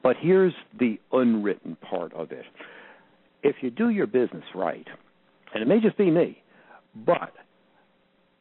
but 0.02 0.16
here's 0.20 0.56
the 0.80 1.00
unwritten 1.12 1.78
part 1.88 2.14
of 2.14 2.32
it. 2.32 2.46
If 3.44 3.58
you 3.62 3.70
do 3.70 3.90
your 3.90 4.08
business 4.08 4.44
right, 4.56 4.88
and 5.54 5.62
it 5.62 5.68
may 5.68 5.80
just 5.80 6.00
be 6.00 6.10
me, 6.10 6.42
but 7.06 7.34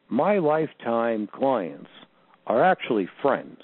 my 0.09 0.39
lifetime 0.39 1.29
clients 1.31 1.91
are 2.47 2.63
actually 2.63 3.07
friends. 3.21 3.59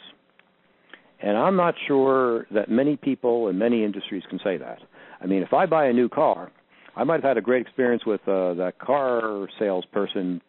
And 1.19 1.35
I'm 1.35 1.55
not 1.55 1.73
sure 1.87 2.45
that 2.51 2.69
many 2.69 2.95
people 2.95 3.47
in 3.47 3.57
many 3.57 3.83
industries 3.83 4.21
can 4.29 4.39
say 4.43 4.57
that. 4.57 4.83
I 5.19 5.25
mean, 5.25 5.41
if 5.41 5.51
I 5.51 5.65
buy 5.65 5.87
a 5.87 5.93
new 5.93 6.09
car, 6.09 6.51
I 6.97 7.03
might 7.03 7.15
have 7.15 7.23
had 7.23 7.37
a 7.37 7.41
great 7.41 7.61
experience 7.61 8.05
with 8.05 8.21
uh, 8.27 8.55
that 8.55 8.79
car 8.79 9.47
salesperson 9.59 10.41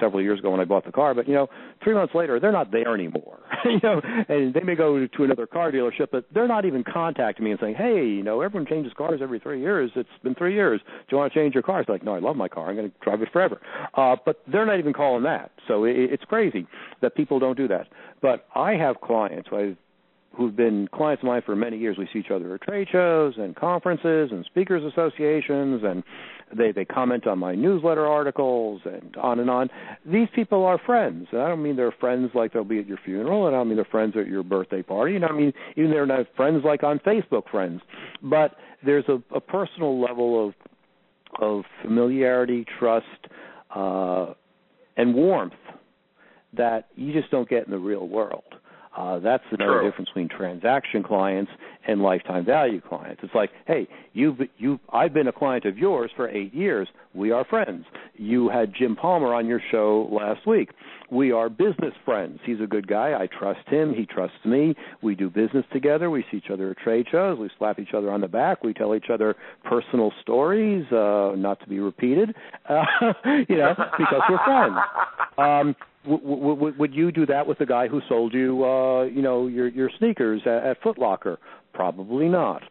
several 0.00 0.20
years 0.20 0.40
ago 0.40 0.50
when 0.50 0.58
I 0.58 0.64
bought 0.64 0.84
the 0.84 0.90
car, 0.90 1.14
but 1.14 1.28
you 1.28 1.34
know, 1.34 1.48
three 1.84 1.94
months 1.94 2.12
later 2.14 2.40
they're 2.40 2.50
not 2.50 2.72
there 2.72 2.92
anymore. 2.92 3.38
you 3.64 3.78
know, 3.82 4.00
and 4.28 4.52
they 4.52 4.62
may 4.62 4.74
go 4.74 5.06
to 5.06 5.24
another 5.24 5.46
car 5.46 5.70
dealership, 5.70 6.08
but 6.10 6.24
they're 6.34 6.48
not 6.48 6.64
even 6.64 6.82
contacting 6.82 7.44
me 7.44 7.52
and 7.52 7.60
saying, 7.60 7.76
"Hey, 7.76 8.04
you 8.04 8.22
know, 8.22 8.40
everyone 8.40 8.66
changes 8.68 8.92
cars 8.96 9.20
every 9.22 9.38
three 9.38 9.60
years. 9.60 9.92
It's 9.94 10.08
been 10.24 10.34
three 10.34 10.54
years. 10.54 10.80
Do 10.84 11.04
you 11.12 11.18
want 11.18 11.32
to 11.32 11.38
change 11.38 11.54
your 11.54 11.62
car?" 11.62 11.80
It's 11.80 11.88
like, 11.88 12.02
"No, 12.02 12.16
I 12.16 12.18
love 12.18 12.36
my 12.36 12.48
car. 12.48 12.68
I'm 12.68 12.76
going 12.76 12.90
to 12.90 12.96
drive 13.00 13.22
it 13.22 13.28
forever." 13.32 13.60
Uh, 13.94 14.16
but 14.24 14.42
they're 14.50 14.66
not 14.66 14.80
even 14.80 14.92
calling 14.92 15.22
that. 15.22 15.52
So 15.68 15.84
it, 15.84 15.94
it's 15.96 16.24
crazy 16.24 16.66
that 17.00 17.14
people 17.14 17.38
don't 17.38 17.56
do 17.56 17.68
that. 17.68 17.86
But 18.20 18.46
I 18.56 18.72
have 18.72 19.00
clients. 19.00 19.50
I've 19.52 19.76
who've 20.36 20.56
been 20.56 20.88
clients 20.94 21.22
of 21.22 21.26
mine 21.26 21.42
for 21.44 21.54
many 21.54 21.78
years. 21.78 21.96
We 21.98 22.08
see 22.12 22.20
each 22.20 22.30
other 22.30 22.54
at 22.54 22.62
trade 22.62 22.88
shows 22.90 23.34
and 23.36 23.54
conferences 23.54 24.30
and 24.32 24.44
speakers 24.46 24.82
associations, 24.90 25.82
and 25.84 26.02
they 26.56 26.72
they 26.72 26.84
comment 26.84 27.26
on 27.26 27.38
my 27.38 27.54
newsletter 27.54 28.06
articles 28.06 28.80
and 28.84 29.16
on 29.16 29.40
and 29.40 29.50
on. 29.50 29.68
These 30.06 30.28
people 30.34 30.64
are 30.64 30.78
friends. 30.78 31.28
And 31.32 31.42
I 31.42 31.48
don't 31.48 31.62
mean 31.62 31.76
they're 31.76 31.94
friends 31.98 32.30
like 32.34 32.52
they'll 32.52 32.64
be 32.64 32.78
at 32.78 32.86
your 32.86 32.98
funeral, 33.04 33.46
and 33.46 33.54
I 33.54 33.58
don't 33.58 33.68
mean 33.68 33.76
they're 33.76 33.84
friends 33.84 34.14
at 34.16 34.26
your 34.26 34.42
birthday 34.42 34.82
party. 34.82 35.16
And 35.16 35.24
I 35.24 35.32
mean 35.32 35.52
even 35.76 35.90
they're 35.90 36.06
not 36.06 36.26
friends 36.36 36.62
like 36.64 36.82
on 36.82 36.98
Facebook 37.00 37.50
friends. 37.50 37.82
But 38.22 38.56
there's 38.84 39.04
a, 39.08 39.22
a 39.34 39.40
personal 39.40 40.00
level 40.00 40.48
of 40.48 40.54
of 41.40 41.64
familiarity, 41.82 42.66
trust, 42.78 43.06
uh, 43.74 44.34
and 44.96 45.14
warmth 45.14 45.54
that 46.54 46.88
you 46.94 47.12
just 47.12 47.30
don't 47.30 47.48
get 47.48 47.64
in 47.64 47.70
the 47.70 47.78
real 47.78 48.06
world. 48.06 48.44
Uh, 48.96 49.18
that's 49.20 49.44
another 49.50 49.80
True. 49.80 49.90
difference 49.90 50.10
between 50.10 50.28
transaction 50.28 51.02
clients 51.02 51.50
and 51.86 52.02
lifetime 52.02 52.44
value 52.44 52.80
clients. 52.80 53.20
It's 53.24 53.34
like, 53.34 53.50
hey, 53.66 53.88
you've 54.12 54.36
you 54.58 54.78
I've 54.92 55.14
been 55.14 55.28
a 55.28 55.32
client 55.32 55.64
of 55.64 55.78
yours 55.78 56.10
for 56.14 56.28
eight 56.28 56.54
years. 56.54 56.88
We 57.14 57.30
are 57.30 57.44
friends. 57.44 57.84
You 58.16 58.48
had 58.50 58.72
Jim 58.78 58.94
Palmer 58.96 59.34
on 59.34 59.46
your 59.46 59.60
show 59.70 60.08
last 60.12 60.46
week. 60.46 60.70
We 61.10 61.32
are 61.32 61.48
business 61.48 61.92
friends. 62.04 62.40
He's 62.44 62.60
a 62.62 62.66
good 62.66 62.86
guy. 62.86 63.12
I 63.18 63.26
trust 63.26 63.68
him. 63.68 63.94
He 63.94 64.06
trusts 64.06 64.44
me. 64.44 64.74
We 65.02 65.14
do 65.14 65.28
business 65.28 65.64
together. 65.72 66.10
We 66.10 66.24
see 66.30 66.38
each 66.38 66.50
other 66.50 66.70
at 66.70 66.78
trade 66.78 67.06
shows. 67.10 67.38
We 67.38 67.50
slap 67.58 67.78
each 67.78 67.94
other 67.94 68.10
on 68.10 68.20
the 68.20 68.28
back. 68.28 68.64
We 68.64 68.72
tell 68.72 68.94
each 68.94 69.10
other 69.12 69.36
personal 69.64 70.12
stories, 70.22 70.84
uh, 70.90 71.32
not 71.36 71.60
to 71.60 71.66
be 71.68 71.80
repeated, 71.80 72.34
uh, 72.68 72.82
you 73.48 73.56
know, 73.56 73.74
because 73.98 74.22
we're 74.28 74.44
friends. 74.44 74.76
Um, 75.36 75.76
w- 76.04 76.54
w- 76.54 76.74
would 76.78 76.94
you 76.94 77.12
do 77.12 77.26
that 77.26 77.46
with 77.46 77.58
the 77.58 77.66
guy 77.66 77.88
who 77.88 78.00
sold 78.08 78.34
you, 78.34 78.64
uh, 78.64 79.04
you 79.04 79.22
know, 79.22 79.46
your 79.46 79.68
your 79.68 79.90
sneakers 79.98 80.42
at, 80.46 80.64
at 80.64 80.82
Foot 80.82 80.98
Locker? 80.98 81.38
Probably 81.72 82.28
not. 82.28 82.62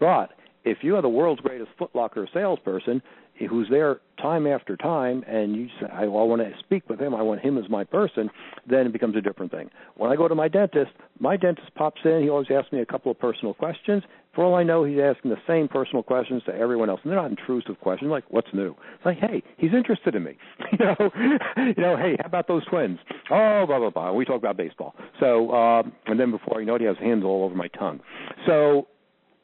But 0.00 0.30
if 0.64 0.78
you 0.82 0.96
are 0.96 1.02
the 1.02 1.08
world's 1.08 1.40
greatest 1.40 1.70
Foot 1.78 1.90
Locker 1.94 2.28
salesperson, 2.32 3.02
who's 3.48 3.68
there 3.70 4.00
time 4.20 4.46
after 4.46 4.76
time, 4.76 5.24
and 5.28 5.54
you 5.54 5.68
say, 5.80 5.86
I, 5.92 6.06
well, 6.06 6.22
I 6.22 6.26
want 6.26 6.42
to 6.42 6.52
speak 6.58 6.88
with 6.88 7.00
him, 7.00 7.14
I 7.14 7.22
want 7.22 7.40
him 7.40 7.56
as 7.56 7.68
my 7.70 7.84
person, 7.84 8.30
then 8.68 8.86
it 8.86 8.92
becomes 8.92 9.16
a 9.16 9.20
different 9.20 9.52
thing. 9.52 9.70
When 9.96 10.10
I 10.10 10.16
go 10.16 10.26
to 10.26 10.34
my 10.34 10.48
dentist, 10.48 10.90
my 11.20 11.36
dentist 11.36 11.72
pops 11.74 12.00
in, 12.04 12.22
he 12.22 12.28
always 12.28 12.48
asks 12.50 12.72
me 12.72 12.80
a 12.80 12.86
couple 12.86 13.12
of 13.12 13.18
personal 13.18 13.54
questions. 13.54 14.02
For 14.38 14.44
all 14.44 14.54
I 14.54 14.62
know, 14.62 14.84
he's 14.84 15.00
asking 15.00 15.32
the 15.32 15.42
same 15.48 15.66
personal 15.66 16.04
questions 16.04 16.44
to 16.46 16.54
everyone 16.54 16.88
else, 16.88 17.00
and 17.02 17.10
they're 17.10 17.20
not 17.20 17.28
intrusive 17.28 17.80
questions 17.80 18.08
like, 18.08 18.22
"What's 18.28 18.46
new?" 18.54 18.70
It's 18.94 19.04
like, 19.04 19.18
"Hey, 19.18 19.42
he's 19.56 19.74
interested 19.74 20.14
in 20.14 20.22
me." 20.22 20.38
you 20.72 20.78
know, 20.78 20.94
you 21.56 21.74
know, 21.76 21.96
hey, 21.96 22.14
how 22.20 22.26
about 22.26 22.46
those 22.46 22.64
twins? 22.66 23.00
Oh, 23.32 23.64
blah 23.66 23.80
blah 23.80 23.90
blah. 23.90 24.12
We 24.12 24.24
talk 24.24 24.36
about 24.36 24.56
baseball. 24.56 24.94
So, 25.18 25.50
um, 25.50 25.90
and 26.06 26.20
then 26.20 26.30
before 26.30 26.60
you 26.60 26.68
know 26.68 26.76
it, 26.76 26.82
he 26.82 26.86
has 26.86 26.96
hands 26.98 27.24
all 27.24 27.42
over 27.42 27.56
my 27.56 27.66
tongue. 27.66 27.98
So, 28.46 28.86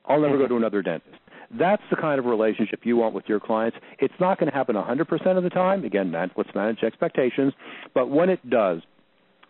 I'll 0.06 0.20
never 0.20 0.38
go 0.38 0.46
to 0.46 0.56
another 0.56 0.80
dentist. 0.80 1.16
That's 1.58 1.82
the 1.90 1.96
kind 1.96 2.20
of 2.20 2.26
relationship 2.26 2.82
you 2.84 2.96
want 2.96 3.16
with 3.16 3.24
your 3.26 3.40
clients. 3.40 3.76
It's 3.98 4.14
not 4.20 4.38
going 4.38 4.48
to 4.48 4.56
happen 4.56 4.76
100% 4.76 5.36
of 5.36 5.42
the 5.42 5.50
time. 5.50 5.84
Again, 5.84 6.12
man, 6.12 6.30
let's 6.36 6.50
manage 6.54 6.84
expectations. 6.84 7.52
But 7.94 8.10
when 8.10 8.30
it 8.30 8.48
does, 8.48 8.80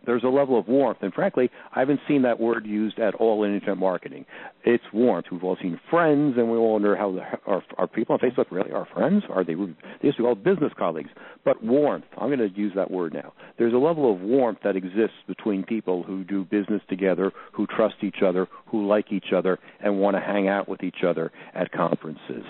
there's 0.07 0.25
a 0.25 0.29
level 0.29 0.59
of 0.59 0.69
warmth, 0.69 0.99
and 1.03 1.13
frankly, 1.13 1.51
I 1.75 1.81
haven't 1.81 2.01
seen 2.07 2.23
that 2.23 2.41
word 2.41 2.67
used 2.67 2.99
at 2.99 3.15
all 3.15 3.45
in 3.45 3.55
internet 3.55 3.79
marketing. 3.79 4.25
It's 4.65 4.85
warmth. 4.93 5.27
We've 5.31 5.45
all 5.45 5.57
seen 5.61 5.81
friends, 5.91 6.35
and 6.37 6.51
we 6.51 6.57
all 6.57 6.75
wonder 6.75 6.97
how 6.97 7.13
the, 7.13 7.23
are, 7.47 7.63
are 7.79 7.87
people 7.87 8.15
on 8.15 8.19
Facebook 8.19 8.47
really 8.51 8.73
our 8.73 8.87
friends? 8.93 9.25
Are 9.31 9.45
they? 9.45 9.55
They 9.55 9.75
used 10.03 10.17
to 10.17 10.23
be 10.23 10.27
all 10.27 10.35
business 10.35 10.73
colleagues, 10.79 11.11
but 11.45 11.63
warmth. 11.63 12.05
I'm 12.19 12.29
going 12.29 12.39
to 12.39 12.57
use 12.57 12.73
that 12.77 12.91
word 12.91 13.15
now. 13.15 13.33
There's 13.59 13.75
a 13.75 13.79
level 13.79 14.13
of 14.13 14.21
warmth 14.21 14.59
that 14.65 14.77
exists 14.77 15.17
between 15.27 15.65
people 15.65 16.03
who 16.03 16.25
do 16.25 16.45
business 16.45 16.83
together, 16.89 17.33
who 17.53 17.67
trust 17.67 17.97
each 18.03 18.23
other, 18.25 18.49
who 18.67 18.87
like 18.87 19.13
each 19.13 19.33
other, 19.35 19.59
and 19.81 19.99
want 19.99 20.17
to 20.17 20.21
hang 20.21 20.49
out 20.49 20.69
with 20.69 20.83
each 20.83 21.05
other 21.07 21.33
at 21.55 21.73
conferences. 21.73 22.45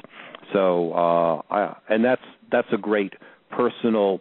So, 0.52 0.92
uh, 0.92 1.42
I, 1.50 1.76
and 1.88 2.04
that's 2.04 2.22
that's 2.50 2.68
a 2.72 2.78
great 2.78 3.14
personal 3.50 4.20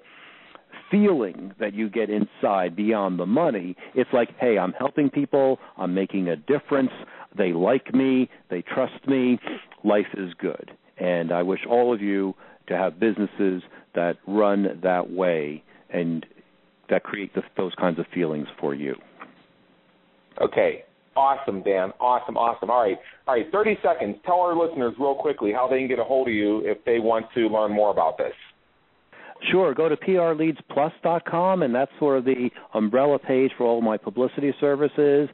feeling 0.93 1.51
that 1.59 1.73
you 1.73 1.89
get 1.89 2.11
inside 2.11 2.75
beyond 2.75 3.19
the 3.19 3.25
money. 3.25 3.75
It's 3.95 4.11
like, 4.13 4.29
hey, 4.39 4.59
I'm 4.59 4.73
helping 4.73 5.09
people, 5.09 5.57
I'm 5.75 5.95
making 5.95 6.27
a 6.27 6.35
difference, 6.35 6.91
they 7.35 7.51
like 7.51 7.95
me, 7.95 8.29
they 8.51 8.61
trust 8.61 9.07
me, 9.07 9.39
life 9.83 10.05
is 10.15 10.33
good. 10.37 10.69
And 10.99 11.31
I 11.31 11.41
wish 11.41 11.61
all 11.67 11.91
of 11.91 11.99
you 11.99 12.35
to 12.67 12.77
have 12.77 12.99
businesses 12.99 13.63
that 13.95 14.17
run 14.27 14.79
that 14.83 15.09
way 15.09 15.63
and 15.89 16.27
that 16.91 17.01
create 17.01 17.33
the, 17.33 17.41
those 17.57 17.73
kinds 17.73 17.97
of 17.97 18.05
feelings 18.13 18.47
for 18.59 18.75
you. 18.75 18.95
Okay. 20.41 20.83
Awesome, 21.15 21.63
Dan. 21.63 21.91
Awesome, 21.99 22.37
awesome. 22.37 22.69
All 22.69 22.83
right. 22.83 22.97
All 23.27 23.33
right, 23.33 23.45
30 23.51 23.77
seconds. 23.83 24.17
Tell 24.25 24.41
our 24.41 24.55
listeners 24.55 24.93
real 24.99 25.15
quickly 25.15 25.51
how 25.51 25.67
they 25.67 25.79
can 25.79 25.87
get 25.87 25.97
a 25.97 26.03
hold 26.03 26.27
of 26.27 26.33
you 26.35 26.59
if 26.65 26.83
they 26.85 26.99
want 26.99 27.25
to 27.33 27.47
learn 27.47 27.71
more 27.71 27.89
about 27.91 28.17
this. 28.19 28.33
Sure. 29.51 29.73
Go 29.73 29.89
to 29.89 29.97
prleadsplus.com, 29.97 31.63
and 31.63 31.75
that's 31.75 31.91
sort 31.99 32.17
of 32.17 32.25
the 32.25 32.49
umbrella 32.73 33.19
page 33.19 33.51
for 33.57 33.65
all 33.65 33.81
my 33.81 33.97
publicity 33.97 34.53
services 34.59 35.29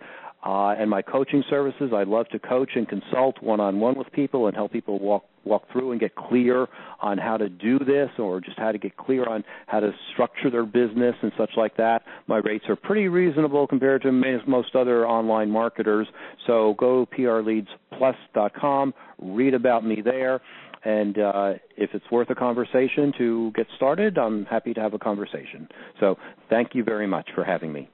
uh, 0.45 0.69
and 0.69 0.89
my 0.89 1.01
coaching 1.01 1.43
services. 1.49 1.91
I 1.93 2.03
love 2.03 2.27
to 2.29 2.39
coach 2.39 2.71
and 2.75 2.87
consult 2.87 3.41
one-on-one 3.41 3.97
with 3.97 4.11
people 4.11 4.47
and 4.47 4.55
help 4.55 4.71
people 4.71 4.99
walk 4.99 5.25
walk 5.45 5.63
through 5.71 5.91
and 5.91 5.99
get 6.01 6.15
clear 6.15 6.67
on 7.01 7.17
how 7.17 7.37
to 7.37 7.47
do 7.49 7.79
this, 7.79 8.09
or 8.19 8.41
just 8.41 8.59
how 8.59 8.71
to 8.71 8.77
get 8.77 8.97
clear 8.97 9.25
on 9.25 9.43
how 9.67 9.79
to 9.79 9.91
structure 10.11 10.49
their 10.51 10.65
business 10.65 11.15
and 11.21 11.31
such 11.37 11.51
like 11.55 11.77
that. 11.77 12.03
My 12.27 12.37
rates 12.37 12.65
are 12.67 12.75
pretty 12.75 13.07
reasonable 13.07 13.65
compared 13.65 14.01
to 14.03 14.11
most 14.11 14.75
other 14.75 15.07
online 15.07 15.49
marketers. 15.49 16.07
So 16.45 16.75
go 16.77 17.07
prleadsplus.com, 17.17 18.93
read 19.17 19.53
about 19.53 19.85
me 19.85 20.01
there. 20.03 20.41
And 20.83 21.17
uh, 21.19 21.53
if 21.77 21.89
it's 21.93 22.09
worth 22.11 22.29
a 22.29 22.35
conversation 22.35 23.11
to 23.17 23.51
get 23.55 23.67
started, 23.75 24.17
I'm 24.17 24.45
happy 24.45 24.73
to 24.73 24.81
have 24.81 24.93
a 24.93 24.99
conversation. 24.99 25.67
So 25.99 26.17
thank 26.49 26.73
you 26.73 26.83
very 26.83 27.07
much 27.07 27.29
for 27.35 27.43
having 27.43 27.73
me. 27.73 27.89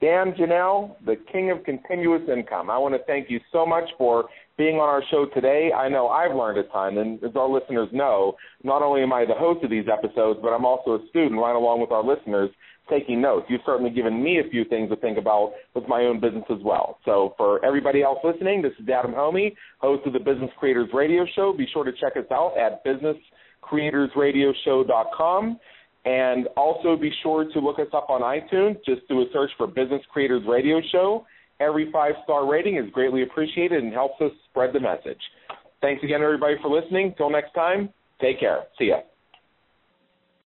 Dan 0.00 0.32
Janal, 0.32 0.96
the 1.04 1.16
king 1.30 1.50
of 1.50 1.62
continuous 1.64 2.22
income. 2.28 2.70
I 2.70 2.78
want 2.78 2.94
to 2.94 3.00
thank 3.06 3.28
you 3.28 3.38
so 3.52 3.66
much 3.66 3.84
for 3.98 4.24
being 4.56 4.76
on 4.76 4.88
our 4.88 5.02
show 5.10 5.26
today. 5.34 5.72
I 5.72 5.90
know 5.90 6.08
I've 6.08 6.34
learned 6.34 6.58
a 6.58 6.62
ton, 6.64 6.96
and 6.98 7.22
as 7.22 7.36
our 7.36 7.48
listeners 7.48 7.88
know, 7.92 8.36
not 8.64 8.80
only 8.80 9.02
am 9.02 9.12
I 9.12 9.26
the 9.26 9.34
host 9.34 9.62
of 9.62 9.70
these 9.70 9.86
episodes, 9.92 10.40
but 10.42 10.48
I'm 10.48 10.64
also 10.64 10.94
a 10.94 11.08
student 11.10 11.38
right 11.38 11.54
along 11.54 11.82
with 11.82 11.90
our 11.92 12.02
listeners 12.02 12.50
taking 12.90 13.20
notes. 13.20 13.46
You've 13.48 13.60
certainly 13.64 13.90
given 13.90 14.20
me 14.22 14.40
a 14.40 14.44
few 14.50 14.64
things 14.64 14.90
to 14.90 14.96
think 14.96 15.16
about 15.18 15.52
with 15.74 15.86
my 15.88 16.02
own 16.02 16.20
business 16.20 16.44
as 16.50 16.58
well. 16.64 16.98
So 17.04 17.34
for 17.36 17.64
everybody 17.64 18.02
else 18.02 18.18
listening, 18.24 18.62
this 18.62 18.72
is 18.80 18.88
Adam 18.88 19.12
Hommey, 19.12 19.54
host 19.78 20.04
of 20.06 20.12
the 20.12 20.18
Business 20.18 20.50
Creators 20.58 20.88
Radio 20.92 21.24
Show. 21.34 21.52
Be 21.56 21.68
sure 21.72 21.84
to 21.84 21.92
check 21.92 22.16
us 22.16 22.24
out 22.32 22.56
at 22.58 22.84
businesscreatorsradioshow.com. 22.84 25.60
And 26.06 26.48
also 26.56 26.96
be 26.96 27.12
sure 27.22 27.44
to 27.52 27.60
look 27.60 27.78
us 27.78 27.88
up 27.92 28.08
on 28.08 28.22
iTunes. 28.22 28.82
Just 28.86 29.06
do 29.08 29.20
a 29.20 29.26
search 29.32 29.50
for 29.58 29.66
Business 29.66 30.00
Creators 30.10 30.42
Radio 30.48 30.80
Show. 30.90 31.26
Every 31.60 31.92
five 31.92 32.14
star 32.24 32.50
rating 32.50 32.78
is 32.78 32.86
greatly 32.90 33.22
appreciated 33.22 33.84
and 33.84 33.92
helps 33.92 34.18
us 34.22 34.32
spread 34.48 34.72
the 34.72 34.80
message. 34.80 35.20
Thanks 35.82 36.02
again, 36.02 36.22
everybody, 36.22 36.54
for 36.62 36.70
listening. 36.70 37.12
Till 37.18 37.28
next 37.30 37.52
time, 37.52 37.90
take 38.20 38.40
care. 38.40 38.64
See 38.78 38.86
ya. 38.86 39.00